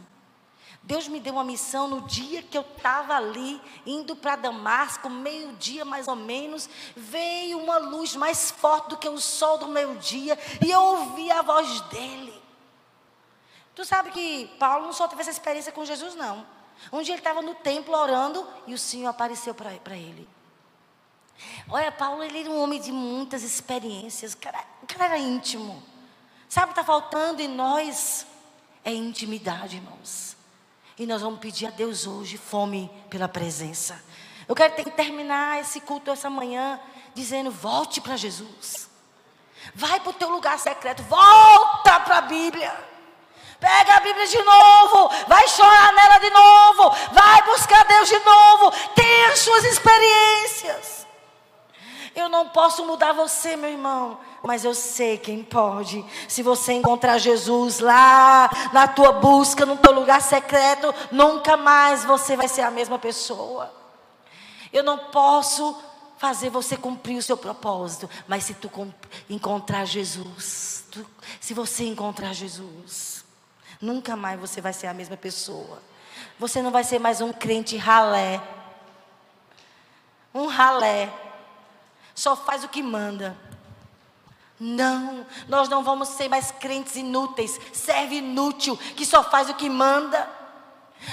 Deus 0.88 1.06
me 1.06 1.20
deu 1.20 1.34
uma 1.34 1.44
missão 1.44 1.86
no 1.86 2.00
dia 2.06 2.42
que 2.42 2.56
eu 2.56 2.62
estava 2.62 3.14
ali, 3.14 3.60
indo 3.84 4.16
para 4.16 4.36
Damasco, 4.36 5.10
meio-dia 5.10 5.84
mais 5.84 6.08
ou 6.08 6.16
menos, 6.16 6.66
veio 6.96 7.58
uma 7.58 7.76
luz 7.76 8.16
mais 8.16 8.50
forte 8.50 8.88
do 8.88 8.96
que 8.96 9.06
o 9.06 9.20
sol 9.20 9.58
do 9.58 9.68
meio-dia, 9.68 10.38
e 10.64 10.70
eu 10.70 10.80
ouvi 10.80 11.30
a 11.30 11.42
voz 11.42 11.82
dele. 11.82 12.32
Tu 13.74 13.84
sabe 13.84 14.10
que 14.12 14.46
Paulo 14.58 14.86
não 14.86 14.94
só 14.94 15.06
teve 15.06 15.20
essa 15.20 15.30
experiência 15.30 15.70
com 15.70 15.84
Jesus, 15.84 16.14
não. 16.14 16.46
Um 16.90 17.02
dia 17.02 17.12
ele 17.12 17.20
estava 17.20 17.42
no 17.42 17.54
templo 17.54 17.94
orando 17.94 18.48
e 18.66 18.72
o 18.72 18.78
Senhor 18.78 19.10
apareceu 19.10 19.54
para 19.54 19.94
ele. 19.94 20.26
Olha, 21.68 21.92
Paulo, 21.92 22.22
ele 22.22 22.40
era 22.40 22.50
um 22.50 22.62
homem 22.62 22.80
de 22.80 22.92
muitas 22.92 23.42
experiências, 23.42 24.32
o 24.32 24.38
cara, 24.38 24.64
o 24.82 24.86
cara 24.86 25.04
era 25.04 25.18
íntimo. 25.18 25.82
Sabe 26.48 26.72
o 26.72 26.74
que 26.74 26.80
está 26.80 26.84
faltando 26.90 27.42
em 27.42 27.48
nós? 27.48 28.26
É 28.82 28.90
intimidade, 28.90 29.76
irmãos. 29.76 30.37
E 30.98 31.06
nós 31.06 31.22
vamos 31.22 31.38
pedir 31.38 31.66
a 31.66 31.70
Deus 31.70 32.06
hoje 32.06 32.36
fome 32.36 32.90
pela 33.08 33.28
presença. 33.28 34.02
Eu 34.48 34.54
quero 34.54 34.74
terminar 34.90 35.60
esse 35.60 35.80
culto 35.80 36.10
essa 36.10 36.28
manhã 36.28 36.80
dizendo: 37.14 37.50
volte 37.52 38.00
para 38.00 38.16
Jesus. 38.16 38.90
Vai 39.74 40.00
para 40.00 40.10
o 40.10 40.14
teu 40.14 40.28
lugar 40.28 40.58
secreto. 40.58 41.02
Volta 41.04 42.00
para 42.00 42.18
a 42.18 42.22
Bíblia. 42.22 42.74
Pega 43.60 43.94
a 43.94 44.00
Bíblia 44.00 44.26
de 44.26 44.42
novo. 44.42 45.08
Vai 45.28 45.46
chorar 45.48 45.92
nela 45.92 46.18
de 46.18 46.30
novo. 46.30 46.90
Vai 47.12 47.42
buscar 47.42 47.84
Deus 47.84 48.08
de 48.08 48.18
novo. 48.18 48.72
Tenha 48.94 49.28
as 49.28 49.38
suas 49.38 49.64
experiências. 49.64 51.06
Eu 52.14 52.28
não 52.28 52.48
posso 52.48 52.84
mudar 52.84 53.12
você, 53.12 53.56
meu 53.56 53.70
irmão. 53.70 54.18
Mas 54.42 54.64
eu 54.64 54.74
sei 54.74 55.18
quem 55.18 55.42
pode. 55.42 56.04
Se 56.28 56.42
você 56.42 56.72
encontrar 56.72 57.18
Jesus 57.18 57.80
lá 57.80 58.50
na 58.72 58.86
tua 58.86 59.12
busca, 59.12 59.66
no 59.66 59.76
teu 59.76 59.92
lugar 59.92 60.22
secreto, 60.22 60.94
nunca 61.10 61.56
mais 61.56 62.04
você 62.04 62.36
vai 62.36 62.48
ser 62.48 62.62
a 62.62 62.70
mesma 62.70 62.98
pessoa. 62.98 63.72
Eu 64.72 64.82
não 64.82 64.98
posso 64.98 65.76
fazer 66.18 66.50
você 66.50 66.76
cumprir 66.76 67.16
o 67.16 67.22
seu 67.22 67.36
propósito, 67.36 68.10
mas 68.26 68.44
se 68.44 68.54
tu 68.54 68.70
encontrar 69.30 69.84
Jesus, 69.84 70.84
tu, 70.90 71.06
se 71.40 71.54
você 71.54 71.84
encontrar 71.84 72.32
Jesus, 72.32 73.24
nunca 73.80 74.16
mais 74.16 74.38
você 74.38 74.60
vai 74.60 74.72
ser 74.72 74.88
a 74.88 74.94
mesma 74.94 75.16
pessoa. 75.16 75.80
Você 76.38 76.60
não 76.60 76.70
vai 76.70 76.84
ser 76.84 76.98
mais 76.98 77.20
um 77.20 77.32
crente 77.32 77.76
ralé. 77.76 78.42
Um 80.34 80.46
ralé. 80.46 81.12
Só 82.14 82.36
faz 82.36 82.64
o 82.64 82.68
que 82.68 82.82
manda. 82.82 83.36
Não, 84.60 85.24
nós 85.46 85.68
não 85.68 85.84
vamos 85.84 86.08
ser 86.08 86.28
mais 86.28 86.50
crentes 86.50 86.96
inúteis, 86.96 87.60
serve 87.72 88.16
inútil, 88.16 88.76
que 88.96 89.06
só 89.06 89.22
faz 89.22 89.48
o 89.48 89.54
que 89.54 89.68
manda. 89.68 90.28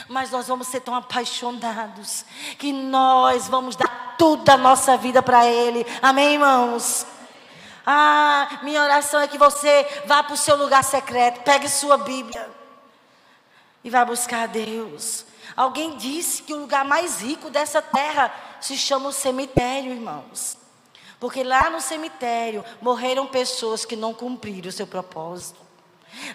Mas 0.09 0.31
nós 0.31 0.47
vamos 0.47 0.67
ser 0.67 0.79
tão 0.81 0.95
apaixonados 0.95 2.25
que 2.57 2.73
nós 2.73 3.47
vamos 3.47 3.75
dar 3.75 4.15
toda 4.17 4.53
a 4.53 4.57
nossa 4.57 4.97
vida 4.97 5.21
para 5.21 5.45
Ele. 5.45 5.85
Amém, 6.01 6.33
irmãos? 6.33 7.05
Ah, 7.85 8.61
minha 8.63 8.81
oração 8.81 9.21
é 9.21 9.27
que 9.27 9.37
você 9.37 9.85
vá 10.07 10.23
para 10.23 10.33
o 10.33 10.37
seu 10.37 10.55
lugar 10.55 10.83
secreto, 10.83 11.43
pegue 11.43 11.69
sua 11.69 11.97
Bíblia 11.97 12.49
e 13.83 13.89
vá 13.91 14.03
buscar 14.03 14.45
a 14.45 14.47
Deus. 14.47 15.23
Alguém 15.55 15.95
disse 15.95 16.41
que 16.41 16.53
o 16.53 16.61
lugar 16.61 16.83
mais 16.83 17.21
rico 17.21 17.51
dessa 17.51 17.83
terra 17.83 18.33
se 18.59 18.75
chama 18.75 19.09
o 19.09 19.13
cemitério, 19.13 19.91
irmãos. 19.91 20.57
Porque 21.19 21.43
lá 21.43 21.69
no 21.69 21.79
cemitério 21.79 22.63
morreram 22.81 23.25
pessoas 23.25 23.85
que 23.85 23.95
não 23.95 24.13
cumpriram 24.13 24.69
o 24.69 24.71
seu 24.71 24.85
propósito. 24.85 25.65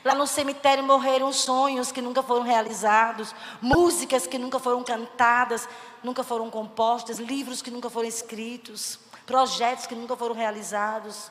Lá 0.05 0.15
no 0.15 0.27
cemitério 0.27 0.85
morreram 0.85 1.33
sonhos 1.33 1.91
que 1.91 2.03
nunca 2.03 2.23
foram 2.23 2.43
realizados, 2.43 3.35
músicas 3.61 4.27
que 4.27 4.39
nunca 4.39 4.59
foram 4.59 4.85
cantadas, 4.85 5.69
nunca 6.03 6.23
foram 6.23 6.51
compostas, 6.51 7.19
livros 7.19 7.63
que 7.63 7.71
nunca 7.71 7.89
foram 7.89 8.09
escritos, 8.09 8.99
projetos 9.27 9.87
que 9.87 9.95
nunca 9.95 10.17
foram 10.17 10.35
realizados. 10.35 11.31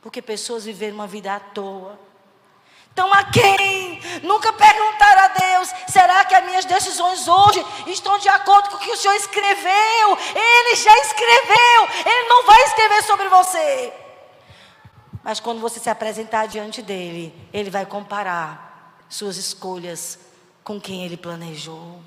Porque 0.00 0.22
pessoas 0.22 0.64
viveram 0.64 0.94
uma 0.94 1.06
vida 1.06 1.34
à 1.34 1.40
toa. 1.40 1.98
Então, 2.92 3.12
a 3.12 3.24
quem? 3.24 4.00
Nunca 4.22 4.52
perguntaram 4.52 5.22
a 5.22 5.28
Deus: 5.28 5.68
será 5.88 6.24
que 6.24 6.34
as 6.34 6.44
minhas 6.44 6.64
decisões 6.64 7.26
hoje 7.26 7.64
estão 7.86 8.18
de 8.18 8.28
acordo 8.28 8.70
com 8.70 8.76
o 8.76 8.80
que 8.80 8.90
o 8.90 8.96
Senhor 8.96 9.14
escreveu? 9.14 10.18
Ele 10.34 10.76
já 10.76 10.98
escreveu, 10.98 11.88
Ele 12.06 12.28
não 12.28 12.46
vai 12.46 12.62
escrever 12.64 13.02
sobre 13.04 13.28
você. 13.28 13.92
Mas 15.22 15.38
quando 15.38 15.60
você 15.60 15.78
se 15.78 15.90
apresentar 15.90 16.46
diante 16.46 16.80
dele, 16.80 17.34
ele 17.52 17.70
vai 17.70 17.84
comparar 17.84 19.04
suas 19.08 19.36
escolhas 19.36 20.18
com 20.64 20.80
quem 20.80 21.04
ele 21.04 21.16
planejou. 21.16 22.00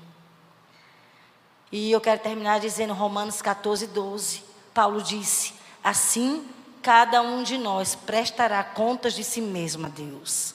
E 1.70 1.90
eu 1.90 2.00
quero 2.00 2.20
terminar 2.20 2.60
dizendo 2.60 2.92
Romanos 2.92 3.40
14, 3.40 3.86
12. 3.86 4.42
Paulo 4.72 5.02
disse: 5.02 5.54
Assim, 5.82 6.48
cada 6.82 7.22
um 7.22 7.42
de 7.42 7.56
nós 7.56 7.94
prestará 7.94 8.62
contas 8.64 9.14
de 9.14 9.22
si 9.22 9.40
mesmo 9.40 9.86
a 9.86 9.88
Deus. 9.88 10.54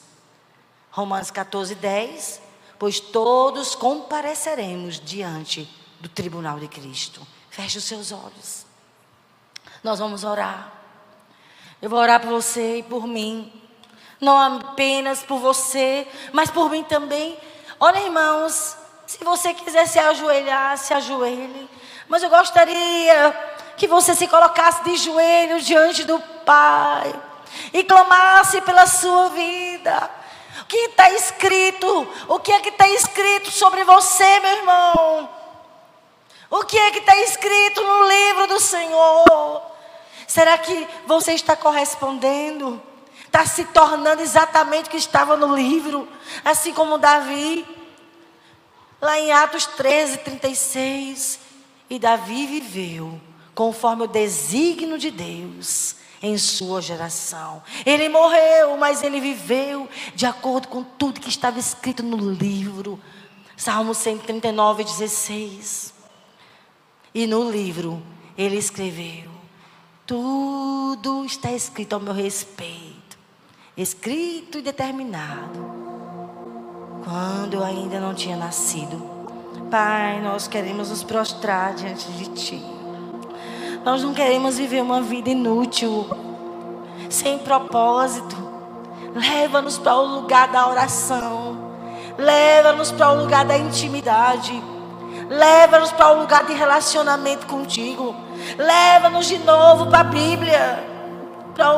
Romanos 0.90 1.30
14, 1.30 1.74
10. 1.74 2.42
Pois 2.78 2.98
todos 2.98 3.74
compareceremos 3.74 4.98
diante 4.98 5.68
do 6.00 6.08
tribunal 6.08 6.58
de 6.58 6.66
Cristo. 6.66 7.26
Feche 7.50 7.78
os 7.78 7.84
seus 7.84 8.10
olhos. 8.10 8.66
Nós 9.84 9.98
vamos 9.98 10.24
orar. 10.24 10.72
Eu 11.80 11.88
vou 11.88 11.98
orar 11.98 12.20
por 12.20 12.30
você 12.30 12.78
e 12.78 12.82
por 12.82 13.06
mim. 13.06 13.52
Não 14.20 14.38
apenas 14.38 15.22
por 15.22 15.38
você, 15.38 16.06
mas 16.32 16.50
por 16.50 16.70
mim 16.70 16.82
também. 16.84 17.38
Olha, 17.78 18.00
irmãos, 18.00 18.76
se 19.06 19.22
você 19.24 19.54
quiser 19.54 19.86
se 19.86 19.98
ajoelhar, 19.98 20.76
se 20.76 20.92
ajoelhe. 20.92 21.68
Mas 22.08 22.22
eu 22.22 22.30
gostaria 22.30 23.32
que 23.76 23.86
você 23.86 24.14
se 24.14 24.26
colocasse 24.26 24.84
de 24.84 24.96
joelhos 24.96 25.64
diante 25.64 26.04
do 26.04 26.20
Pai 26.44 27.14
e 27.72 27.84
clamasse 27.84 28.60
pela 28.62 28.86
sua 28.86 29.28
vida 29.28 30.19
que 30.70 30.76
está 30.76 31.10
escrito? 31.10 32.08
O 32.28 32.38
que 32.38 32.52
é 32.52 32.60
que 32.60 32.68
está 32.68 32.88
escrito 32.88 33.50
sobre 33.50 33.82
você, 33.82 34.38
meu 34.38 34.56
irmão? 34.58 35.28
O 36.48 36.64
que 36.64 36.78
é 36.78 36.92
que 36.92 37.00
está 37.00 37.16
escrito 37.16 37.82
no 37.82 38.08
livro 38.08 38.46
do 38.46 38.60
Senhor? 38.60 39.62
Será 40.28 40.56
que 40.56 40.86
você 41.08 41.32
está 41.32 41.56
correspondendo? 41.56 42.80
Está 43.24 43.44
se 43.46 43.64
tornando 43.64 44.22
exatamente 44.22 44.86
o 44.86 44.90
que 44.90 44.96
estava 44.96 45.36
no 45.36 45.56
livro? 45.56 46.08
Assim 46.44 46.72
como 46.72 46.98
Davi, 46.98 47.66
lá 49.00 49.18
em 49.18 49.32
Atos 49.32 49.66
13, 49.66 50.18
36. 50.18 51.40
E 51.90 51.98
Davi 51.98 52.46
viveu 52.46 53.20
conforme 53.56 54.04
o 54.04 54.08
desígnio 54.08 54.96
de 54.96 55.10
Deus 55.10 55.96
em 56.22 56.36
sua 56.36 56.82
geração. 56.82 57.62
Ele 57.84 58.08
morreu, 58.08 58.76
mas 58.76 59.02
ele 59.02 59.20
viveu 59.20 59.88
de 60.14 60.26
acordo 60.26 60.68
com 60.68 60.82
tudo 60.82 61.20
que 61.20 61.28
estava 61.28 61.58
escrito 61.58 62.02
no 62.02 62.30
livro. 62.32 63.00
Salmo 63.56 63.94
139, 63.94 64.84
16. 64.84 65.94
E 67.14 67.26
no 67.26 67.50
livro 67.50 68.02
ele 68.36 68.56
escreveu: 68.56 69.30
Tudo 70.06 71.24
está 71.24 71.52
escrito 71.52 71.94
ao 71.94 72.00
meu 72.00 72.12
respeito, 72.12 73.18
escrito 73.76 74.58
e 74.58 74.62
determinado. 74.62 75.80
Quando 77.04 77.54
eu 77.54 77.64
ainda 77.64 77.98
não 77.98 78.14
tinha 78.14 78.36
nascido. 78.36 79.20
Pai, 79.70 80.20
nós 80.20 80.48
queremos 80.48 80.90
nos 80.90 81.02
prostrar 81.02 81.74
diante 81.74 82.10
de 82.12 82.26
Ti. 82.30 82.79
Nós 83.84 84.02
não 84.02 84.12
queremos 84.12 84.58
viver 84.58 84.82
uma 84.82 85.00
vida 85.00 85.30
inútil, 85.30 86.06
sem 87.08 87.38
propósito. 87.38 88.36
Leva-nos 89.14 89.78
para 89.78 89.96
o 89.96 90.06
lugar 90.06 90.48
da 90.48 90.68
oração. 90.68 91.56
Leva-nos 92.18 92.92
para 92.92 93.10
o 93.12 93.22
lugar 93.22 93.44
da 93.44 93.56
intimidade. 93.56 94.62
Leva-nos 95.28 95.92
para 95.92 96.12
o 96.12 96.20
lugar 96.20 96.44
de 96.44 96.52
relacionamento 96.52 97.46
contigo. 97.46 98.14
Leva-nos 98.58 99.26
de 99.26 99.38
novo 99.38 99.86
para 99.86 100.00
a 100.00 100.04
Bíblia. 100.04 100.84
Para 101.54 101.72